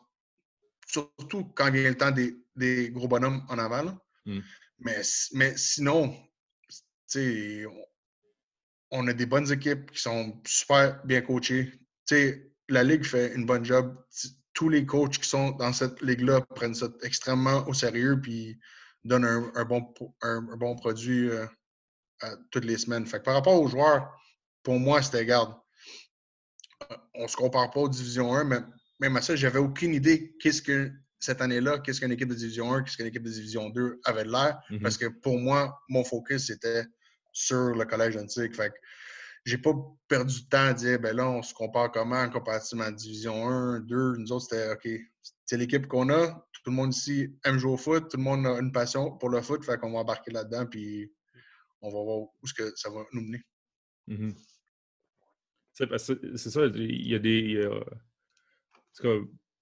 Surtout 0.86 1.44
quand 1.54 1.70
vient 1.70 1.88
le 1.88 1.96
temps 1.96 2.10
des, 2.10 2.90
gros 2.90 3.08
bonhommes 3.08 3.44
en 3.48 3.58
avant. 3.58 3.98
Mais, 4.80 5.02
mais 5.32 5.56
sinon, 5.56 6.14
on 8.90 9.08
a 9.08 9.12
des 9.12 9.26
bonnes 9.26 9.50
équipes 9.52 9.90
qui 9.90 10.00
sont 10.00 10.40
super 10.46 11.04
bien 11.04 11.20
coachées. 11.20 11.80
la 12.68 12.84
Ligue 12.84 13.04
fait 13.04 13.34
une 13.34 13.46
bonne 13.46 13.64
job. 13.64 13.96
Tous 14.54 14.68
les 14.68 14.86
coachs 14.86 15.18
qui 15.18 15.28
sont 15.28 15.52
dans 15.52 15.72
cette 15.72 16.00
Ligue-là 16.02 16.40
prennent 16.40 16.74
ça 16.74 16.88
extrêmement 17.02 17.66
au 17.68 17.74
sérieux 17.74 18.20
puis 18.20 18.58
donnent 19.04 19.52
un, 19.54 19.64
bon, 19.64 19.94
un, 20.22 20.42
bon 20.56 20.74
produit 20.74 21.30
euh, 21.30 21.46
toutes 22.50 22.64
les 22.64 22.78
semaines. 22.78 23.06
Fait 23.06 23.22
par 23.22 23.34
rapport 23.34 23.60
aux 23.60 23.68
joueurs, 23.68 24.12
pour 24.62 24.78
moi, 24.78 25.02
c'était 25.02 25.24
garde. 25.24 25.54
On 27.14 27.24
ne 27.24 27.28
se 27.28 27.36
compare 27.36 27.70
pas 27.70 27.80
aux 27.80 27.88
Division 27.88 28.34
1, 28.34 28.44
mais 28.44 28.58
même 29.00 29.16
à 29.16 29.22
ça, 29.22 29.36
j'avais 29.36 29.58
aucune 29.58 29.94
idée 29.94 30.36
qu'est-ce 30.40 30.62
que 30.62 30.92
cette 31.20 31.40
année-là, 31.40 31.78
qu'est-ce 31.78 32.00
qu'une 32.00 32.12
équipe 32.12 32.28
de 32.28 32.34
Division 32.34 32.72
1, 32.72 32.82
qu'est-ce 32.82 32.96
qu'une 32.96 33.06
équipe 33.06 33.22
de 33.22 33.30
Division 33.30 33.70
2 33.70 34.00
avait 34.04 34.24
de 34.24 34.30
l'air? 34.30 34.60
Mm-hmm. 34.70 34.82
Parce 34.82 34.96
que 34.96 35.06
pour 35.06 35.38
moi, 35.38 35.80
mon 35.88 36.04
focus, 36.04 36.46
c'était 36.46 36.84
sur 37.32 37.74
le 37.74 37.84
collège 37.84 38.16
antique. 38.16 38.54
Fait 38.54 38.70
que 38.70 38.76
j'ai 39.44 39.58
pas 39.58 39.72
perdu 40.08 40.42
de 40.42 40.48
temps 40.48 40.66
à 40.66 40.74
dire, 40.74 41.00
ben 41.00 41.16
là, 41.16 41.28
on 41.28 41.42
se 41.42 41.54
compare 41.54 41.90
comment 41.90 42.28
comparativement 42.28 42.84
à 42.84 42.92
Division 42.92 43.48
1, 43.48 43.80
2. 43.80 44.16
Nous 44.18 44.32
autres, 44.32 44.46
c'était 44.50 44.72
OK. 44.72 44.88
C'est 45.46 45.56
l'équipe 45.56 45.86
qu'on 45.86 46.10
a. 46.10 46.46
Tout 46.52 46.70
le 46.70 46.76
monde 46.76 46.94
ici 46.94 47.34
aime 47.44 47.58
jouer 47.58 47.72
au 47.72 47.76
foot. 47.76 48.10
Tout 48.10 48.16
le 48.16 48.22
monde 48.22 48.46
a 48.46 48.58
une 48.58 48.72
passion 48.72 49.16
pour 49.16 49.30
le 49.30 49.40
foot. 49.40 49.64
Fait 49.64 49.78
qu'on 49.78 49.92
va 49.92 50.00
embarquer 50.00 50.32
là-dedans. 50.32 50.66
Puis 50.66 51.10
on 51.80 51.88
va 51.88 52.02
voir 52.02 52.18
où 52.18 52.46
ce 52.46 52.54
que 52.54 52.72
ça 52.76 52.90
va 52.90 53.04
nous 53.12 53.22
mener. 53.22 53.42
Mm-hmm. 54.08 54.34
C'est 55.74 56.50
ça, 56.50 56.66
il 56.74 57.08
y 57.08 57.14
a 57.14 57.18
des 57.20 57.68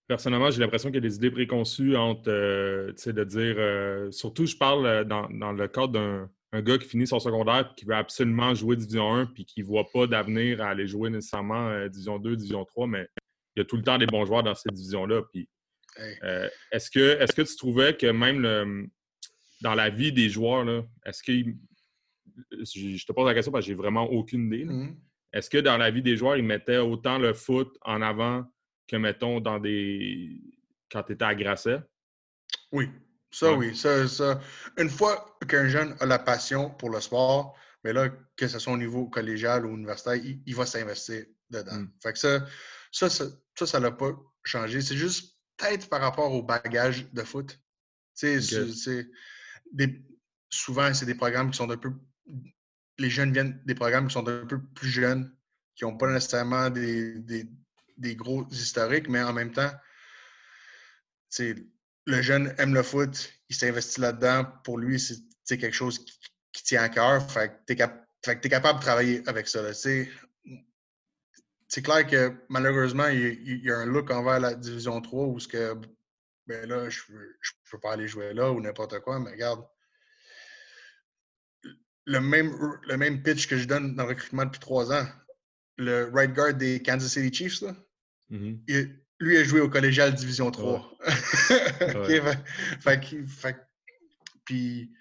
personnellement, 0.06 0.50
j'ai 0.50 0.60
l'impression 0.60 0.90
qu'il 0.90 0.96
y 0.96 1.04
a 1.06 1.08
des 1.08 1.16
idées 1.16 1.30
préconçues 1.30 1.96
entre, 1.96 2.30
euh, 2.30 2.92
tu 2.92 3.02
sais, 3.02 3.12
de 3.12 3.24
dire, 3.24 3.56
euh, 3.58 4.10
surtout, 4.10 4.46
je 4.46 4.56
parle 4.56 4.86
euh, 4.86 5.04
dans, 5.04 5.52
le 5.52 5.68
cadre 5.68 5.92
d'un 5.92 6.62
gars 6.62 6.78
qui 6.78 6.88
finit 6.88 7.06
son 7.06 7.18
secondaire 7.18 7.70
et 7.70 7.74
qui 7.74 7.84
veut 7.84 7.94
absolument 7.94 8.54
jouer 8.54 8.76
Division 8.76 9.14
1 9.14 9.26
puis 9.26 9.44
qui 9.44 9.60
ne 9.60 9.66
voit 9.66 9.86
pas 9.92 10.06
d'avenir 10.06 10.60
à 10.60 10.68
aller 10.68 10.86
jouer 10.86 11.10
nécessairement 11.10 11.86
Division 11.88 12.18
2, 12.18 12.36
Division 12.36 12.64
3, 12.64 12.86
mais 12.86 13.08
il 13.56 13.60
y 13.60 13.62
a 13.62 13.64
tout 13.64 13.76
le 13.76 13.82
temps 13.82 13.98
des 13.98 14.06
bons 14.06 14.24
joueurs 14.24 14.42
dans 14.42 14.54
cette 14.54 14.72
division-là. 14.72 15.22
Puis, 15.32 15.48
est-ce 16.72 16.90
que, 16.90 17.20
est 17.20 17.34
que 17.34 17.42
tu 17.42 17.56
trouvais 17.56 17.96
que 17.96 18.06
même 18.06 18.88
dans 19.62 19.74
la 19.74 19.90
vie 19.90 20.12
des 20.12 20.28
joueurs, 20.28 20.66
est-ce 21.04 21.22
que, 21.22 21.32
je 22.52 23.06
te 23.06 23.12
pose 23.12 23.26
la 23.26 23.34
question 23.34 23.50
parce 23.50 23.64
que 23.64 23.68
j'ai 23.68 23.74
vraiment 23.74 24.04
aucune 24.04 24.46
idée, 24.46 24.64
mm-hmm. 24.66 24.94
est-ce 25.32 25.50
que 25.50 25.58
dans 25.58 25.78
la 25.78 25.90
vie 25.90 26.02
des 26.02 26.16
joueurs, 26.16 26.36
ils 26.36 26.44
mettaient 26.44 26.78
autant 26.78 27.18
le 27.18 27.32
foot 27.32 27.76
en 27.82 28.02
avant 28.02 28.46
que, 28.88 28.96
mettons, 28.96 29.40
dans 29.40 29.58
des. 29.58 30.40
quand 30.90 31.02
tu 31.02 31.12
étais 31.12 31.24
à 31.24 31.34
Grasset? 31.34 31.80
Oui, 32.72 32.90
ça, 33.30 33.52
oui. 33.52 33.76
Ça, 33.76 34.08
ça. 34.08 34.40
Une 34.78 34.90
fois 34.90 35.36
qu'un 35.48 35.68
jeune 35.68 35.96
a 36.00 36.06
la 36.06 36.18
passion 36.18 36.70
pour 36.70 36.90
le 36.90 37.00
sport, 37.00 37.56
mais 37.84 37.92
là, 37.92 38.08
que 38.36 38.48
ce 38.48 38.58
soit 38.58 38.72
au 38.72 38.78
niveau 38.78 39.06
collégial 39.08 39.66
ou 39.66 39.74
universitaire, 39.76 40.16
il, 40.16 40.54
va 40.54 40.66
s'investir 40.66 41.24
dedans. 41.50 41.76
Hmm. 41.76 41.90
Fait 42.02 42.12
que 42.12 42.18
ça, 42.18 42.46
ça, 42.90 43.08
ça, 43.10 43.66
ça 43.66 43.80
l'a 43.80 43.90
pas 43.90 44.12
changé. 44.44 44.80
C'est 44.80 44.96
juste 44.96 45.36
peut-être 45.56 45.88
par 45.88 46.00
rapport 46.00 46.32
au 46.32 46.42
bagage 46.42 47.10
de 47.12 47.22
foot. 47.22 47.60
Tu 48.18 48.40
sais, 48.40 49.06
souvent, 50.48 50.94
c'est 50.94 51.06
des 51.06 51.14
programmes 51.14 51.50
qui 51.50 51.58
sont 51.58 51.70
un 51.70 51.76
peu. 51.76 51.92
Les 52.98 53.10
jeunes 53.10 53.32
viennent 53.32 53.62
des 53.66 53.74
programmes 53.74 54.08
qui 54.08 54.14
sont 54.14 54.26
un 54.26 54.46
peu 54.46 54.62
plus 54.74 54.88
jeunes, 54.88 55.36
qui 55.74 55.84
n'ont 55.84 55.98
pas 55.98 56.10
nécessairement 56.10 56.70
des, 56.70 57.18
des 57.18 57.46
gros 57.98 58.46
historiques, 58.50 59.08
mais 59.08 59.22
en 59.22 59.32
même 59.32 59.52
temps, 59.52 59.70
le 61.38 62.22
jeune 62.22 62.54
aime 62.58 62.74
le 62.74 62.82
foot, 62.82 63.32
il 63.48 63.56
s'investit 63.56 64.00
là-dedans. 64.00 64.44
Pour 64.64 64.78
lui, 64.78 65.00
c'est 65.00 65.58
quelque 65.58 65.74
chose 65.74 66.04
qui, 66.04 66.12
tient 66.64 66.82
à 66.82 66.88
cœur. 66.88 67.30
Fait 67.30 67.48
que 67.48 67.54
tu 67.66 67.72
es, 67.74 68.48
capable 68.48 68.78
de 68.78 68.84
travailler 68.84 69.22
avec 69.26 69.46
ça. 69.46 69.74
C'est 69.74 70.08
clair 71.82 72.06
que 72.06 72.34
malheureusement, 72.48 73.08
il, 73.08 73.64
y 73.64 73.70
a 73.70 73.76
un 73.76 73.86
look 73.86 74.10
envers 74.10 74.40
la 74.40 74.54
Division 74.54 75.00
3 75.00 75.26
où 75.26 75.38
ce 75.38 75.48
que 75.48 75.76
ben 76.46 76.68
là, 76.68 76.88
je 76.88 77.00
ne 77.12 77.18
peux 77.70 77.78
pas 77.78 77.92
aller 77.92 78.06
jouer 78.06 78.32
là 78.32 78.52
ou 78.52 78.60
n'importe 78.60 79.00
quoi, 79.00 79.18
mais 79.18 79.32
regarde, 79.32 79.66
le 82.04 82.20
même, 82.20 82.56
le 82.86 82.96
même 82.96 83.22
pitch 83.22 83.48
que 83.48 83.58
je 83.58 83.66
donne 83.66 83.96
dans 83.96 84.04
le 84.04 84.10
recrutement 84.10 84.44
depuis 84.44 84.60
trois 84.60 84.92
ans, 84.92 85.06
le 85.76 86.08
right 86.14 86.32
guard 86.32 86.54
des 86.54 86.80
Kansas 86.82 87.12
City 87.12 87.34
Chiefs, 87.34 87.62
là, 87.62 87.74
Il- 88.30 89.00
lui 89.18 89.38
a 89.38 89.44
joué 89.44 89.60
au 89.60 89.70
collégial 89.70 90.14
Division 90.14 90.50
3. 90.50 90.92
Ok, 91.80 92.08
Ouais. 92.08 92.20
fait- 92.20 92.44
fait 92.80 93.00
que- 93.00 93.26
fait 93.26 93.52
que- 93.54 93.58
puis, 94.44 94.92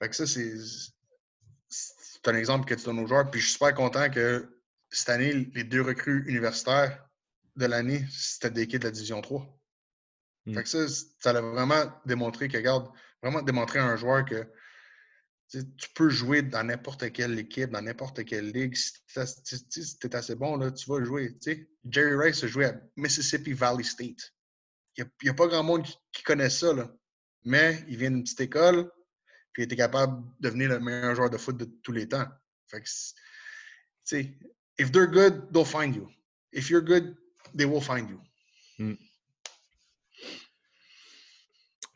fait 0.00 0.08
que 0.08 0.14
ça, 0.16 0.26
c'est 0.26 0.54
c'est 1.68 2.28
un 2.28 2.36
exemple 2.36 2.66
que 2.68 2.74
tu 2.74 2.84
donnes 2.84 3.00
aux 3.00 3.06
joueurs. 3.06 3.28
Puis 3.30 3.40
je 3.40 3.46
suis 3.46 3.54
super 3.54 3.74
content 3.74 4.08
que 4.10 4.48
cette 4.90 5.08
année, 5.08 5.32
les 5.54 5.64
deux 5.64 5.82
recrues 5.82 6.22
universitaires 6.28 7.04
de 7.56 7.66
l'année, 7.66 8.04
c'était 8.10 8.50
des 8.50 8.66
kids 8.68 8.78
de 8.78 8.84
la 8.84 8.90
Division 8.92 9.20
3. 9.22 9.58
Mm. 10.46 10.54
Fait 10.54 10.62
que 10.62 10.68
ça, 10.68 10.86
ça 11.18 11.30
a 11.30 11.40
vraiment 11.40 11.82
démontré 12.06 12.48
que, 12.48 12.56
regarde, 12.58 12.88
vraiment 13.22 13.42
démontré 13.42 13.78
à 13.80 13.86
un 13.86 13.96
joueur 13.96 14.24
que 14.24 14.46
tu 15.52 15.88
peux 15.94 16.08
jouer 16.08 16.42
dans 16.42 16.64
n'importe 16.64 17.12
quelle 17.12 17.38
équipe, 17.38 17.70
dans 17.70 17.82
n'importe 17.82 18.24
quelle 18.24 18.50
ligue. 18.50 18.74
Si 18.74 18.92
tu 19.06 20.06
es 20.06 20.16
assez 20.16 20.34
bon, 20.34 20.56
là, 20.56 20.70
tu 20.70 20.88
vas 20.88 21.04
jouer. 21.04 21.36
Jerry 21.88 22.16
Rice 22.16 22.42
a 22.44 22.46
joué 22.46 22.66
à 22.66 22.80
Mississippi 22.96 23.52
Valley 23.52 23.84
State. 23.84 24.32
Il 24.96 25.06
n'y 25.22 25.30
a, 25.30 25.34
pas 25.34 25.46
grand 25.46 25.62
monde 25.62 25.86
qui, 26.12 26.22
connaît 26.22 26.50
ça. 26.50 26.72
Là. 26.72 26.90
Mais 27.44 27.84
il 27.88 27.96
vient 27.96 28.10
d'une 28.10 28.22
petite 28.22 28.40
école, 28.40 28.90
puis 29.52 29.62
il 29.62 29.64
était 29.64 29.76
capable 29.76 30.22
de 30.40 30.48
devenir 30.48 30.70
le 30.70 30.80
meilleur 30.80 31.14
joueur 31.14 31.30
de 31.30 31.38
foot 31.38 31.56
de 31.56 31.66
tous 31.82 31.92
les 31.92 32.08
temps. 32.08 32.26
Fait 32.68 32.80
que, 32.80 32.88
c'est- 32.88 33.14
tu 34.04 34.22
sais, 34.22 34.38
if 34.78 34.90
they're 34.90 35.06
good, 35.06 35.52
they'll 35.52 35.66
find 35.66 35.94
you. 35.94 36.08
If 36.52 36.70
you're 36.70 36.84
good, 36.84 37.16
they 37.56 37.66
will 37.66 37.82
find 37.82 38.08
you. 38.08 38.20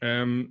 Euh, 0.04 0.44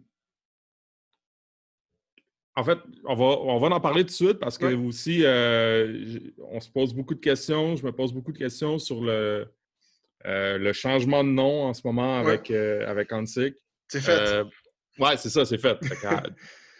en 2.57 2.63
fait, 2.63 2.77
on 3.03 3.15
va, 3.15 3.25
on 3.25 3.59
va 3.59 3.75
en 3.75 3.79
parler 3.81 4.01
tout 4.03 4.07
de 4.09 4.11
suite 4.11 4.39
parce 4.39 4.57
que 4.57 4.65
Ouais. 4.67 4.73
aussi, 4.75 5.21
euh, 5.23 6.19
on 6.49 6.59
se 6.61 6.69
pose 6.69 6.93
beaucoup 6.93 7.13
de 7.13 7.19
questions. 7.19 7.75
Je 7.75 7.85
me 7.85 7.91
pose 7.91 8.13
beaucoup 8.13 8.31
de 8.31 8.37
questions 8.37 8.79
sur 8.79 9.01
le, 9.03 9.45
euh, 10.25 10.57
le 10.57 10.73
changement 10.73 11.23
de 11.23 11.29
nom 11.29 11.63
en 11.63 11.73
ce 11.73 11.81
moment 11.83 12.21
Ouais. 12.21 12.27
avec, 12.29 12.51
euh, 12.51 12.87
avec 12.87 13.11
Hansik. 13.11 13.55
C'est 13.89 14.01
fait. 14.01 14.43
Ouais, 14.97 15.17
c'est 15.17 15.29
ça, 15.29 15.43
c'est 15.45 15.57
fait. 15.57 15.77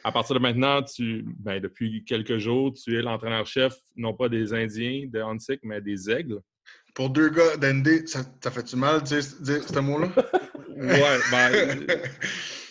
À, 0.06 0.12
partir 0.12 0.36
de 0.36 0.40
maintenant, 0.40 0.82
tu, 0.84 1.26
ben, 1.40 1.60
depuis 1.60 2.06
quelques 2.06 2.38
jours, 2.38 2.72
tu 2.74 2.98
es 2.98 3.02
l'entraîneur-chef, 3.02 3.74
non 3.96 4.14
pas 4.14 4.30
des 4.30 4.54
Indiens 4.54 5.08
de 5.12 5.20
Hansik, 5.20 5.60
mais 5.64 5.82
des 5.82 6.10
Aigles. 6.10 6.40
Pour 6.94 7.10
deux 7.10 7.30
gars 7.30 7.58
d'ND, 7.58 8.08
ça, 8.08 8.22
ça 8.42 8.52
fait-tu 8.52 8.78
mal 8.78 9.02
de 9.02 9.08
dire, 9.08 9.24
dire 9.42 9.64
ce 9.68 9.80
mot-là? 9.80 10.10
Ouais, 10.78 11.18
ben, 11.32 11.88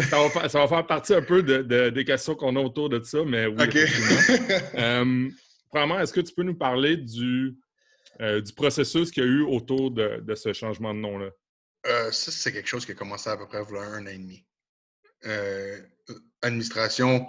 ça, 0.00 0.18
va 0.22 0.30
faire, 0.30 0.50
ça 0.50 0.58
va 0.60 0.68
faire 0.68 0.86
partie 0.86 1.14
un 1.14 1.22
peu 1.22 1.42
de- 1.42 1.62
de- 1.62 1.90
des 1.90 2.04
questions 2.04 2.34
qu'on 2.34 2.56
a 2.56 2.60
autour 2.60 2.88
de 2.88 3.02
ça, 3.02 3.24
mais 3.24 3.46
oui. 3.46 3.62
OK. 3.62 3.76
Euh, 4.74 5.28
premièrement, 5.70 6.00
est-ce 6.00 6.12
que 6.12 6.20
tu 6.20 6.34
peux 6.34 6.42
nous 6.42 6.56
parler 6.56 6.96
du, 6.96 7.54
euh, 8.20 8.40
du 8.40 8.52
processus 8.52 9.10
qu'il 9.10 9.22
y 9.22 9.26
a 9.26 9.28
eu 9.28 9.42
autour 9.42 9.90
de, 9.90 10.20
de 10.20 10.34
ce 10.34 10.52
changement 10.52 10.92
de 10.94 10.98
nom-là? 11.00 11.30
Euh, 11.86 12.10
ça, 12.12 12.30
c'est 12.30 12.52
quelque 12.52 12.68
chose 12.68 12.84
qui 12.86 12.92
a 12.92 12.94
commencé 12.94 13.28
à 13.30 13.36
peu 13.36 13.46
près 13.46 13.62
voilà 13.62 13.86
un 13.88 14.02
an 14.04 14.10
et 14.10 14.18
demi. 14.18 14.44
L'administration 16.42 17.26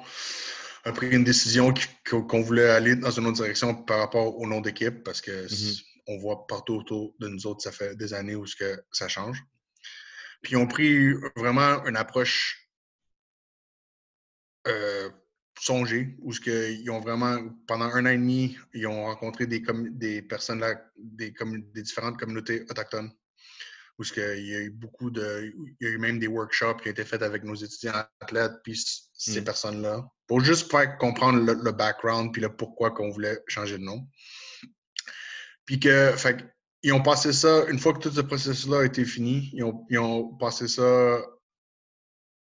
a 0.86 0.92
pris 0.92 1.10
une 1.10 1.24
décision 1.24 1.74
qu'on 2.10 2.42
voulait 2.42 2.70
aller 2.70 2.96
dans 2.96 3.12
une 3.12 3.26
autre 3.28 3.38
direction 3.38 3.74
par 3.76 4.00
rapport 4.00 4.38
au 4.38 4.48
nom 4.48 4.62
d'équipe 4.62 5.04
parce 5.04 5.22
que 5.22 5.32
Mhm. 5.32 5.76
on 6.08 6.18
voit 6.18 6.46
partout 6.48 6.76
autour 6.76 7.14
de 7.20 7.28
nous 7.30 7.48
autres, 7.48 7.62
ça 7.62 7.72
fait 7.72 7.96
des 7.96 8.14
années 8.14 8.36
où 8.36 8.46
ce 8.46 8.56
que 8.56 8.84
ça 8.92 9.08
change. 9.08 9.42
Puis 10.44 10.54
ils 10.54 10.58
ont 10.58 10.68
pris 10.68 11.14
vraiment 11.36 11.84
une 11.86 11.96
approche 11.96 12.70
euh, 14.68 15.10
songée 15.60 16.16
où 16.20 16.34
ce 16.34 16.42
que 16.42 16.72
ils 16.72 16.90
ont 16.92 17.00
vraiment, 17.00 17.38
pendant 17.66 17.86
un 17.86 18.06
an 18.06 18.10
et 18.10 18.18
demi, 18.18 18.58
ils 18.74 18.86
ont 18.86 19.06
rencontré 19.06 19.48
des, 19.48 20.22
personnes 20.22 20.60
là, 20.60 20.76
des, 20.98 21.34
différentes 21.76 22.20
communautés 22.20 22.64
autochtones 22.70 23.12
où 23.98 24.04
ce 24.04 24.12
que 24.12 24.38
il 24.38 24.48
y 24.48 24.56
a 24.56 24.60
eu 24.62 24.72
beaucoup 24.72 25.12
de. 25.12 25.54
Il 25.80 25.88
y 25.88 25.90
a 25.90 25.94
eu 25.94 25.98
même 25.98 26.20
des 26.20 26.28
workshops 26.28 26.82
qui 26.82 26.90
ont 26.90 26.92
été 26.92 27.06
faits 27.06 27.22
avec 27.22 27.44
nos 27.44 27.56
étudiants 27.56 28.04
athlètes, 28.20 28.54
puis 28.64 28.76
ces 29.14 29.42
Mm. 29.42 29.46
personnes-là, 29.46 30.12
pour 30.28 30.42
juste 30.42 30.70
faire 30.70 30.98
comprendre 30.98 31.40
le, 31.40 31.54
le 31.54 31.72
background, 31.72 32.34
puis 32.34 32.42
le 32.42 32.54
pourquoi 32.54 32.92
qu'on 32.92 33.12
voulait 33.12 33.40
changer 33.48 33.78
de 33.78 33.84
nom. 33.84 34.08
Puis 35.66 35.80
que, 35.80 36.12
fait 36.18 36.53
ils 36.84 36.94
ont 36.94 37.02
passé 37.02 37.32
ça, 37.34 37.66
une 37.70 37.80
fois 37.80 37.94
que 37.94 38.00
tout 38.00 38.12
ce 38.12 38.22
processus-là 38.22 38.82
a 38.82 38.86
été 38.86 39.06
fini, 39.06 39.50
ils 39.54 39.64
ont, 39.64 39.86
ils 39.90 40.00
ont 40.00 40.36
passé 40.36 40.68
ça, 40.68 41.22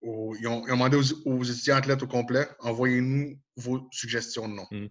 au- 0.02 0.36
ils, 0.36 0.46
ont, 0.46 0.66
ils 0.66 0.70
ont 0.72 0.74
demandé 0.76 0.96
aux, 0.96 1.28
aux 1.28 1.42
étudiants 1.44 1.76
athlètes 1.76 2.02
au 2.02 2.06
complet, 2.06 2.46
envoyez-nous 2.60 3.38
vos 3.56 3.88
suggestions 3.90 4.48
de 4.48 4.54
nom. 4.54 4.66
Mm. 4.70 4.86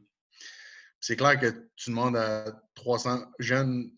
C'est 1.00 1.16
clair 1.16 1.40
que 1.40 1.70
tu 1.76 1.92
demandes 1.92 2.18
à 2.18 2.60
300 2.74 3.32
jeunes, 3.38 3.92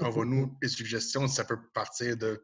envoie-nous 0.00 0.56
des 0.62 0.68
suggestions, 0.68 1.28
ça 1.28 1.44
peut 1.44 1.58
partir 1.74 2.16
de, 2.16 2.42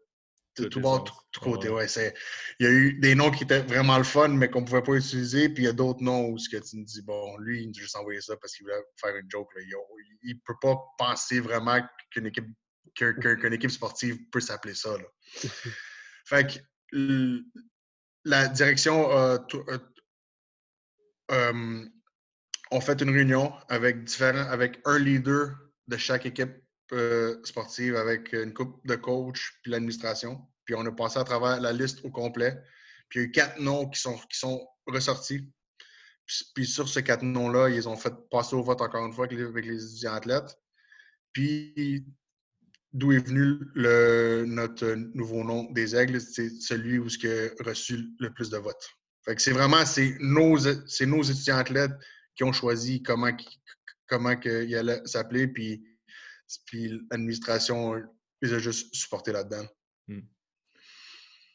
de 0.57 0.69
tout 0.69 1.41
côté. 1.41 1.69
Ouais. 1.69 1.89
C'est- 1.89 2.15
il 2.61 2.67
y 2.67 2.69
a 2.69 2.73
eu 2.73 2.95
des 3.01 3.15
noms 3.15 3.31
qui 3.31 3.45
étaient 3.45 3.61
vraiment 3.63 3.99
le 3.99 4.05
fun, 4.05 4.29
mais 4.29 4.49
qu'on 4.49 4.61
ne 4.61 4.67
pouvait 4.67 4.83
pas 4.83 4.95
utiliser, 4.95 5.49
puis 5.49 5.65
il 5.65 5.67
y 5.67 5.69
a 5.69 5.73
d'autres 5.73 6.03
noms 6.03 6.29
où 6.29 6.39
ce 6.39 6.49
que 6.49 6.57
tu 6.57 6.77
me 6.77 6.85
dis, 6.85 7.03
bon, 7.03 7.37
lui, 7.39 7.63
il 7.63 7.69
nous 7.69 7.75
a 7.79 7.81
juste 7.81 7.97
envoyé 7.97 8.21
ça 8.21 8.37
parce 8.37 8.55
qu'il 8.55 8.65
voulait 8.65 8.83
faire 9.01 9.17
une 9.17 9.31
joke. 9.31 9.49
là. 9.57 9.63
Il 10.23 10.35
ne 10.35 10.41
peut 10.45 10.57
pas 10.61 10.77
penser 10.99 11.41
vraiment 11.41 11.81
qu'une 12.11 12.27
équipe, 12.27 12.47
équipe 13.53 13.71
sportive 13.71 14.19
peut 14.31 14.41
s'appeler 14.41 14.75
ça. 14.75 14.97
là. 14.97 15.05
fait 16.27 16.61
que 16.93 17.41
la 18.25 18.49
direction 18.49 19.11
a 19.11 19.39
euh, 21.31 21.85
ont 22.71 22.81
fait 22.81 23.01
une 23.01 23.11
réunion 23.11 23.53
avec 23.69 24.05
différents, 24.05 24.49
avec 24.51 24.81
un 24.85 24.99
leader 24.99 25.57
de 25.89 25.97
chaque 25.97 26.27
équipe 26.27 26.64
euh, 26.93 27.41
sportive, 27.45 27.97
avec 27.97 28.32
une 28.32 28.53
coupe 28.53 28.85
de 28.87 28.95
coach 28.95 29.59
puis 29.62 29.72
l'administration. 29.72 30.41
Puis 30.64 30.74
on 30.74 30.85
a 30.87 30.93
passé 30.93 31.18
à 31.18 31.24
travers 31.24 31.61
la 31.61 31.72
liste 31.72 32.05
au 32.05 32.11
complet. 32.11 32.62
Puis 33.09 33.20
il 33.20 33.22
y 33.22 33.24
a 33.24 33.28
eu 33.28 33.32
quatre 33.32 33.61
noms 33.61 33.89
qui 33.89 34.01
sont, 34.01 34.16
qui 34.30 34.39
sont 34.39 34.66
ressortis. 34.87 35.49
Puis, 36.55 36.66
sur 36.66 36.89
ces 36.89 37.03
quatre 37.03 37.22
noms-là, 37.22 37.68
ils 37.68 37.89
ont 37.89 37.97
fait 37.97 38.14
passer 38.30 38.57
au 38.57 38.62
vote 38.62 38.80
encore 38.80 39.05
une 39.05 39.12
fois 39.12 39.26
avec 39.26 39.66
les, 39.66 39.85
étudiants 39.85 40.14
athlètes. 40.14 40.59
Puis 41.32 42.07
d'où 42.93 43.12
est 43.12 43.26
venu 43.26 43.59
notre 44.47 44.95
nouveau 45.14 45.45
nom 45.45 45.70
des 45.72 45.97
Aigles, 45.97 46.20
c'est 46.20 46.49
celui 46.49 46.99
où 46.99 47.09
ce 47.09 47.18
qui 47.18 47.28
a 47.28 47.51
reçu 47.64 48.09
le 48.20 48.32
plus 48.32 48.49
de 48.51 48.57
votes. 48.57 48.89
Fait 49.24 49.35
que 49.35 49.43
c'est 49.43 49.53
vraiment 49.53 49.85
c'est 49.85 50.16
nos, 50.20 50.59
nos 50.59 51.22
étudiants 51.22 51.57
athlètes 51.57 51.93
qui 52.37 52.45
ont 52.45 52.53
choisi 52.53 53.03
comment, 53.03 53.30
comment 54.07 54.37
que 54.37 54.64
il 54.64 54.74
allait 54.76 55.03
s'appeler, 55.05 55.49
puis, 55.49 55.85
puis 56.66 57.01
l'administration 57.11 57.95
les 58.42 58.53
a 58.53 58.59
juste 58.59 58.95
supportés 58.95 59.32
là-dedans. 59.32 59.66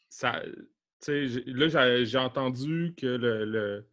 Ça, 0.08 0.42
j'ai- 1.06 1.44
là, 1.46 2.04
j'ai- 2.04 2.18
entendu 2.18 2.94
que 2.96 3.06
le, 3.06 3.44
le- 3.44 3.86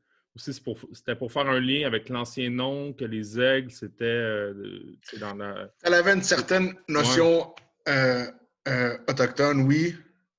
pour- 0.64 0.80
c'était 0.94 1.16
pour 1.16 1.32
faire 1.32 1.48
un 1.48 1.60
lien 1.60 1.88
avec 1.88 2.10
l'ancien 2.10 2.50
nom, 2.50 2.94
que 2.94 3.06
les 3.06 3.40
aigles, 3.40 3.72
c'était 3.72 4.04
euh, 4.06 4.94
dans 5.20 5.34
la. 5.36 5.72
Elle 5.84 5.94
avait 5.94 6.14
une 6.14 6.24
certaine 6.24 6.76
notion 6.90 7.54
euh, 7.88 8.26
euh, 8.68 8.98
autochtone, 9.08 9.62
oui. 9.62 9.96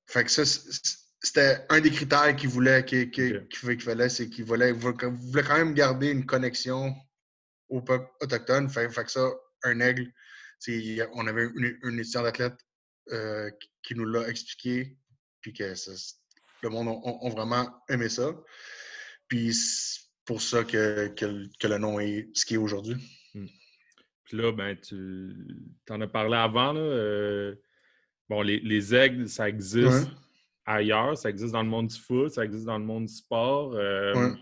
Fait 0.06 0.24
que 0.24 0.30
ça, 0.30 0.44
c'était 0.44 1.64
un 1.68 1.80
des 1.80 1.90
critères 1.90 2.34
qu'il 2.36 2.48
voulait, 2.50 2.84
qu'il 2.84 3.10
qu'il 3.10 3.80
fallait, 3.80 4.08
c'est 4.08 4.28
qu'il 4.28 4.44
voulait, 4.44 4.72
voulait 4.72 5.42
quand 5.42 5.58
même 5.58 5.74
garder 5.74 6.10
une 6.10 6.26
connexion 6.26 6.94
au 7.68 7.80
peuple 7.82 8.08
autochtone. 8.20 8.68
Fait, 8.68 8.88
fait 8.90 9.04
que 9.04 9.10
ça, 9.10 9.28
un 9.64 9.80
aigle, 9.80 10.12
on 11.14 11.26
avait 11.26 11.44
une, 11.54 11.78
une 11.82 11.98
étudiante 11.98 12.24
d'athlète 12.24 12.58
euh, 13.12 13.50
qui- 13.82 13.94
nous 13.94 14.04
l'a 14.04 14.28
expliqué, 14.28 14.96
puis 15.40 15.52
que 15.52 15.74
ça- 15.74 15.92
le 16.62 16.68
monde 16.68 16.88
a, 16.88 17.26
a 17.26 17.30
vraiment 17.30 17.66
aimé 17.88 18.08
ça. 18.08 18.34
Puis 19.28 19.54
c'est 19.54 20.00
pour 20.24 20.42
ça 20.42 20.64
que, 20.64 21.08
que 21.08 21.24
le- 21.24 21.48
que 21.58 21.66
le 21.68 21.78
nom 21.78 22.00
est 22.00 22.28
ce 22.34 22.44
qu'il 22.44 22.56
est 22.56 22.58
aujourd'hui. 22.58 22.96
Puis 24.24 24.36
là, 24.36 24.52
ben, 24.52 24.76
tu 24.76 25.34
en 25.88 26.00
as 26.02 26.06
parlé 26.08 26.36
avant. 26.36 26.74
Là, 26.74 26.80
euh, 26.80 27.54
bon, 28.28 28.42
les, 28.42 28.60
les 28.60 28.94
aigles, 28.94 29.26
ça 29.28 29.48
existe 29.48 29.86
Ouais. 29.86 30.12
ailleurs, 30.66 31.16
ça 31.16 31.30
existe 31.30 31.52
dans 31.52 31.62
le 31.62 31.68
monde 31.70 31.86
du 31.88 31.98
foot, 31.98 32.30
ça 32.30 32.44
existe 32.44 32.66
dans 32.66 32.76
le 32.78 32.84
monde 32.84 33.06
du 33.06 33.14
sport. 33.14 33.72
Euh, 33.74 34.14
Ouais. 34.14 34.36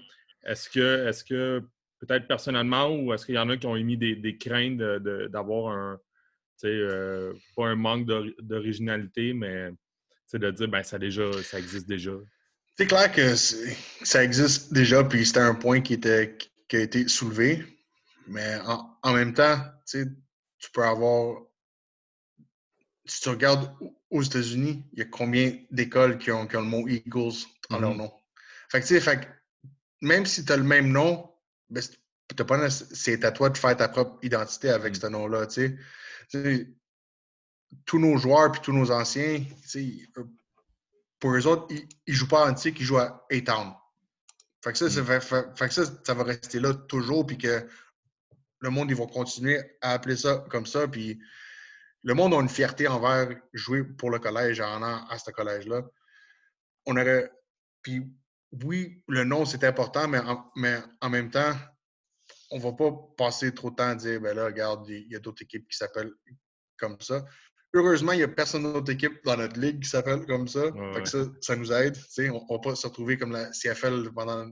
Est-ce 0.44 0.68
que, 0.70 1.06
est-ce 1.08 1.22
que 1.24 1.62
peut-être 2.00 2.26
personnellement, 2.26 2.88
ou 2.96 3.12
est-ce 3.12 3.26
qu'il 3.26 3.34
y 3.36 3.38
en 3.38 3.48
a 3.48 3.56
qui 3.56 3.66
ont 3.66 3.76
émis 3.76 3.96
des, 3.96 4.16
des 4.16 4.36
craintes 4.36 4.76
de- 4.76 4.98
de- 4.98 5.26
d'avoir 5.28 5.72
un, 5.76 6.00
euh, 6.64 7.32
pas 7.54 7.66
un 7.66 7.76
manque 7.76 8.06
d'ori- 8.06 8.34
d'originalité, 8.40 9.32
mais 9.34 9.70
de 10.32 10.50
dire, 10.50 10.68
ben, 10.68 10.82
ça, 10.82 10.98
déjà, 10.98 11.30
ça 11.42 11.58
existe 11.58 11.88
déjà. 11.88 12.12
C'est 12.76 12.86
clair 12.86 13.10
que 13.10 13.34
ça 13.36 14.22
existe 14.22 14.72
déjà, 14.72 15.02
puis 15.04 15.24
c'était 15.24 15.40
un 15.40 15.54
point 15.54 15.80
qui, 15.80 15.94
était, 15.94 16.36
qui 16.68 16.76
a 16.76 16.80
été 16.80 17.08
soulevé. 17.08 17.64
Mais 18.26 18.56
en, 18.66 18.98
en 19.02 19.12
même 19.14 19.32
temps, 19.32 19.58
tu 19.86 20.06
peux 20.72 20.82
avoir 20.82 21.42
si 23.06 23.20
tu 23.20 23.28
regardes 23.28 23.72
aux 24.10 24.22
États-Unis, 24.22 24.84
il 24.92 24.98
y 24.98 25.02
a 25.02 25.04
combien 25.04 25.56
d'écoles 25.70 26.18
qui 26.18 26.30
ont, 26.32 26.48
le 26.52 26.60
mot 26.60 26.86
Eagles 26.88 27.34
dans 27.70 27.78
leur 27.78 27.92
Mhm. 27.92 27.98
nom? 27.98 28.12
Fait 28.68 28.80
que, 28.80 29.00
fait 29.00 29.28
même 30.02 30.26
si 30.26 30.44
tu 30.44 30.52
as 30.52 30.56
le 30.56 30.64
même 30.64 30.90
nom, 30.90 31.30
ben, 31.70 31.82
c'est 32.70 33.24
à 33.24 33.30
toi 33.30 33.48
de 33.50 33.56
faire 33.56 33.76
ta 33.76 33.88
propre 33.88 34.18
identité 34.22 34.70
avec 34.70 34.94
Mhm. 34.94 35.00
ce 35.00 35.06
nom-là, 35.06 35.46
Tous 37.84 37.98
nos 37.98 38.16
joueurs 38.16 38.52
puis 38.52 38.60
tous 38.60 38.72
nos 38.72 38.90
anciens, 38.90 39.44
euh, 39.76 40.24
pour 41.18 41.34
eux 41.34 41.46
autres, 41.46 41.66
ils, 41.70 41.88
ils 42.06 42.14
jouent 42.14 42.28
pas 42.28 42.46
à 42.46 42.50
Antique, 42.50 42.78
ils 42.80 42.84
jouent 42.84 42.98
à 42.98 43.26
A-Town. 43.30 43.74
Fait 44.62 44.72
que 44.72 44.78
ça, 44.78 44.90
ça 44.90 45.04
fait- 45.04 45.20
fait- 45.20 45.56
fait 45.56 45.68
que 45.68 45.74
ça, 45.74 45.84
ça 46.04 46.14
va 46.14 46.24
rester 46.24 46.60
là 46.60 46.74
toujours, 46.74 47.26
puis 47.26 47.38
que 47.38 47.66
le 48.60 48.70
monde, 48.70 48.90
ils 48.90 48.96
vont 48.96 49.06
continuer 49.06 49.60
à 49.80 49.92
appeler 49.92 50.16
ça 50.16 50.44
comme 50.50 50.66
ça, 50.66 50.88
puis 50.88 51.20
le 52.02 52.14
monde 52.14 52.34
a 52.34 52.40
une 52.40 52.48
fierté 52.48 52.88
envers 52.88 53.28
jouer 53.52 53.84
pour 53.84 54.10
le 54.10 54.18
collège 54.18 54.60
en 54.60 54.76
allant 54.82 55.06
à 55.08 55.18
ce 55.18 55.30
collège-là. 55.30 55.82
On 56.86 56.96
aurait. 56.96 57.30
Puis 57.82 58.02
oui, 58.64 59.02
le 59.08 59.24
nom, 59.24 59.44
c'est 59.44 59.64
important, 59.64 60.08
mais 60.08 60.18
en, 60.18 60.50
mais 60.56 60.78
en 61.00 61.10
même 61.10 61.30
temps, 61.30 61.52
on 62.50 62.58
va 62.58 62.72
pas 62.72 62.92
passer 63.16 63.52
trop 63.54 63.70
de 63.70 63.76
temps 63.76 63.88
à 63.88 63.94
dire 63.94 64.20
ben 64.20 64.36
là, 64.36 64.46
regarde, 64.46 64.88
il 64.88 65.10
y 65.10 65.16
a 65.16 65.18
d'autres 65.18 65.42
équipes 65.42 65.68
qui 65.68 65.76
s'appellent 65.76 66.12
comme 66.78 67.00
ça. 67.00 67.24
Heureusement, 67.74 68.12
il 68.12 68.18
n'y 68.18 68.22
a 68.22 68.28
personne 68.28 68.62
d'autre 68.62 68.90
équipe 68.90 69.22
dans 69.24 69.36
notre 69.36 69.58
ligue 69.58 69.82
qui 69.82 69.88
s'appelle 69.88 70.24
comme 70.26 70.48
ça. 70.48 70.68
Ouais, 70.68 70.94
Fait 70.94 71.02
que 71.02 71.08
ça, 71.08 71.18
ça 71.40 71.56
nous 71.56 71.72
aide. 71.72 71.96
On 72.18 72.22
ne 72.22 72.54
va 72.54 72.58
pas 72.58 72.74
se 72.74 72.86
retrouver 72.86 73.18
comme 73.18 73.32
la 73.32 73.50
CFL 73.50 74.10
pendant 74.14 74.50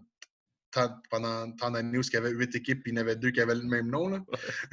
tant, 0.71 0.95
pendant 1.11 1.51
tant 1.53 1.71
d'années 1.71 1.99
où 1.99 2.03
il 2.03 2.13
y 2.13 2.17
avait 2.17 2.31
huit 2.31 2.55
équipes 2.55 2.87
et 2.87 2.91
il 2.91 2.95
y 2.95 2.99
en 2.99 3.01
avait 3.01 3.17
deux 3.17 3.31
qui 3.31 3.41
avaient 3.41 3.55
le 3.55 3.63
même 3.63 3.89
nom. 3.89 4.09
Là. 4.09 4.21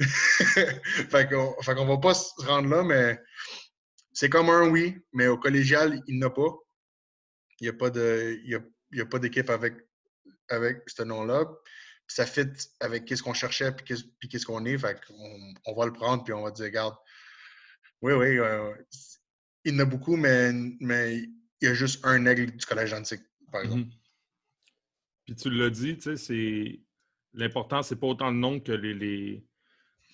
fait 0.00 1.28
qu'on 1.30 1.62
fait 1.62 1.74
qu'on 1.74 1.86
va 1.86 1.98
pas 1.98 2.14
se 2.14 2.30
rendre 2.44 2.68
là, 2.68 2.82
mais 2.82 3.18
c'est 4.12 4.28
comme 4.28 4.50
un 4.50 4.68
oui, 4.68 4.98
mais 5.12 5.28
au 5.28 5.38
collégial, 5.38 6.02
il 6.06 6.16
n'y 6.16 6.24
en 6.24 6.28
a 6.28 6.30
pas. 6.30 6.54
Il 7.60 7.64
n'y 7.64 7.68
a 7.68 7.72
pas 7.72 7.90
de. 7.90 8.38
Il 8.44 8.50
y 8.50 8.54
a, 8.54 8.60
il 8.90 8.98
y 8.98 9.00
a 9.00 9.06
pas 9.06 9.18
d'équipe 9.18 9.48
avec, 9.48 9.74
avec 10.48 10.82
ce 10.88 11.02
nom-là. 11.04 11.46
Ça 12.14 12.26
fit 12.26 12.46
avec 12.80 13.06
qu'est-ce 13.06 13.22
qu'on 13.22 13.32
cherchait 13.32 13.72
puis 13.72 14.28
qu'est-ce 14.28 14.44
qu'on 14.44 14.64
est. 14.66 14.76
Fait 14.76 15.00
qu'on 15.06 15.54
on 15.64 15.74
va 15.74 15.86
le 15.86 15.92
prendre 15.92 16.24
puis 16.24 16.32
on 16.34 16.42
va 16.42 16.50
dire, 16.50 16.66
regarde, 16.66 16.94
oui, 18.02 18.12
oui, 18.12 18.38
euh, 18.38 18.74
il 19.64 19.72
y 19.72 19.76
en 19.76 19.80
a 19.80 19.84
beaucoup, 19.84 20.16
mais, 20.16 20.52
mais 20.80 21.18
il 21.18 21.32
y 21.62 21.66
a 21.68 21.74
juste 21.74 22.04
un 22.04 22.26
aigle 22.26 22.50
du 22.50 22.66
collège 22.66 22.92
antique, 22.92 23.22
par 23.50 23.62
exemple. 23.62 23.84
Mhm. 23.84 23.90
Puis 25.24 25.36
tu 25.36 25.50
l'as 25.50 25.70
dit, 25.70 25.96
tu 25.96 26.02
sais, 26.02 26.16
c'est. 26.16 26.80
L'important, 27.34 27.82
c'est 27.82 27.96
pas 27.96 28.08
autant 28.08 28.30
le 28.30 28.36
nom 28.36 28.60
que 28.60 28.72
les, 28.72 28.92
les, 28.92 29.46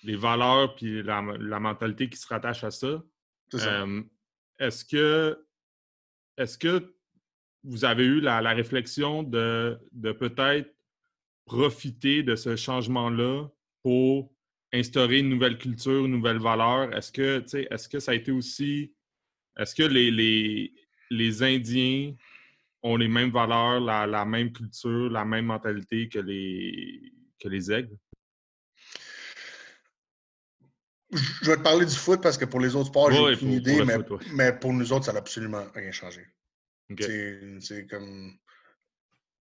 les 0.03 0.15
valeurs 0.15 0.75
puis 0.75 1.03
la, 1.03 1.21
la 1.37 1.59
mentalité 1.59 2.09
qui 2.09 2.17
se 2.17 2.27
rattache 2.27 2.63
à 2.63 2.71
ça. 2.71 3.03
Euh, 3.55 4.03
est-ce 4.57 4.85
que 4.85 5.45
est-ce 6.37 6.57
que 6.57 6.95
vous 7.63 7.83
avez 7.83 8.05
eu 8.05 8.21
la, 8.21 8.39
la 8.39 8.51
réflexion 8.51 9.23
de, 9.23 9.77
de 9.91 10.13
peut-être 10.13 10.73
profiter 11.49 12.23
de 12.23 12.35
ce 12.35 12.55
changement-là 12.55 13.47
pour 13.83 14.31
instaurer 14.71 15.19
une 15.19 15.29
nouvelle 15.29 15.57
culture, 15.57 16.05
une 16.05 16.11
nouvelle 16.11 16.39
valeur? 16.39 16.95
Est-ce 16.95 17.11
que, 17.11 17.43
est-ce 17.73 17.89
que 17.89 17.99
ça 17.99 18.11
a 18.11 18.15
été 18.15 18.31
aussi. 18.31 18.93
Est-ce 19.57 19.73
que 19.75 19.83
les, 19.83 20.11
les, 20.11 20.71
les 21.09 21.43
Indiens 21.43 22.13
ont 22.83 22.95
les 22.95 23.09
mêmes 23.09 23.31
valeurs, 23.31 23.79
la, 23.81 24.05
la 24.07 24.23
même 24.25 24.51
culture, 24.53 25.09
la 25.09 25.25
même 25.25 25.47
mentalité 25.47 26.07
que 26.07 26.19
les, 26.19 27.11
que 27.41 27.49
les 27.49 27.71
aigles? 27.71 27.97
Je 31.41 31.49
vais 31.49 31.57
te 31.57 31.63
parler 31.63 31.85
du 31.87 31.95
foot 31.95 32.21
parce 32.21 32.37
que 32.37 32.45
pour 32.45 32.59
les 32.59 32.75
autres 32.75 32.89
sports, 32.89 33.11
j'ai 33.11 33.19
aucune 33.19 33.47
pour- 33.47 33.57
idée, 33.57 33.77
pour 33.77 33.85
mais, 33.87 33.93
foot, 33.95 34.09
ouais. 34.11 34.25
mais 34.33 34.53
pour 34.53 34.71
nous 34.71 34.93
autres, 34.93 35.05
ça 35.05 35.13
n'a 35.13 35.19
absolument 35.19 35.65
rien 35.73 35.91
changé. 35.91 36.21
C'est 37.59 37.87
comme. 37.89 38.37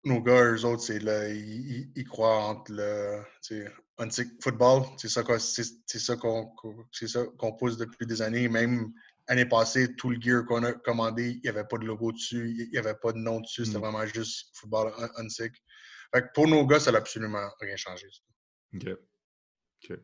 Nos 0.06 0.22
gars, 0.22 0.44
eux 0.54 0.64
autres, 0.66 0.84
c'est 0.84 1.00
là, 1.00 1.28
ils, 1.30 1.72
ils- 1.72 1.92
ils 1.96 2.04
croient 2.08 2.38
entre 2.46 2.72
le 2.72 3.22
tu 3.42 3.64
sais, 3.64 3.74
antique 3.98 4.32
football. 4.42 4.84
C'est 4.98 5.10
ça 5.10 5.24
qu'on 5.24 5.40
c'est- 5.40 5.82
c'est 5.88 6.00
ça 6.00 6.16
qu'on 6.16 6.46
qu'on- 6.56 6.86
c'est 6.92 7.08
ça 7.08 7.26
qu'on 7.40 7.54
pousse 7.54 7.76
depuis 7.78 8.06
des 8.06 8.22
années. 8.22 8.48
Même 8.48 8.94
l'année 9.28 9.48
passée, 9.48 9.96
tout 9.96 10.12
le 10.12 10.22
gear 10.22 10.46
qu'on 10.46 10.64
a 10.64 10.74
commandé, 10.74 11.32
il 11.32 11.42
n'y 11.42 11.50
avait 11.50 11.64
pas 11.66 11.78
de 11.80 11.86
logo 11.86 12.12
dessus, 12.12 12.54
il 12.56 12.70
n'y 12.70 12.78
avait 12.78 12.94
pas 12.94 13.14
de 13.14 13.18
nom 13.18 13.40
dessus. 13.42 13.66
C'était 13.66 13.78
Mm. 13.80 13.82
vraiment 13.82 14.06
juste 14.06 14.56
football 14.56 14.94
un- 14.98 15.24
antique. 15.24 15.56
Fait 16.14 16.22
que 16.22 16.28
pour 16.36 16.48
nos 16.48 16.66
gars, 16.68 16.80
ça 16.80 16.92
n'a 16.92 17.00
absolument 17.00 17.50
rien 17.60 17.76
changé. 17.76 18.08
OK. 18.76 18.88
OK. 19.90 20.00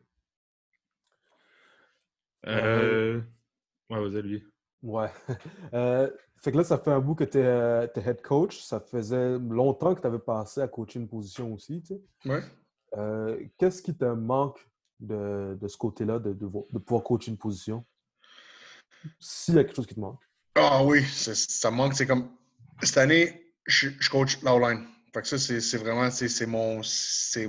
Euh... 2.46 3.20
Ouais, 3.88 4.08
vas-y, 4.08 4.22
lui. 4.22 4.44
Ouais. 4.82 5.10
Euh, 5.74 6.10
fait 6.42 6.52
que 6.52 6.56
là, 6.56 6.64
ça 6.64 6.78
fait 6.78 6.90
un 6.90 6.98
bout 7.00 7.14
que 7.14 7.24
tu 7.24 7.38
es, 7.38 8.06
head 8.08 8.20
coach. 8.22 8.60
Ça 8.62 8.80
faisait 8.80 9.38
longtemps 9.38 9.94
que 9.94 10.00
tu 10.00 10.06
avais 10.06 10.18
passé 10.18 10.60
à 10.60 10.68
coacher 10.68 10.98
une 11.00 11.08
position 11.08 11.52
aussi. 11.54 11.82
tu 11.82 11.94
sais. 11.94 12.00
Ouais. 12.28 12.42
Euh, 12.98 13.44
Qu'est-ce 13.58 13.80
qui 13.82 13.94
te 13.96 14.04
manque 14.04 14.58
de, 15.00 15.56
de 15.60 15.68
ce 15.68 15.76
côté-là, 15.76 16.18
de, 16.18 16.32
de, 16.32 16.46
vo- 16.46 16.68
de 16.72 16.78
pouvoir 16.78 17.02
coacher 17.04 17.30
une 17.30 17.38
position? 17.38 17.84
S'il 19.18 19.54
y 19.54 19.58
a 19.58 19.64
quelque 19.64 19.76
chose 19.76 19.86
qui 19.86 19.94
te 19.94 20.00
manque. 20.00 20.20
Ah 20.54 20.84
oui, 20.84 21.02
ça 21.04 21.70
manque. 21.70 21.94
C'est 21.94 22.06
comme 22.06 22.28
cette 22.82 22.98
année, 22.98 23.54
je, 23.66 23.88
je 23.98 24.10
coach 24.10 24.40
l'outline. 24.42 24.86
Fait 25.14 25.22
que 25.22 25.28
ça, 25.28 25.38
c'est 25.38 25.76
vraiment 25.78 26.10
c'est 26.10 26.46
mon, 26.46 26.80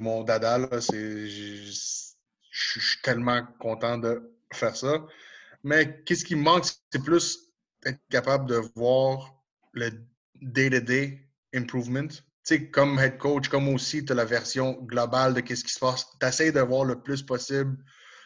mon 0.02 0.24
dada. 0.24 0.58
là. 0.58 0.68
Je 0.80 1.72
je 2.56 2.80
suis 2.80 3.02
tellement 3.02 3.41
content 3.60 3.98
de 3.98 4.32
faire 4.54 4.76
ça. 4.76 5.04
Mais 5.64 6.04
qu'est-ce 6.04 6.24
qui 6.24 6.36
me 6.36 6.44
manque, 6.44 6.66
c'est 6.66 7.04
plus 7.04 7.52
être 7.86 8.01
capable 8.09 8.49
de 8.49 8.61
voir 8.75 9.43
le 9.73 9.91
day-to-day 10.41 11.19
improvement. 11.53 12.09
Comme 12.71 12.99
head 12.99 13.17
coach, 13.17 13.47
comme 13.47 13.69
aussi, 13.69 14.03
tu 14.03 14.11
as 14.11 14.15
la 14.15 14.25
version 14.25 14.73
globale 14.84 15.34
de 15.34 15.39
qu'est-ce 15.39 15.63
qui 15.63 15.73
se 15.73 15.79
passe. 15.79 16.05
Tu 16.19 16.25
essaies 16.25 16.51
de 16.51 16.59
voir 16.59 16.84
le 16.84 17.01
plus 17.01 17.23
possible 17.23 17.77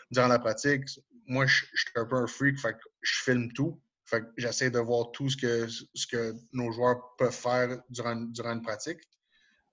durant 0.10 0.28
la 0.28 0.40
pratique. 0.40 0.84
Moi, 1.28 1.46
je 1.46 1.66
suis 1.74 1.92
un 1.96 2.06
peu 2.06 2.16
un 2.16 2.28
freak, 2.28 2.60
fait 2.60 2.74
que 2.74 2.80
je 3.02 3.22
filme 3.24 3.52
tout. 3.54 3.80
Fait 4.06 4.22
que 4.22 4.28
j'essaie 4.38 4.72
de 4.72 4.80
voir 4.80 5.12
tout 5.12 5.30
ce 5.30 5.38
que, 5.38 5.68
ce 5.68 6.08
que 6.08 6.34
nos 6.54 6.72
joueurs 6.72 7.16
peuvent 7.18 7.32
faire 7.32 7.82
durant, 7.90 8.16
durant 8.16 8.54
une 8.54 8.62
pratique. 8.62 9.02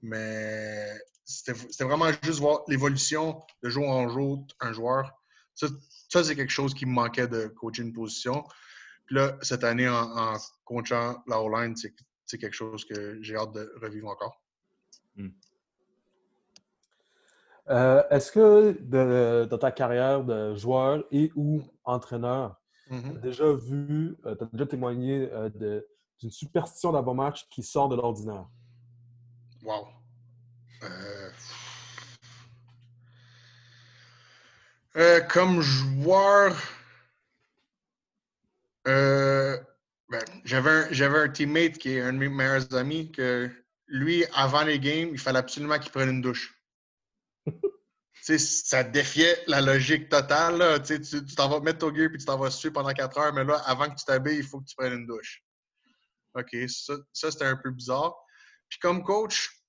Mais 0.02 0.88
c'était 1.24 1.84
vraiment 1.84 2.10
juste 2.22 2.40
voir 2.40 2.64
l'évolution 2.68 3.40
de 3.62 3.70
jour 3.70 3.88
en 3.88 4.08
jour 4.08 4.46
un 4.60 4.72
joueur. 4.72 5.10
Ça, 5.54 5.68
ça, 6.10 6.22
c'est 6.22 6.36
quelque 6.36 6.52
chose 6.52 6.74
qui 6.74 6.84
me 6.84 6.92
manquait 6.92 7.28
de 7.28 7.46
coacher 7.46 7.82
une 7.82 7.92
position. 7.92 8.44
Puis 9.06 9.16
là, 9.16 9.36
cette 9.42 9.64
année, 9.64 9.88
en, 9.88 9.94
en 10.16 10.36
coachant 10.64 11.22
la 11.26 11.40
O-line, 11.40 11.76
c'est 11.76 11.94
c'est 12.26 12.38
quelque 12.38 12.54
chose 12.54 12.86
que 12.86 13.22
j'ai 13.22 13.36
hâte 13.36 13.52
de 13.52 13.70
revivre 13.82 14.08
encore. 14.08 14.42
Euh, 17.68 18.02
Est-ce 18.10 18.32
que 18.32 18.76
de- 18.80 19.46
dans 19.50 19.58
ta 19.58 19.70
carrière 19.70 20.24
de 20.24 20.54
joueur 20.54 21.04
et 21.10 21.30
ou 21.34 21.62
entraîneur, 21.84 22.60
tu 22.86 22.94
Mhm. 22.94 23.16
as 23.16 23.20
déjà 23.20 23.52
vu, 23.52 24.16
tu 24.22 24.28
as 24.28 24.46
déjà 24.52 24.66
témoigné 24.66 25.30
euh, 25.32 25.50
d'une 26.18 26.30
superstition 26.30 26.92
d'avant-match 26.92 27.46
qui 27.50 27.62
sort 27.62 27.88
de 27.90 27.96
l'ordinaire? 27.96 28.46
Wow. 29.62 29.86
Euh, 30.82 31.30
euh, 34.96 35.20
comme 35.22 35.60
joueur, 35.60 36.54
euh, 38.86 39.58
ben, 40.08 40.22
j'avais 40.44 40.70
un, 40.70 40.92
j'avais 40.92 41.18
un 41.18 41.28
teammate 41.28 41.78
qui 41.78 41.92
est 41.92 42.00
un 42.00 42.12
de 42.12 42.18
mes 42.18 42.28
meilleurs 42.28 42.74
amis 42.74 43.10
que 43.12 43.50
lui, 43.86 44.24
avant 44.32 44.62
les 44.62 44.78
games, 44.78 45.08
il 45.12 45.18
fallait 45.18 45.38
absolument 45.38 45.78
qu'il 45.78 45.92
prenne 45.92 46.10
une 46.10 46.22
douche. 46.22 46.58
Ça 48.22 48.82
défiait 48.82 49.42
la 49.46 49.60
logique 49.60 50.08
totale. 50.08 50.56
là. 50.56 50.80
Tu 50.80 50.98
t'en 51.36 51.48
vas 51.48 51.60
mettre 51.60 51.80
ton 51.80 51.94
gear 51.94 52.08
puis 52.08 52.18
tu 52.18 52.24
t'en 52.24 52.38
vas 52.38 52.50
suer 52.50 52.70
pendant 52.70 52.92
4 52.92 53.18
heures, 53.18 53.34
mais 53.34 53.44
là, 53.44 53.56
avant 53.66 53.90
que 53.90 53.96
tu 53.98 54.04
t'habilles, 54.06 54.38
il 54.38 54.44
faut 54.44 54.60
que 54.60 54.66
tu 54.66 54.74
prennes 54.76 54.94
une 54.94 55.06
douche. 55.06 55.42
OK, 56.34 56.56
ça, 56.68 56.94
ça 57.12 57.30
c'était 57.30 57.44
un 57.44 57.56
peu 57.56 57.70
bizarre. 57.70 58.14
Puis 58.68 58.78
comme 58.78 59.02
coach, 59.04 59.62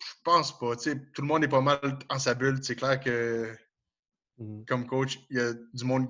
je 0.00 0.14
pense 0.22 0.56
pas. 0.56 0.76
Tout 0.76 1.22
le 1.22 1.26
monde 1.26 1.42
est 1.42 1.48
pas 1.48 1.60
mal 1.60 1.98
en 2.08 2.18
sa 2.20 2.34
bulle. 2.34 2.60
C'est 2.62 2.76
clair 2.76 3.00
que 3.00 3.52
Mhm. 4.38 4.64
comme 4.66 4.86
coach, 4.86 5.18
il 5.30 5.36
y 5.36 5.40
a 5.40 5.52
du 5.52 5.84
monde 5.84 6.06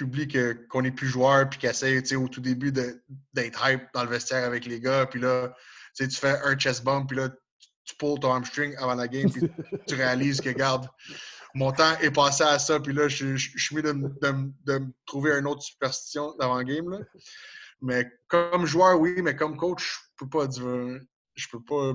oublie 0.00 0.28
que- 0.28 0.66
qu'on 0.68 0.82
n'est 0.82 0.92
plus 0.92 1.08
joueur 1.08 1.48
puis 1.48 1.58
qui 1.58 1.66
essaie 1.66 2.16
au 2.16 2.28
tout 2.28 2.40
début 2.40 2.72
d'être 2.72 3.68
hype 3.68 3.82
dans 3.94 4.04
le 4.04 4.10
vestiaire 4.10 4.44
avec 4.44 4.66
les 4.66 4.80
gars. 4.80 5.06
Puis 5.06 5.20
là, 5.20 5.54
tu 5.96 6.08
fais 6.10 6.38
un 6.44 6.56
chest 6.56 6.84
bump, 6.84 7.08
puis 7.08 7.16
là, 7.16 7.28
tu 7.84 7.96
pulls 7.96 8.18
ton 8.20 8.32
hamstring 8.32 8.74
avant 8.76 8.94
la 8.94 9.08
game, 9.08 9.30
puis 9.30 9.42
tu 9.88 9.94
réalises 9.94 10.40
que, 10.40 10.48
regarde, 10.48 10.88
mon 11.54 11.72
temps 11.72 11.98
est 11.98 12.10
passé 12.10 12.44
à 12.44 12.58
ça, 12.58 12.80
puis 12.80 12.92
là, 12.94 13.08
je, 13.08 13.36
suis 13.36 13.76
mieux 13.76 13.82
de, 13.82 13.92
de 13.92 14.52
de 14.64 14.78
me 14.78 14.92
trouver 15.04 15.32
une 15.32 15.46
autre 15.46 15.62
superstition 15.62 16.34
d'avant-game. 16.38 17.04
Mais 17.82 18.10
comme 18.28 18.64
joueur, 18.64 18.98
oui, 19.00 19.20
mais 19.22 19.34
comme 19.34 19.56
coach, 19.56 20.00
je 20.12 20.24
peux 20.24 20.28
pas 20.28 20.46
dire. 20.46 21.00
Je 21.34 21.48
peux 21.50 21.62
pas. 21.62 21.92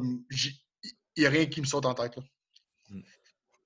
Il 1.15 1.21
n'y 1.21 1.25
a 1.25 1.29
rien 1.29 1.45
qui 1.45 1.61
me 1.61 1.65
saute 1.65 1.85
en 1.85 1.93
tête. 1.93 2.15
Là. 2.17 2.23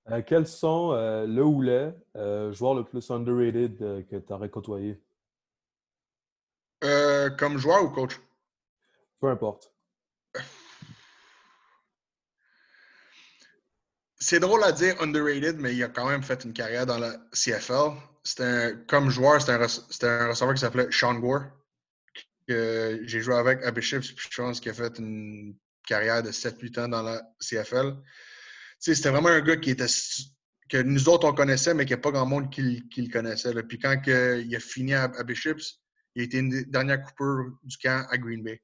Euh, 0.09 0.21
quels 0.25 0.47
sont 0.47 0.93
euh, 0.93 1.27
le 1.27 1.43
ou 1.43 1.61
les 1.61 1.91
euh, 2.15 2.51
joueurs 2.51 2.73
le 2.73 2.83
plus 2.83 3.09
underrated 3.11 3.77
que 4.09 4.15
tu 4.17 4.33
aurais 4.33 4.49
côtoyé? 4.49 4.99
comme 7.37 7.59
joueur 7.59 7.83
ou 7.83 7.89
coach? 7.89 8.19
Peu 9.19 9.29
importe. 9.29 9.71
C'est 14.19 14.39
drôle 14.39 14.63
à 14.63 14.71
dire 14.71 14.99
underrated, 14.99 15.59
mais 15.59 15.75
il 15.75 15.83
a 15.83 15.89
quand 15.89 16.09
même 16.09 16.23
fait 16.23 16.43
une 16.43 16.53
carrière 16.53 16.87
dans 16.87 16.97
la 16.97 17.17
CFL. 17.33 17.91
Un, 18.39 18.75
comme 18.87 19.09
joueur, 19.11 19.39
c'était 19.41 19.53
un, 19.53 19.61
un, 19.61 20.29
receveur 20.29 20.53
qui 20.55 20.61
s'appelait 20.61 20.87
Sean 20.91 21.15
Gore. 21.15 21.43
Que 22.47 23.01
j'ai 23.03 23.21
joué 23.21 23.35
avec 23.35 23.63
à 23.63 23.71
Bishops, 23.71 24.13
puis 24.15 24.27
je 24.31 24.41
pense 24.41 24.59
qu'il 24.59 24.71
a 24.71 24.73
fait 24.73 24.97
une 24.97 25.55
carrière 25.85 26.23
de 26.23 26.31
7-8 26.31 26.79
ans 26.79 26.87
dans 26.87 27.03
la 27.03 27.21
CFL. 27.39 27.95
C'était 28.81 29.09
vraiment 29.09 29.29
un 29.29 29.41
gars 29.41 29.57
qui 29.57 29.69
était 29.69 29.85
que 30.67 30.77
nous 30.81 31.07
autres, 31.07 31.27
on 31.27 31.33
connaissait, 31.33 31.73
mais 31.73 31.85
qu'il 31.85 31.95
n'y 31.95 31.99
a 31.99 32.01
pas 32.01 32.11
grand 32.11 32.25
monde 32.25 32.49
qui, 32.49 32.83
le 32.97 33.11
connaissait. 33.11 33.53
Puis 33.63 33.77
quand 33.77 33.95
il 34.07 34.55
a 34.55 34.59
fini 34.59 34.93
à, 34.93 35.07
Bishops, 35.23 35.79
il 36.15 36.21
a 36.21 36.25
été 36.25 36.39
une 36.39 36.63
dernière 36.63 37.03
coupure 37.03 37.57
du 37.63 37.77
camp 37.77 38.05
à 38.09 38.17
Green 38.17 38.41
Bay. 38.41 38.61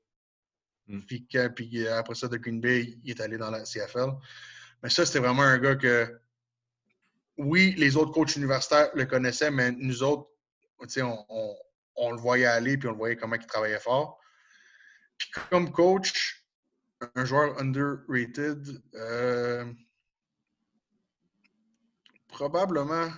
Hmm. 0.88 1.02
Puis, 1.02 1.28
puis, 1.56 1.88
après 1.88 2.16
ça, 2.16 2.28
de 2.28 2.38
Green 2.38 2.60
Bay, 2.60 2.98
il 3.04 3.12
est 3.12 3.22
allé 3.22 3.38
dans 3.38 3.52
la 3.52 3.64
CFL. 3.64 4.10
Mais 4.82 4.90
ça, 4.90 5.06
c'était 5.06 5.20
vraiment 5.20 5.44
un 5.44 5.60
gars 5.60 5.76
que, 5.76 6.20
oui, 7.38 7.76
les 7.78 7.96
autres 7.96 8.12
coachs 8.12 8.36
universitaires 8.38 8.90
le 8.96 9.06
connaissaient, 9.06 9.52
mais 9.52 9.72
nous 9.72 10.02
autres, 10.02 10.30
on, 10.80 11.26
on, 11.30 11.56
on, 11.96 12.12
le 12.12 12.18
voyait 12.18 12.46
aller, 12.46 12.78
puis 12.78 12.88
on 12.88 12.94
le 12.94 12.98
voyait 12.98 13.18
comment 13.18 13.36
il 13.36 13.46
travaillait 13.46 13.80
fort. 13.80 14.20
Puis 15.18 15.30
comme 15.50 15.72
coach, 15.72 16.44
un 17.16 17.26
joueur 17.26 17.60
underrated, 17.60 18.82
euh, 18.96 19.66
probablement 22.38 23.10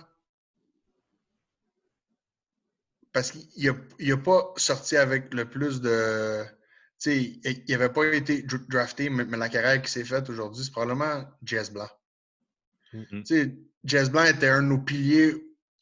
parce 3.12 3.32
qu'il 3.32 3.76
n'a 4.00 4.16
pas 4.16 4.52
sorti 4.56 4.96
avec 4.96 5.34
le 5.34 5.44
plus 5.44 5.82
de 5.82 6.42
sais, 6.96 7.40
il 7.44 7.64
n'avait 7.68 7.90
pas 7.90 8.06
été 8.06 8.44
drafté, 8.68 9.10
mais, 9.10 9.24
la 9.24 9.48
carrière 9.50 9.82
qui 9.82 9.90
s'est 9.90 10.04
faite 10.04 10.30
aujourd'hui, 10.30 10.64
c'est 10.64 10.70
probablement 10.70 11.24
Jazz 11.42 11.70
Blanc. 11.70 11.88
Mm-hmm. 12.94 13.24
Tu 13.24 13.58
Jazz 13.84 14.10
Blanc 14.10 14.24
était 14.24 14.48
un 14.48 14.62
de 14.62 14.68
nos 14.68 14.78
piliers 14.78 15.34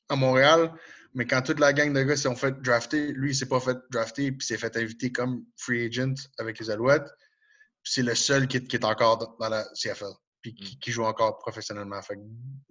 à 0.09 0.17
Montréal, 0.17 0.73
mais 1.15 1.27
quand 1.27 1.43
toute 1.43 1.61
la 1.61 1.73
gang 1.73 1.93
de 1.93 2.03
gars 2.03 2.17
s'est 2.17 2.35
fait 2.35 2.61
drafter, 2.61 3.13
lui, 3.13 3.31
il 3.31 3.35
s'est 3.35 3.49
pas 3.49 3.61
fait 3.61 3.79
drafter, 3.91 4.33
puis 4.33 4.47
s'est 4.47 4.59
fait 4.59 4.77
inviter 4.77 5.13
comme 5.13 5.45
free 5.57 5.87
agent 5.87 6.15
avec 6.39 6.59
les 6.59 6.71
Alouettes. 6.71 7.09
C'est 7.85 8.03
le 8.03 8.15
seul 8.15 8.49
qui, 8.49 8.57
est 8.57 8.85
encore 8.85 9.37
dans 9.39 9.49
la 9.49 9.65
CFL, 9.75 10.13
puis 10.41 10.55
qui, 10.55 10.91
mm. 10.91 10.93
joue 10.93 11.05
encore 11.05 11.39
professionnellement. 11.39 12.01
Fait 12.03 12.19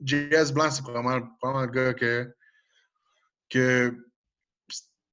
Jazz 0.03 0.53
Blanc, 0.53 0.72
c'est 0.72 0.82
probablement, 0.82 1.28
probablement, 1.39 1.65
le 1.65 1.72
gars 1.72 1.93
que, 1.93 2.34
que 3.49 3.95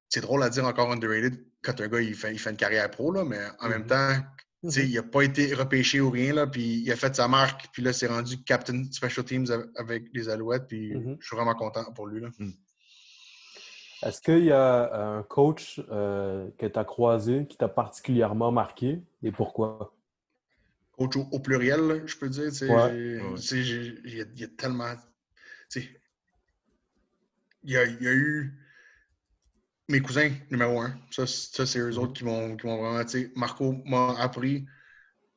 c'est 0.08 0.20
drôle 0.20 0.42
à 0.42 0.50
dire 0.50 0.64
encore 0.64 0.90
underrated 0.92 1.44
quand 1.62 1.80
un 1.80 1.88
gars 1.88 2.00
il 2.00 2.14
fait, 2.14 2.32
il 2.32 2.38
fait 2.38 2.50
une 2.50 2.56
carrière 2.56 2.90
pro, 2.90 3.10
là, 3.10 3.24
mais 3.24 3.38
en 3.60 3.68
même 3.68 3.84
mm-hmm. 3.84 3.86
temps, 3.86 4.68
mm-hmm. 4.68 4.86
il 4.86 4.94
n'a 4.94 5.02
pas 5.02 5.22
été 5.22 5.54
repêché 5.54 6.00
ou 6.00 6.10
rien, 6.10 6.34
là, 6.34 6.46
puis 6.46 6.82
il 6.84 6.92
a 6.92 6.96
fait 6.96 7.16
sa 7.16 7.26
marque, 7.26 7.68
puis 7.72 7.82
là, 7.82 7.92
c'est 7.92 8.06
rendu 8.06 8.42
Captain 8.44 8.84
Special 8.92 9.24
Teams 9.24 9.46
avec 9.76 10.04
les 10.12 10.28
Alouettes, 10.28 10.66
puis 10.68 10.94
mm-hmm. 10.94 11.16
je 11.18 11.26
suis 11.26 11.36
vraiment 11.36 11.54
content 11.54 11.90
pour 11.94 12.06
lui. 12.06 12.20
Là. 12.20 12.28
Mm. 12.38 12.50
Est-ce 14.04 14.20
qu'il 14.20 14.44
y 14.44 14.52
a 14.52 14.94
un 14.94 15.22
coach 15.22 15.80
euh, 15.90 16.50
que 16.58 16.66
tu 16.66 16.78
as 16.78 16.84
croisé 16.84 17.46
qui 17.46 17.56
t'a 17.56 17.68
particulièrement 17.68 18.52
marqué 18.52 19.00
et 19.22 19.32
pourquoi? 19.32 19.93
Coach 20.96 21.16
au, 21.16 21.40
pluriel, 21.40 22.02
je 22.06 22.16
peux 22.16 22.28
dire. 22.28 22.50
Il 22.62 24.16
y, 24.36 24.44
a 24.44 24.48
tellement. 24.48 24.94
Il 25.74 25.82
y 27.64 27.76
a, 27.76 27.84
il 27.84 28.02
y 28.02 28.08
a 28.08 28.12
eu 28.12 28.52
mes 29.88 30.00
cousins, 30.00 30.30
numéro 30.50 30.80
un. 30.80 30.94
Ça, 31.10 31.26
c'est 31.26 31.78
eux 31.78 31.98
autres 31.98 32.12
qui 32.12 32.24
m'ont 32.24 32.56
vraiment. 32.56 33.02
Marco 33.36 33.72
m'a 33.84 34.16
appris 34.20 34.66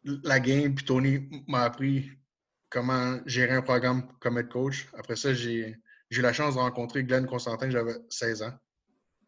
la 0.04 0.40
game, 0.40 0.74
puis 0.76 0.86
Tony 0.86 1.30
m'a 1.48 1.64
appris 1.64 2.12
comment 2.70 3.20
gérer 3.26 3.54
un 3.54 3.62
programme 3.62 4.08
comme 4.20 4.38
head 4.38 4.50
coach. 4.50 4.88
Après 4.98 5.16
ça, 5.16 5.34
j'ai 5.34 5.76
eu 6.12 6.22
la 6.22 6.34
chance 6.34 6.56
de 6.56 6.60
rencontrer 6.60 7.04
Glenn 7.04 7.26
Constantin, 7.26 7.70
j'avais 7.70 7.96
16 8.10 8.44
ans. 8.44 8.54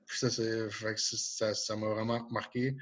ça, 0.08 1.54
ça 1.54 1.76
m'a 1.76 1.88
vraiment 1.88 2.28
marqué. 2.30 2.78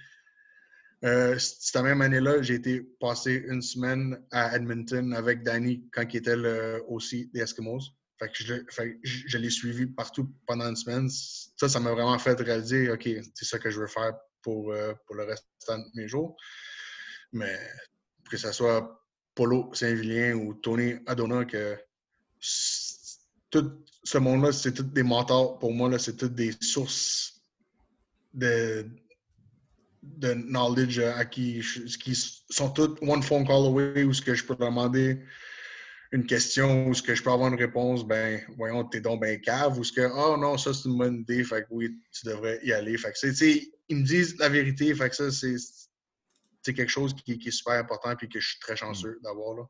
Euh, 1.03 1.37
cette 1.37 1.81
même 1.81 2.01
année-là, 2.01 2.41
j'ai 2.41 2.55
été 2.55 2.81
passer 2.99 3.43
une 3.47 3.61
semaine 3.61 4.19
à 4.31 4.55
Edmonton 4.55 5.13
avec 5.13 5.43
Danny 5.43 5.87
quand 5.91 6.03
il 6.11 6.17
était 6.17 6.35
aussi 6.87 7.29
des 7.33 7.41
Eskimos. 7.41 7.93
Fait 8.19 8.31
je, 9.03 9.37
l'ai 9.37 9.49
suivi 9.51 9.85
partout 9.85 10.33
pendant 10.47 10.67
une 10.67 10.75
semaine. 10.75 11.07
Ça, 11.09 11.69
ça 11.69 11.79
m'a 11.79 11.91
vraiment 11.91 12.17
fait 12.17 12.39
réaliser, 12.39 12.89
OK, 12.89 13.07
c'est 13.35 13.45
ça 13.45 13.59
que 13.59 13.69
je 13.69 13.79
veux 13.79 13.87
faire 13.87 14.13
pour, 14.41 14.71
euh, 14.71 14.93
pour 15.05 15.15
le 15.15 15.25
restant 15.25 15.77
de 15.77 15.85
mes 15.93 16.07
jours. 16.07 16.35
Mais 17.31 17.59
que 18.29 18.37
ce 18.37 18.51
soit 18.51 19.05
Polo 19.35 19.69
Saint-Vilien 19.73 20.33
ou 20.33 20.55
Tony 20.55 20.95
Adona, 21.05 21.45
que 21.45 21.77
tout 23.51 23.85
ce 24.03 24.17
monde-là, 24.17 24.51
c'est 24.51 24.73
tous 24.73 24.83
des 24.83 25.03
mentors 25.03 25.59
pour 25.59 25.73
moi, 25.73 25.99
c'est 25.99 26.17
toutes 26.17 26.33
des 26.33 26.53
sources 26.59 27.43
de, 28.33 28.89
de 30.17 30.33
knowledge 30.33 30.99
à 30.99 31.25
qui, 31.25 31.61
qui 32.03 32.15
sont 32.49 32.69
toutes 32.69 33.01
one 33.01 33.21
phone 33.21 33.45
call 33.45 33.65
away 33.67 34.03
ou 34.03 34.13
ce 34.13 34.21
que 34.21 34.33
je 34.33 34.43
peux 34.43 34.55
demander 34.55 35.23
une 36.11 36.25
question 36.25 36.87
où 36.87 36.93
ce 36.93 37.03
que 37.03 37.15
je 37.15 37.21
peux 37.21 37.31
avoir 37.31 37.49
une 37.51 37.59
réponse, 37.59 38.05
ben 38.05 38.41
voyons, 38.55 38.85
t'es 38.85 39.01
donc 39.01 39.21
ben 39.21 39.39
cave, 39.41 39.77
ou 39.77 39.83
ce 39.83 39.91
que 39.91 40.09
oh 40.13 40.37
non, 40.37 40.57
ça 40.57 40.73
c'est 40.73 40.87
une 40.87 40.97
bonne 40.97 41.15
idée, 41.17 41.43
fait 41.43 41.63
que 41.63 41.67
oui, 41.71 41.99
tu 42.11 42.25
devrais 42.25 42.59
y 42.63 42.71
aller. 42.71 42.97
Fait 42.97 43.11
que 43.11 43.17
c'est, 43.17 43.71
ils 43.89 43.97
me 43.97 44.05
disent 44.05 44.37
la 44.37 44.49
vérité, 44.49 44.93
fait 44.95 45.09
que 45.09 45.15
ça, 45.15 45.31
c'est 45.31 46.73
quelque 46.73 46.89
chose 46.89 47.13
qui, 47.13 47.33
est 47.33 47.51
super 47.51 47.73
important 47.73 48.11
et 48.11 48.27
que 48.27 48.39
je 48.39 48.47
suis 48.47 48.59
très 48.59 48.75
chanceux 48.75 49.17
mm. 49.19 49.23
d'avoir 49.23 49.55
là. 49.55 49.63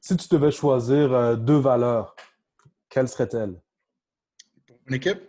Si 0.00 0.16
tu 0.16 0.28
devais 0.28 0.52
choisir 0.52 1.12
euh, 1.12 1.36
deux 1.36 1.58
valeurs, 1.58 2.14
quelles 2.88 3.08
seraient-elles? 3.08 3.60
une 4.86 4.94
équipe? 4.94 5.20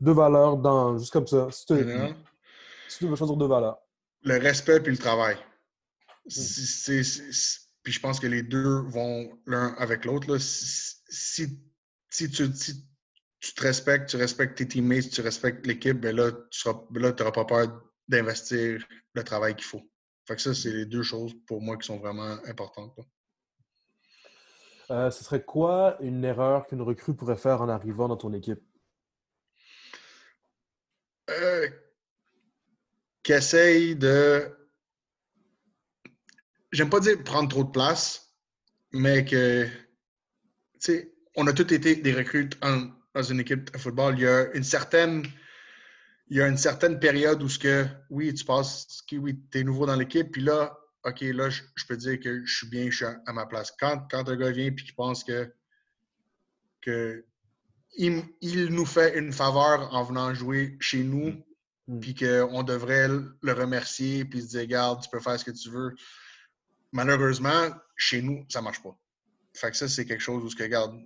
Deux 0.00 0.12
valeurs 0.12 0.56
dans. 0.56 0.98
juste 0.98 1.12
comme 1.12 1.26
ça. 1.26 1.48
Si 1.50 1.66
tu, 1.66 1.74
si 2.88 2.98
tu 2.98 3.04
devais 3.04 3.16
choisir 3.16 3.36
deux 3.36 3.46
valeurs. 3.46 3.78
Le 4.22 4.38
respect 4.38 4.76
et 4.76 4.90
le 4.90 4.98
travail. 4.98 5.36
Mm. 6.26 6.30
C'est 6.30 7.02
puis 7.82 7.92
je 7.92 8.00
pense 8.00 8.20
que 8.20 8.26
les 8.26 8.42
deux 8.42 8.82
vont 8.88 9.38
l'un 9.46 9.74
avec 9.78 10.04
l'autre. 10.04 10.36
Si, 10.38 10.96
si, 12.10 12.30
tu, 12.30 12.52
tu 12.52 13.54
te 13.54 13.62
respectes, 13.62 14.10
tu 14.10 14.16
respectes 14.16 14.58
tes 14.58 14.68
teammates, 14.68 15.10
tu 15.10 15.20
respectes 15.22 15.66
l'équipe, 15.66 15.98
ben 15.98 16.14
là, 16.14 16.30
tu 16.50 16.68
n'auras 16.68 16.84
ben 16.90 17.32
pas 17.32 17.44
peur 17.44 17.82
d'investir 18.08 18.84
le 19.14 19.24
travail 19.24 19.54
qu'il 19.54 19.64
faut. 19.64 19.82
Fait 20.26 20.36
que 20.36 20.42
ça, 20.42 20.54
c'est 20.54 20.72
les 20.72 20.86
deux 20.86 21.02
choses 21.02 21.34
pour 21.46 21.62
moi 21.62 21.76
qui 21.76 21.86
sont 21.86 21.98
vraiment 21.98 22.36
importantes. 22.46 22.98
Euh, 24.90 25.10
ce 25.10 25.24
serait 25.24 25.42
quoi 25.42 25.96
une 26.00 26.24
erreur 26.24 26.66
qu'une 26.66 26.82
recrue 26.82 27.14
pourrait 27.14 27.36
faire 27.36 27.62
en 27.62 27.68
arrivant 27.68 28.08
dans 28.08 28.16
ton 28.16 28.32
équipe? 28.32 28.60
Euh, 31.30 31.68
Qu'essaye 33.22 33.94
de 33.96 34.50
j'aime 36.72 36.90
pas 36.90 37.00
dire 37.00 37.22
prendre 37.22 37.48
trop 37.48 37.64
de 37.64 37.70
place, 37.70 38.34
mais 38.92 39.24
que, 39.24 39.66
tu 39.66 39.70
sais, 40.78 41.14
on 41.36 41.46
a 41.46 41.52
tous 41.52 41.72
été 41.72 41.96
des 41.96 42.12
recrutes 42.12 42.58
dans 42.60 43.22
une 43.22 43.40
équipe 43.40 43.72
de 43.72 43.78
football. 43.78 44.14
Il 44.16 44.22
y 44.22 44.26
a 44.26 44.50
une 44.54 44.64
certaine, 44.64 45.24
il 46.28 46.38
y 46.38 46.42
a 46.42 46.48
une 46.48 46.56
certaine 46.56 46.98
période 46.98 47.42
où 47.42 47.48
ce 47.48 47.58
que, 47.58 47.86
oui, 48.08 48.32
tu 48.34 48.44
passes, 48.44 49.02
oui, 49.12 49.40
tu 49.50 49.58
es 49.58 49.64
nouveau 49.64 49.86
dans 49.86 49.96
l'équipe, 49.96 50.30
puis 50.32 50.42
là, 50.42 50.76
OK, 51.04 51.20
là, 51.20 51.48
je, 51.48 51.62
peux 51.88 51.96
dire 51.96 52.20
que 52.20 52.44
je 52.44 52.56
suis 52.58 52.68
bien, 52.68 52.90
je 52.90 52.96
suis 52.96 53.04
à, 53.04 53.32
ma 53.32 53.46
place. 53.46 53.72
Quand, 53.78 54.06
quand 54.10 54.28
un 54.28 54.36
gars 54.36 54.50
vient 54.50 54.66
et 54.66 54.74
qu'il 54.74 54.94
pense 54.94 55.24
que, 55.24 55.52
que 56.82 57.24
il, 57.96 58.66
nous 58.70 58.86
fait 58.86 59.18
une 59.18 59.32
faveur 59.32 59.92
en 59.92 60.02
venant 60.04 60.32
jouer 60.34 60.76
chez 60.80 61.02
nous, 61.02 61.30
mm. 61.30 61.42
Mm. 61.96 62.00
puis 62.00 62.14
qu'on 62.14 62.62
devrait 62.62 63.08
le 63.08 63.52
remercier, 63.52 64.24
puis 64.24 64.42
se 64.42 64.48
dire, 64.48 64.60
regarde, 64.60 65.02
tu 65.02 65.10
peux 65.10 65.20
faire 65.20 65.38
ce 65.38 65.44
que 65.44 65.50
tu 65.50 65.70
veux 65.70 65.94
malheureusement, 66.92 67.70
chez 67.96 68.22
nous, 68.22 68.44
ça 68.48 68.60
ne 68.60 68.64
marche 68.64 68.82
pas. 68.82 68.96
Fait 69.54 69.70
que 69.70 69.76
ça, 69.76 69.88
c'est 69.88 70.04
quelque 70.04 70.22
chose 70.22 70.44
où, 70.44 70.56
que, 70.56 70.62
regarde, 70.62 70.98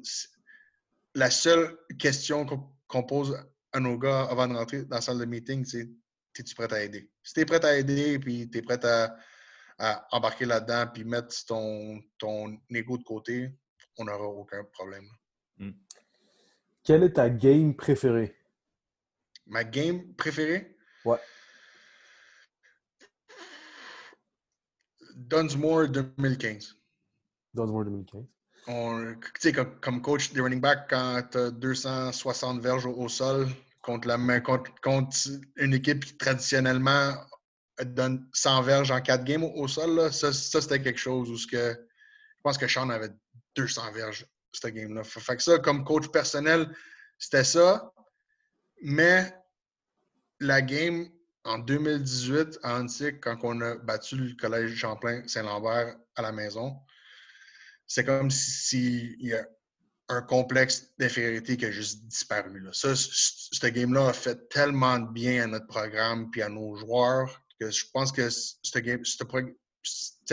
la 1.14 1.30
seule 1.30 1.78
question 1.98 2.46
qu'on 2.86 3.02
pose 3.02 3.36
à 3.72 3.80
nos 3.80 3.98
gars 3.98 4.22
avant 4.30 4.46
de 4.46 4.54
rentrer 4.54 4.84
dans 4.84 4.96
la 4.96 5.02
salle 5.02 5.18
de 5.18 5.24
meeting, 5.24 5.64
c'est 5.64 5.88
es-tu 6.38 6.54
prêt 6.54 6.72
à 6.72 6.82
aider? 6.82 7.10
Si 7.22 7.32
tu 7.32 7.40
es 7.40 7.44
prêt 7.44 7.64
à 7.64 7.76
aider 7.76 8.18
puis 8.18 8.50
tu 8.50 8.58
es 8.58 8.62
prêt 8.62 8.80
à, 8.84 9.16
embarquer 10.12 10.44
là-dedans 10.44 10.88
puis 10.92 11.04
mettre 11.04 11.34
ton, 11.46 12.00
ton 12.18 12.60
ego 12.70 12.96
de 12.96 13.02
côté, 13.02 13.50
on 13.98 14.04
n'aura 14.04 14.26
aucun 14.26 14.64
problème. 14.72 15.08
Hmm. 15.58 15.72
Quelle 16.84 17.02
est 17.02 17.14
ta 17.14 17.30
game 17.30 17.74
préférée? 17.74 18.36
Ma 19.46 19.64
game 19.64 20.14
préférée? 20.14 20.76
Ouais. 21.06 21.18
Dunsmore 25.16 25.88
2015. 25.88 26.76
Dunsmore 27.54 27.84
2015. 27.86 28.24
On, 28.66 29.14
comme, 29.54 29.80
comme, 29.80 30.02
coach 30.02 30.32
des 30.32 30.40
running 30.42 30.60
back, 30.60 30.90
quand 30.90 31.22
tu 31.30 31.38
as 31.38 31.50
260 31.50 32.60
verges 32.60 32.86
au, 32.86 33.08
sol, 33.08 33.48
contre, 33.80 34.08
la 34.08 34.40
contre, 34.40 34.70
contre 34.82 35.16
une 35.56 35.72
équipe 35.72 36.04
qui 36.04 36.16
traditionnellement 36.18 37.14
donne 37.82 38.28
100 38.34 38.62
verges 38.62 38.90
en 38.90 39.00
4 39.00 39.24
games 39.24 39.44
au, 39.44 39.68
sol, 39.68 39.94
là, 39.96 40.12
ça, 40.12 40.32
ça 40.34 40.60
c'était 40.60 40.82
quelque 40.82 41.00
chose 41.00 41.30
où 41.30 41.36
ce 41.36 41.46
que, 41.46 41.72
je 41.72 42.40
pense 42.42 42.58
que 42.58 42.68
Sean 42.68 42.90
avait 42.90 43.10
200 43.56 43.92
verges, 43.92 44.26
cette 44.56 44.74
game-là. 44.74 45.04
Fait 45.04 45.36
que 45.36 45.42
ça, 45.42 45.58
comme 45.58 45.84
coach 45.84 46.08
personnel, 46.08 46.74
c'était 47.18 47.44
ça. 47.44 47.92
Mais 48.82 49.34
la 50.40 50.62
game 50.62 51.08
en 51.44 51.58
2018 51.58 52.58
à 52.62 52.78
Antique, 52.78 53.20
quand 53.20 53.38
on 53.42 53.60
a 53.60 53.76
battu 53.76 54.16
le 54.16 54.34
Collège 54.34 54.74
Champlain-Saint-Lambert 54.74 55.96
à 56.16 56.22
la 56.22 56.32
maison, 56.32 56.76
c'est 57.86 58.04
comme 58.04 58.30
s'il 58.30 59.20
y 59.20 59.34
a 59.34 59.46
un 60.08 60.22
complexe 60.22 60.92
d'infériorité 60.98 61.56
qui 61.56 61.66
a 61.66 61.70
juste 61.70 62.04
disparu. 62.06 62.60
Là. 62.60 62.70
Ça, 62.72 62.94
ce 62.94 63.66
game-là 63.66 64.08
a 64.08 64.12
fait 64.12 64.48
tellement 64.48 64.98
de 64.98 65.10
bien 65.12 65.44
à 65.44 65.46
notre 65.46 65.66
programme 65.66 66.30
puis 66.30 66.42
à 66.42 66.48
nos 66.48 66.76
joueurs 66.76 67.42
que 67.58 67.70
je 67.70 67.86
pense 67.92 68.12
que 68.12 68.28
cette 68.30 68.82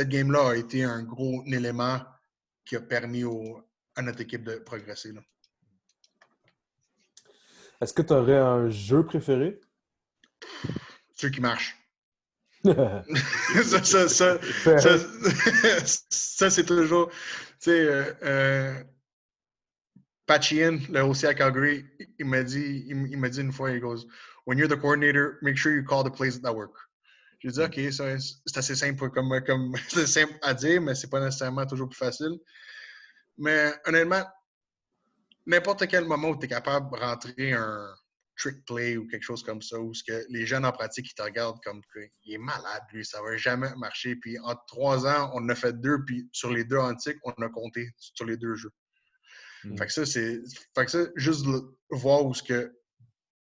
game-là 0.10 0.50
a 0.50 0.56
été 0.56 0.84
un 0.84 1.04
gros 1.04 1.44
élément 1.46 2.02
qui 2.66 2.76
a 2.76 2.82
permis 2.82 3.24
à 3.96 4.02
notre 4.02 4.22
équipe 4.22 4.44
de 4.44 4.56
progresser. 4.56 5.12
Est-ce 7.82 7.94
que 7.94 8.02
tu 8.02 8.14
aurais 8.14 8.38
un 8.38 8.70
jeu 8.70 9.04
préféré? 9.06 9.60
Ceux 11.16 11.30
qui 11.30 11.42
marchent. 11.42 11.78
ça, 12.64 13.84
ça, 13.84 14.08
ça, 14.08 14.38
ça 16.10 16.50
c'est 16.50 16.66
toujours. 16.66 17.10
Tu 17.10 17.18
sais, 17.60 17.80
euh, 17.80 18.14
euh 18.24 18.84
le 20.90 21.02
OC 21.02 21.26
à 21.26 21.34
Calgary, 21.34 21.86
il 22.18 22.26
m'a 22.26 22.44
dit, 22.44 22.86
il, 22.88 23.18
m'a 23.18 23.28
dit 23.28 23.42
une 23.42 23.52
fois, 23.52 23.72
il 23.72 23.82
goes, 23.82 24.06
When 24.46 24.58
you're 24.58 24.70
the 24.70 24.80
coordinator, 24.80 25.38
make 25.42 25.58
sure 25.58 25.74
you 25.74 25.84
call 25.84 26.04
the 26.04 26.10
plays 26.10 26.40
that 26.40 26.54
work. 26.54 26.74
J'ai 27.40 27.50
dit, 27.50 27.62
OK, 27.62 27.80
c'est 27.92 28.58
assez 28.58 28.76
simple 28.76 29.10
comme, 29.10 29.76
simple 30.06 30.34
à 30.42 30.54
dire, 30.54 30.82
mais 30.82 30.96
c'est 30.96 31.10
pas 31.10 31.20
nécessairement 31.20 31.66
toujours 31.66 31.90
plus 31.90 31.98
facile. 31.98 32.40
Mais 33.38 33.74
honnêtement, 33.86 34.24
n'importe 35.46 35.88
quel 35.88 36.06
moment 36.06 36.30
où 36.30 36.40
tu 36.40 36.46
es 36.46 36.50
capable 36.50 36.92
de 36.92 37.02
rentrer 37.04 37.54
un 37.54 37.94
trick 38.38 38.66
play 38.66 38.98
ou 38.98 39.08
quelque 39.08 39.24
chose 39.24 39.44
comme 39.44 39.62
ça, 39.62 39.80
où 39.80 39.92
que 40.08 40.26
les 40.30 40.46
jeunes 40.46 40.66
en 40.66 40.72
pratique, 40.72 41.10
ils 41.12 41.14
te 41.14 41.22
regardent 41.22 41.62
comme 41.64 41.82
il 42.24 42.34
est 42.34 42.38
malade, 42.38 42.84
lui, 42.92 43.06
ça 43.06 43.22
va 43.22 43.38
jamais 43.38 43.70
marcher. 43.78 44.16
Puis 44.16 44.38
en 44.40 44.56
trois 44.68 45.06
ans, 45.06 45.32
on 45.34 45.44
en 45.44 45.50
a 45.50 45.56
fait 45.56 45.80
deux, 45.80 46.04
puis 46.06 46.28
sur 46.32 46.52
les 46.52 46.64
deux 46.64 46.78
antiques, 46.78 47.20
on 47.24 47.32
a 47.32 47.50
compté 47.50 47.90
sur 47.98 48.26
les 48.26 48.38
deux 48.38 48.56
jeux. 48.56 48.72
Mm. 49.64 49.78
Fait 49.78 49.86
que 49.86 49.94
ça, 49.94 50.06
c'est. 50.06 50.42
Fait 50.76 50.86
que 50.86 50.92
ça, 50.92 51.06
juste 51.16 51.46
voir 51.90 52.26
où 52.26 52.34
ce 52.34 52.44
que 52.44 52.74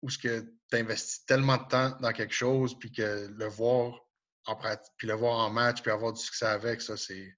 où 0.02 0.10
ce 0.10 0.18
que 0.18 0.42
tu 0.70 0.78
investis 0.78 1.26
tellement 1.26 1.58
de 1.58 1.68
temps 1.68 1.98
dans 2.02 2.12
quelque 2.12 2.34
chose, 2.34 2.78
puis 2.78 2.92
que 2.92 3.28
le 3.28 3.48
voir 3.48 4.00
en 4.46 4.56
pratique, 4.56 4.92
puis 4.98 5.08
le 5.08 5.14
voir 5.14 5.38
en 5.40 5.50
match, 5.50 5.82
puis 5.82 5.92
avoir 5.92 6.14
du 6.14 6.22
succès 6.22 6.46
avec, 6.46 6.82
ça, 6.82 6.98
c'est. 6.98 7.34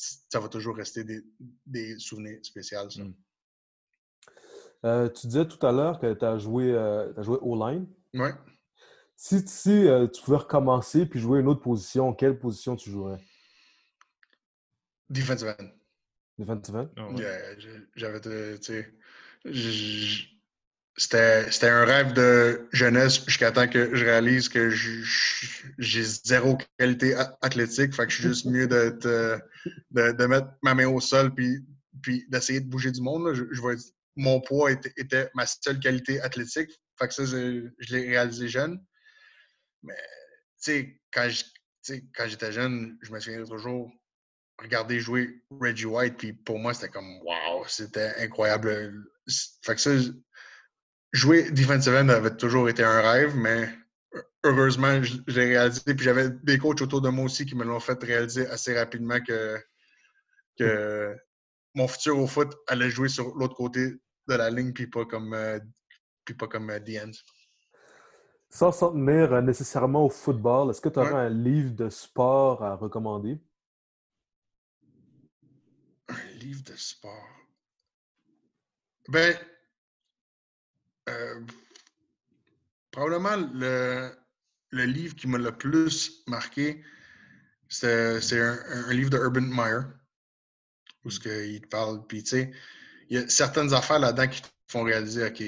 Ça 0.00 0.38
va 0.38 0.48
toujours 0.48 0.76
rester 0.76 1.02
des, 1.02 1.24
des 1.66 1.98
souvenirs 1.98 2.38
spéciaux, 2.42 2.88
ça. 2.88 3.02
Mm. 3.02 3.14
Euh, 4.84 5.08
tu 5.08 5.26
disais 5.26 5.46
tout 5.48 5.66
à 5.66 5.72
l'heure 5.72 5.98
que 5.98 6.12
tu 6.14 6.24
as 6.24 6.38
joué, 6.38 6.70
euh, 6.70 7.12
as 7.16 7.22
joué 7.22 7.36
O-line. 7.40 7.84
Oui. 8.14 8.28
Si, 9.16 9.40
si 9.48 9.88
euh, 9.88 10.06
tu 10.06 10.22
pouvais 10.22 10.36
recommencer 10.36 11.04
puis 11.04 11.18
jouer 11.18 11.40
une 11.40 11.48
autre 11.48 11.62
position, 11.62 12.14
quelle 12.14 12.38
position 12.38 12.76
tu 12.76 12.90
jouerais? 12.90 13.18
Defensive 15.10 15.56
end. 15.58 15.68
Defensive 16.38 16.76
end? 16.76 16.88
Oh, 16.98 17.16
J'avais, 17.96 18.20
tu 18.20 18.62
sais, 18.62 18.94
c'était 20.98 21.68
un 21.68 21.84
rêve 21.84 22.12
de 22.12 22.68
jeunesse 22.72 23.24
jusqu'à 23.24 23.52
temps 23.52 23.68
que 23.68 23.94
je 23.94 24.04
réalise 24.04 24.48
que 24.48 24.70
j'ai 25.78 26.02
zéro 26.02 26.58
qualité 26.78 27.14
athlétique. 27.40 27.94
Fait 27.94 28.06
que 28.06 28.10
je 28.10 28.16
suis 28.16 28.28
juste 28.28 28.46
mieux 28.46 28.66
de, 28.66 28.98
de, 29.92 30.26
mettre 30.26 30.48
ma 30.62 30.74
main 30.74 30.88
au 30.88 31.00
sol 31.00 31.32
puis, 31.32 31.64
puis 32.02 32.26
d'essayer 32.28 32.60
de 32.60 32.68
bouger 32.68 32.90
du 32.90 33.00
monde. 33.00 33.32
Je, 33.32 33.44
je, 33.52 33.62
vais 33.62 33.76
mon 34.16 34.40
poids 34.40 34.72
était, 34.72 35.30
ma 35.34 35.46
seule 35.46 35.78
qualité 35.78 36.20
athlétique. 36.20 36.70
Fait 36.98 37.06
que 37.06 37.14
ça, 37.14 37.24
je, 37.24 37.70
l'ai 37.90 38.08
réalisé 38.08 38.48
jeune. 38.48 38.84
Mais, 39.82 39.94
tu 40.60 40.98
sais, 41.82 42.04
quand 42.12 42.26
j'étais 42.26 42.52
jeune, 42.52 42.98
je 43.02 43.12
me 43.12 43.20
souviens 43.20 43.44
toujours 43.44 43.90
regarder 44.60 44.98
jouer 44.98 45.40
Reggie 45.50 45.86
White, 45.86 46.16
puis 46.16 46.32
pour 46.32 46.58
moi, 46.58 46.74
c'était 46.74 46.88
comme 46.88 47.20
wow, 47.22 47.64
c'était 47.68 48.12
incroyable. 48.18 49.04
Fait 49.64 49.76
que 49.76 49.80
ça, 49.80 49.92
jouer 51.12 51.50
defensive 51.50 51.94
end 51.94 52.08
avait 52.08 52.36
toujours 52.36 52.68
été 52.68 52.84
un 52.84 53.00
rêve, 53.00 53.36
mais 53.36 53.68
heureusement, 54.44 55.02
je, 55.02 55.18
l'ai 55.28 55.46
réalisé. 55.46 55.94
Puis 55.94 56.04
j'avais 56.04 56.30
des 56.30 56.58
coachs 56.58 56.80
autour 56.80 57.00
de 57.00 57.08
moi 57.08 57.24
aussi 57.24 57.46
qui 57.46 57.54
me 57.54 57.64
l'ont 57.64 57.80
fait 57.80 58.02
réaliser 58.02 58.46
assez 58.48 58.78
rapidement 58.78 59.20
que, 59.20 59.58
que 60.58 61.16
mon 61.74 61.88
futur 61.88 62.18
au 62.18 62.26
foot 62.26 62.54
allait 62.66 62.90
jouer 62.90 63.08
sur 63.08 63.34
l'autre 63.36 63.54
côté 63.54 63.94
de 64.28 64.34
la 64.34 64.50
ligne, 64.50 64.72
puis 64.72 64.86
pas 64.86 65.04
comme, 65.04 65.32
euh, 65.32 65.58
puis 66.24 66.34
pas 66.34 66.48
comme 66.48 66.70
euh, 66.70 66.80
the 66.80 67.00
Sans 68.50 68.72
s'en 68.72 68.92
tenir 68.92 69.32
euh, 69.32 69.40
nécessairement 69.40 70.04
au 70.04 70.10
football, 70.10 70.70
est-ce 70.70 70.80
que 70.80 70.88
tu 70.88 70.98
aurais 70.98 71.26
un 71.26 71.30
livre 71.30 71.74
de 71.74 71.88
sport 71.88 72.62
à 72.62 72.74
recommander? 72.74 73.40
Un 76.08 76.26
livre 76.38 76.62
de 76.64 76.76
sport. 76.76 77.28
Ben, 79.08 79.34
probablement 82.90 83.36
le, 83.54 84.10
le, 84.70 84.84
livre 84.84 85.14
qui 85.14 85.26
m'a 85.26 85.38
le 85.38 85.56
plus 85.56 86.22
marqué, 86.26 86.82
c'est 87.68 88.40
un, 88.40 88.92
livre 88.92 89.10
de 89.10 89.18
Urban 89.18 89.42
Meyer, 89.42 89.86
où 91.04 91.10
ce 91.10 91.46
il 91.46 91.60
te 91.60 91.68
parle, 91.68 92.06
puis 92.06 92.22
tu 92.22 92.30
sais, 92.30 92.52
il 93.08 93.18
y 93.18 93.22
a 93.22 93.28
certaines 93.28 93.72
affaires 93.74 93.98
là-dedans 93.98 94.28
qui 94.28 94.42
te 94.42 94.48
font 94.68 94.82
réaliser, 94.82 95.26
OK, 95.26 95.42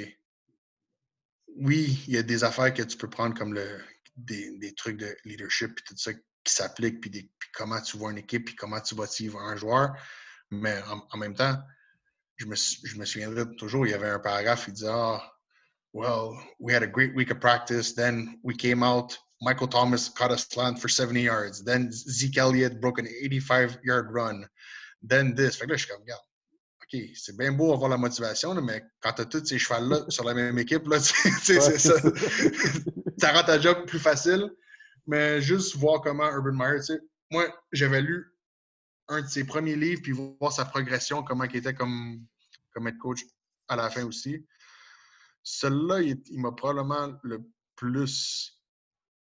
oui, 1.57 2.03
il 2.07 2.15
y 2.15 2.19
a 2.19 2.23
des 2.23 2.45
affaires 2.45 2.73
que 2.73 2.83
tu 2.83 2.97
peux 2.97 3.11
prendre 3.11 3.37
comme 3.37 3.55
le, 3.55 3.81
des, 4.17 4.57
des 4.59 4.73
trucs 4.75 4.97
de 4.97 5.17
leadership 5.25 5.79
et 5.79 5.83
tout 5.83 5.97
ça 5.97 6.13
qui 6.13 6.55
s'appliquent, 6.55 7.01
puis, 7.01 7.11
puis, 7.11 7.51
comment 7.53 7.81
tu 7.81 7.97
vois 7.97 8.13
une 8.13 8.19
équipe, 8.19 8.47
puis 8.47 8.57
comment 8.57 8.81
tu 8.81 8.95
motives 8.95 9.37
un 9.37 9.57
joueur. 9.57 9.95
Mais 10.51 10.81
en, 11.13 11.17
même 11.19 11.35
temps, 11.35 11.59
je 12.37 12.47
me, 12.47 12.57
je 12.57 12.97
me 12.97 13.05
souviendrai 13.05 13.45
toujours, 13.57 13.87
il 13.87 13.91
y 13.91 13.95
avait 13.95 14.09
un 14.09 14.19
paragraphe 14.19 14.65
qui 14.65 14.73
disait 14.73 14.89
Ah, 14.91 15.33
well, 15.93 16.41
we 16.59 16.73
had 16.73 16.83
a 16.83 16.87
great 16.87 17.15
week 17.15 17.31
of 17.31 17.41
practice. 17.41 17.93
Then 17.93 18.39
we 18.43 18.55
came 18.55 18.83
out. 18.83 19.17
Michael 19.43 19.69
Thomas 19.69 20.09
caught 20.09 20.31
a 20.31 20.39
slant 20.39 20.79
for 20.79 20.89
70 20.89 21.23
yards. 21.23 21.65
Then 21.65 21.91
Zeke 21.93 22.39
Elliott 22.39 22.81
broke 22.81 22.99
an 22.99 23.07
85 23.07 23.79
yard 23.85 24.13
run. 24.13 24.47
Then 25.03 25.35
this. 25.35 25.57
Fait 25.57 25.67
que 25.67 25.73
là, 25.73 25.77
je 25.77 25.85
suis 25.85 25.93
comme, 25.93 26.03
regarde, 26.03 26.21
OK, 26.83 27.01
c'est 27.15 27.37
bien 27.37 27.53
beau 27.53 27.73
avoir 27.73 27.89
la 27.89 27.97
motivation, 27.97 28.55
mais 28.61 28.83
quand 29.01 29.15
tu 29.15 29.23
as 29.23 29.25
tous 29.25 29.45
ces 29.45 29.59
chevals-là 29.59 30.05
sur 30.09 30.25
la 30.25 30.35
même 30.35 30.59
équipe, 30.59 30.87
là, 30.87 31.01
c'est 31.43 31.61
ça. 31.61 31.95
ça 33.19 33.33
rend 33.33 33.43
ta 33.43 33.59
job 33.59 33.87
plus 33.87 33.99
facile. 33.99 34.51
Mais 35.07 35.41
juste 35.41 35.77
voir 35.77 36.03
comment 36.03 36.31
Urban 36.31 36.53
Meyer, 36.53 36.81
tu 36.81 36.95
sais, 36.95 37.01
moi, 37.31 37.47
j'avais 37.73 38.03
lu 38.03 38.27
un 39.09 39.23
de 39.23 39.27
ses 39.27 39.45
premiers 39.45 39.75
livres, 39.75 40.03
puis 40.03 40.13
voir 40.13 40.53
sa 40.53 40.65
progression, 40.65 41.23
comment 41.23 41.45
il 41.45 41.57
était 41.57 41.75
comme, 41.75 42.25
comme 42.73 42.87
head 42.87 42.99
coach 42.99 43.21
à 43.69 43.77
la 43.77 43.89
fin 43.89 44.05
aussi. 44.05 44.45
Celui-là, 45.43 46.03
il, 46.03 46.41
m'a 46.41 46.53
probablement 46.53 47.19
le 47.23 47.43
plus 47.77 48.61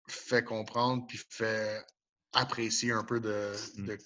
fait 0.07 0.43
comprendre, 0.43 1.05
puis 1.07 1.19
fait 1.29 1.85
apprécier 2.33 2.91
un 2.91 3.03
peu 3.03 3.19
de, 3.19 3.53
mm. 3.77 3.85
de 3.85 3.97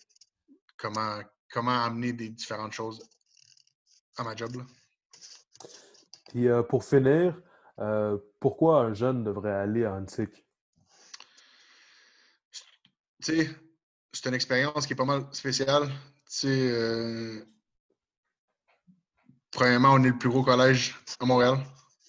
comment, 0.78 1.20
comment 1.52 1.84
amener 1.84 2.14
des 2.14 2.30
différentes 2.30 2.74
choses 2.74 3.02
à 4.18 4.24
ma 4.24 4.36
job. 4.36 4.56
Là. 4.56 4.64
Puis 6.30 6.48
euh, 6.48 6.64
pour 6.64 6.84
finir, 6.84 7.40
euh, 7.80 8.18
pourquoi 8.40 8.82
un 8.82 8.94
jeune 8.94 9.24
devrait 9.24 9.54
aller 9.54 9.86
à 9.86 9.94
Antic? 9.94 10.46
Tu 13.22 13.38
sais, 13.38 13.50
c'est 14.12 14.30
une 14.30 14.36
expérience 14.36 14.86
qui 14.86 14.94
est 14.94 14.98
pas 14.98 15.06
mal 15.06 15.26
spéciale. 15.32 15.88
Tu 15.88 15.94
sais, 16.26 16.72
euh, 16.72 17.46
premièrement, 19.52 19.94
on 19.94 20.04
est 20.04 20.10
le 20.10 20.18
plus 20.18 20.30
gros 20.30 20.44
collège 20.44 20.96
à 21.20 21.26
Montréal, 21.26 21.64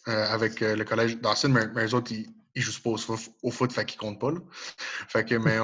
avec 0.07 0.61
le 0.61 0.85
collège 0.85 1.19
Dawson, 1.19 1.49
mais, 1.49 1.67
les 1.83 1.95
autres, 1.95 2.13
ils, 2.13 2.29
ne 2.57 2.61
jouent 2.61 2.83
pas 2.83 2.91
au, 3.43 3.51
foot, 3.51 3.73
fait 3.73 3.85
qu'ils 3.85 3.99
comptent 3.99 4.21
pas. 4.21 4.33
Fait 5.09 5.25
que, 5.25 5.35
mais 5.37 5.59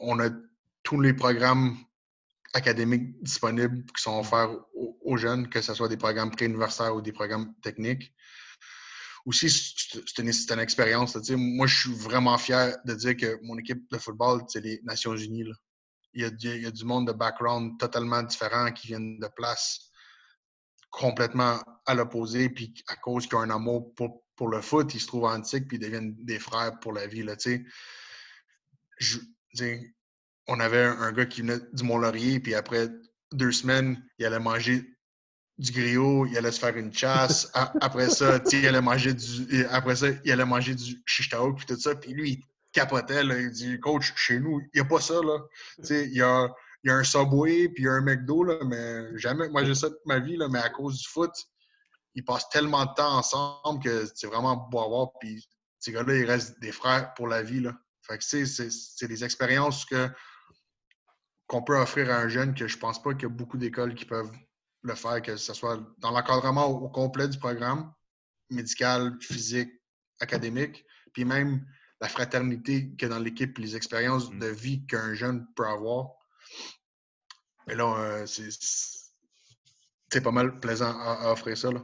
on, 0.00 0.20
a 0.20 0.30
tous 0.82 1.00
les 1.00 1.12
programmes 1.12 1.76
académiques 2.54 3.22
disponibles 3.22 3.84
qui 3.94 4.02
sont 4.02 4.18
offerts 4.18 4.56
aux, 4.74 5.16
jeunes, 5.16 5.48
que 5.48 5.60
ce 5.60 5.74
soit 5.74 5.88
des 5.88 5.96
programmes 5.96 6.30
préuniversitaires 6.30 6.94
ou 6.94 7.02
des 7.02 7.12
programmes 7.12 7.54
techniques. 7.62 8.12
Aussi, 9.26 9.50
c'est 9.50 10.22
une, 10.22 10.60
expérience. 10.60 11.16
moi, 11.30 11.66
je 11.66 11.80
suis 11.80 11.94
vraiment 11.94 12.38
fier 12.38 12.76
de 12.84 12.94
dire 12.94 13.16
que 13.16 13.38
mon 13.42 13.58
équipe 13.58 13.90
de 13.90 13.98
football, 13.98 14.42
c'est 14.48 14.60
les 14.60 14.80
Nations 14.84 15.16
Unies. 15.16 15.50
Il, 16.14 16.22
y 16.22 16.24
a, 16.24 16.28
il, 16.28 16.62
y 16.62 16.66
a, 16.66 16.70
du 16.70 16.84
monde 16.84 17.08
de 17.08 17.12
background 17.12 17.78
totalement 17.78 18.22
différent 18.22 18.70
qui 18.72 18.86
viennent 18.86 19.18
de 19.18 19.28
places 19.36 19.90
complètement 20.90 21.58
à 21.84 21.94
l'opposé, 21.94 22.48
puis 22.48 22.74
à 22.88 22.96
cause 22.96 23.26
qu'ils 23.26 23.36
ont 23.36 23.42
un 23.42 23.50
amour 23.50 23.94
pour, 23.94 24.22
pour 24.36 24.48
le 24.48 24.60
foot, 24.60 24.94
ils 24.94 25.00
se 25.00 25.06
trouvent 25.06 25.24
antiques, 25.24 25.68
puis 25.68 25.76
ils 25.76 25.80
deviennent 25.80 26.14
des 26.18 26.38
frères 26.38 26.78
pour 26.80 26.92
la 26.92 27.06
vie. 27.06 27.22
Là, 27.22 27.36
on 30.48 30.60
avait 30.60 30.84
un, 30.84 31.12
gars 31.12 31.26
qui 31.26 31.40
venait 31.42 31.58
du 31.72 31.84
Mont-Laurier, 31.84 32.40
puis 32.40 32.54
après 32.54 32.88
deux 33.32 33.52
semaines, 33.52 34.02
il 34.18 34.26
allait 34.26 34.38
manger 34.38 34.96
du 35.58 35.72
griot, 35.72 36.26
il 36.26 36.36
allait 36.36 36.52
se 36.52 36.60
faire 36.60 36.76
une 36.76 36.92
chasse. 36.92 37.50
après 37.54 38.10
ça, 38.10 38.40
il 38.52 38.66
allait 38.66 38.80
manger 38.80 39.14
du. 39.14 39.64
Après 39.70 39.96
ça, 39.96 40.08
il 40.24 40.32
allait 40.32 40.44
manger 40.44 40.74
du 40.74 41.02
puis 41.04 41.66
tout 41.66 41.80
ça. 41.80 41.94
Puis 41.94 42.12
lui, 42.12 42.30
il 42.30 42.44
capotait, 42.72 43.24
il 43.24 43.50
dit 43.50 43.80
Coach, 43.80 44.12
chez 44.16 44.38
nous, 44.38 44.60
il 44.60 44.68
n'y 44.74 44.80
a 44.80 44.84
pas 44.84 45.00
ça, 45.00 45.14
là. 45.14 45.38
il 45.88 46.12
y 46.12 46.22
a, 46.22 46.48
il 46.86 46.90
y 46.90 46.92
a 46.92 46.98
un 46.98 47.02
Subway, 47.02 47.68
puis 47.68 47.82
il 47.82 47.86
y 47.86 47.88
a 47.88 47.94
un 47.94 48.00
McDo, 48.00 48.44
là, 48.44 48.58
mais 48.64 49.18
jamais. 49.18 49.48
Moi, 49.48 49.64
j'ai 49.64 49.74
ça 49.74 49.90
toute 49.90 50.06
ma 50.06 50.20
vie, 50.20 50.36
là, 50.36 50.46
mais 50.48 50.60
à 50.60 50.70
cause 50.70 50.98
du 50.98 51.08
foot, 51.08 51.32
ils 52.14 52.24
passent 52.24 52.48
tellement 52.48 52.84
de 52.84 52.94
temps 52.94 53.18
ensemble 53.18 53.82
que 53.82 54.08
c'est 54.14 54.28
vraiment 54.28 54.56
beau 54.56 54.78
à 54.78 54.86
voir. 54.86 55.08
Puis 55.20 55.48
ces 55.80 55.90
gars-là, 55.90 56.14
ils 56.14 56.24
restent 56.24 56.60
des 56.60 56.70
frères 56.70 57.12
pour 57.14 57.26
la 57.26 57.42
vie, 57.42 57.58
là. 57.58 57.76
Fait 58.02 58.18
que, 58.18 58.24
c'est 58.24 59.08
des 59.08 59.24
expériences 59.24 59.84
que 59.84 60.08
qu'on 61.48 61.62
peut 61.62 61.76
offrir 61.76 62.08
à 62.08 62.18
un 62.18 62.28
jeune 62.28 62.54
que 62.54 62.68
je 62.68 62.78
pense 62.78 63.02
pas 63.02 63.14
qu'il 63.14 63.24
y 63.24 63.26
a 63.26 63.30
beaucoup 63.30 63.58
d'écoles 63.58 63.96
qui 63.96 64.04
peuvent 64.04 64.30
le 64.82 64.94
faire, 64.94 65.20
que 65.22 65.36
ce 65.36 65.54
soit 65.54 65.80
dans 65.98 66.12
l'encadrement 66.12 66.66
au, 66.66 66.88
complet 66.88 67.26
du 67.26 67.38
programme, 67.38 67.92
médical, 68.48 69.16
physique, 69.20 69.72
académique, 70.20 70.84
puis 71.12 71.24
même 71.24 71.66
la 72.00 72.08
fraternité 72.08 72.90
qu'il 72.90 73.02
y 73.02 73.04
a 73.06 73.08
dans 73.08 73.18
l'équipe, 73.18 73.58
les 73.58 73.74
expériences 73.74 74.30
mm. 74.30 74.38
de 74.38 74.46
vie 74.46 74.86
qu'un 74.86 75.14
jeune 75.14 75.46
peut 75.56 75.66
avoir. 75.66 76.15
Et 77.68 77.74
là, 77.74 77.96
euh, 77.98 78.26
c'est 78.26 80.20
pas 80.22 80.30
mal 80.30 80.60
plaisant 80.60 80.98
à, 80.98 81.32
offrir 81.32 81.56
ça. 81.56 81.72
Là. 81.72 81.82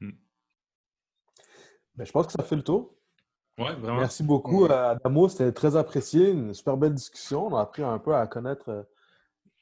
Mm. 0.00 0.10
Ben, 1.94 2.04
je 2.04 2.12
pense 2.12 2.26
que 2.26 2.32
ça 2.32 2.42
fait 2.42 2.56
le 2.56 2.62
tour. 2.62 2.96
Ouais, 3.58 3.74
vraiment. 3.74 4.00
Merci 4.00 4.22
beaucoup, 4.22 4.64
Adamo. 4.64 5.28
C'était 5.28 5.52
très 5.52 5.76
apprécié. 5.76 6.30
Une 6.30 6.54
super 6.54 6.76
belle 6.76 6.94
discussion. 6.94 7.46
On 7.46 7.56
a 7.56 7.62
appris 7.62 7.82
un 7.82 7.98
peu 7.98 8.14
à 8.14 8.26
connaître 8.26 8.70
euh, 8.70 8.82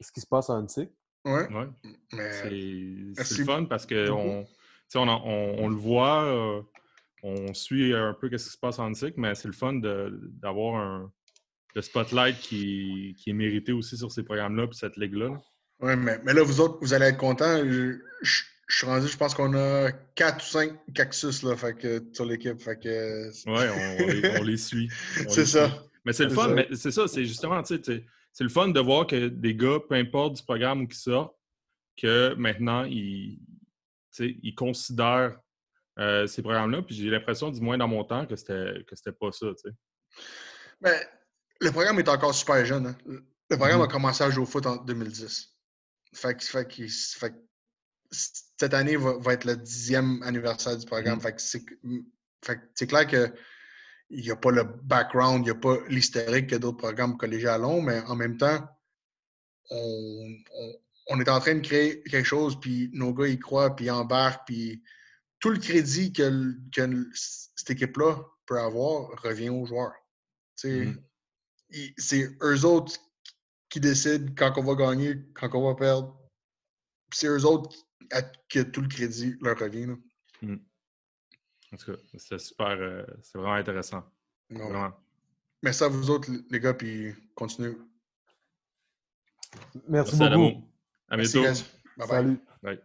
ce 0.00 0.12
qui 0.12 0.20
se 0.20 0.26
passe 0.26 0.48
en 0.48 0.62
Antique. 0.62 0.90
Ouais. 1.24 1.48
C'est 2.12 2.48
le 2.50 3.44
fun 3.44 3.64
parce 3.66 3.84
qu'on 3.84 4.46
on, 4.94 5.06
on, 5.06 5.68
le 5.68 5.76
voit, 5.76 6.22
euh, 6.24 6.62
on 7.22 7.52
suit 7.52 7.94
un 7.94 8.14
peu 8.14 8.28
ce 8.38 8.44
qui 8.44 8.52
se 8.52 8.58
passe 8.58 8.78
en 8.78 8.86
Antique, 8.86 9.16
mais 9.18 9.34
c'est 9.34 9.48
le 9.48 9.54
fun 9.54 9.74
d'avoir 9.74 10.80
un 10.80 11.12
le 11.74 11.82
spotlight 11.82 12.38
qui, 12.38 13.16
qui, 13.18 13.30
est 13.30 13.34
mérité 13.34 13.72
aussi 13.72 13.96
sur 13.96 14.10
ces 14.10 14.22
programmes-là 14.22 14.64
et 14.64 14.74
cette 14.74 14.96
ligue-là. 14.96 15.30
Oui, 15.80 15.96
mais, 15.96 16.18
mais, 16.24 16.34
là, 16.34 16.42
vous 16.42 16.60
autres, 16.60 16.78
vous 16.80 16.92
allez 16.92 17.06
être 17.06 17.18
contents 17.18 17.62
je 18.70 18.76
suis 18.76 18.86
rendu, 18.86 19.08
je 19.08 19.16
pense 19.16 19.34
qu'on 19.34 19.52
a 19.54 19.90
quatre 20.14 20.44
ou 20.44 20.48
cinq 20.48 20.72
cactus 20.94 21.42
là, 21.42 21.56
fait 21.56 21.74
que, 21.76 22.04
sur 22.12 22.24
l'équipe. 22.24 22.60
Fait 22.60 22.78
que... 22.78 23.28
Oui, 23.46 24.30
on, 24.38 24.44
les 24.44 24.56
suit. 24.56 24.88
C'est 25.28 25.44
ça. 25.44 25.68
Mais 26.04 26.14
c'est 26.14 26.24
le 26.24 26.30
fun, 26.30 26.48
mais 26.54 26.66
c'est 26.72 26.92
ça, 26.92 27.06
c'est 27.08 27.26
justement, 27.26 27.62
tu 27.62 27.76
sais, 27.76 28.04
c'est 28.32 28.42
le 28.42 28.48
fun 28.48 28.68
de 28.68 28.80
voir 28.80 29.06
que 29.06 29.28
des 29.28 29.54
gars, 29.54 29.78
peu 29.86 29.96
importe 29.96 30.36
du 30.36 30.42
programme 30.42 30.80
où 30.80 30.86
ils 30.88 30.94
sortent, 30.94 31.36
que 32.00 32.32
maintenant, 32.38 32.84
ils, 32.84 33.38
ils 34.18 34.54
considèrent 34.54 35.38
euh, 35.98 36.26
ces 36.26 36.40
programmes-là. 36.40 36.80
Puis 36.80 36.94
j'ai 36.94 37.10
l'impression, 37.10 37.50
du 37.50 37.60
moins 37.60 37.76
dans 37.76 37.88
mon 37.88 38.02
temps, 38.04 38.24
que 38.24 38.34
c'était, 38.34 38.82
que 38.86 38.96
c'était 38.96 39.12
pas 39.12 39.30
ça, 39.30 39.48
tu 39.48 39.68
sais. 39.68 39.74
Mais 40.80 41.06
le 41.60 41.70
programme 41.70 41.98
est 41.98 42.08
encore 42.08 42.34
super 42.34 42.64
jeune. 42.64 42.86
Hein. 42.86 42.96
Le 43.50 43.56
programme 43.56 43.80
mm-hmm. 43.80 43.84
a 43.84 43.88
commencé 43.88 44.24
à 44.24 44.30
jouer 44.30 44.42
au 44.42 44.46
foot 44.46 44.66
en 44.66 44.76
2010. 44.76 45.48
Fait 46.14 46.34
que, 46.34 46.44
fait, 46.44 46.66
que, 46.66 46.86
fait 46.88 47.34
cette 48.10 48.74
année 48.74 48.96
va, 48.96 49.32
être 49.32 49.44
le 49.44 49.56
dixième 49.56 50.22
anniversaire 50.22 50.76
du 50.76 50.86
programme. 50.86 51.20
Mm. 51.82 51.98
c'est 52.74 52.86
clair 52.86 53.06
qu'il 53.06 53.32
n'y 54.10 54.30
a 54.30 54.36
pas 54.36 54.50
le 54.50 54.64
background, 54.64 55.42
il 55.42 55.44
n'y 55.44 55.50
a 55.50 55.54
pas 55.54 55.76
l'historique 55.88 56.48
que 56.48 56.56
d'autres 56.56 56.78
programmes 56.78 57.16
collégiales 57.16 57.64
ont, 57.64 57.80
mais 57.80 58.00
en 58.00 58.16
même 58.16 58.36
temps, 58.36 58.66
on, 59.70 61.20
est 61.20 61.28
en 61.28 61.40
train 61.40 61.54
de 61.54 61.66
créer 61.66 62.02
quelque 62.02 62.26
chose, 62.26 62.58
puis 62.60 62.90
nos 62.92 63.14
gars 63.14 63.28
y 63.28 63.38
croient, 63.38 63.76
puis 63.76 63.86
ils 63.86 63.90
embarquent, 63.90 64.46
puis 64.46 64.82
tout 65.38 65.50
le 65.50 65.58
crédit 65.58 66.12
que, 66.12 66.60
cette 67.14 67.70
équipe-là 67.70 68.16
peut 68.46 68.58
avoir 68.58 69.08
revient 69.22 69.50
aux 69.50 69.66
joueurs. 69.66 69.94
Mm. 70.64 70.94
C'est 71.96 72.36
eux 72.42 72.64
autres 72.64 72.98
qui 73.68 73.80
décident 73.80 74.32
quand 74.36 74.54
on 74.56 74.64
va 74.64 74.74
gagner, 74.74 75.16
quand 75.34 75.54
on 75.54 75.68
va 75.68 75.74
perdre. 75.74 76.16
C'est 77.12 77.28
eux 77.28 77.44
autres 77.44 77.76
que 78.48 78.60
tout 78.62 78.80
le 78.80 78.88
crédit 78.88 79.36
leur 79.40 79.58
revient. 79.58 79.96
Hmm. 80.42 80.56
En 81.72 81.76
tout 81.76 81.92
cas, 81.92 81.98
c'est 82.16 82.38
super, 82.38 82.70
euh, 82.70 83.04
c'est 83.22 83.38
vraiment 83.38 83.54
intéressant. 83.54 84.02
Vraiment. 84.50 84.92
Merci 85.62 85.84
à 85.84 85.88
vous 85.88 86.10
autres, 86.10 86.30
les 86.50 86.60
gars, 86.60 86.74
puis 86.74 87.14
continuez. 87.34 87.76
Merci, 89.88 90.16
beaucoup. 90.16 90.64
À, 91.08 91.16
bientôt. 91.16 91.44
Salut. 92.06 92.40
Bye. 92.62 92.80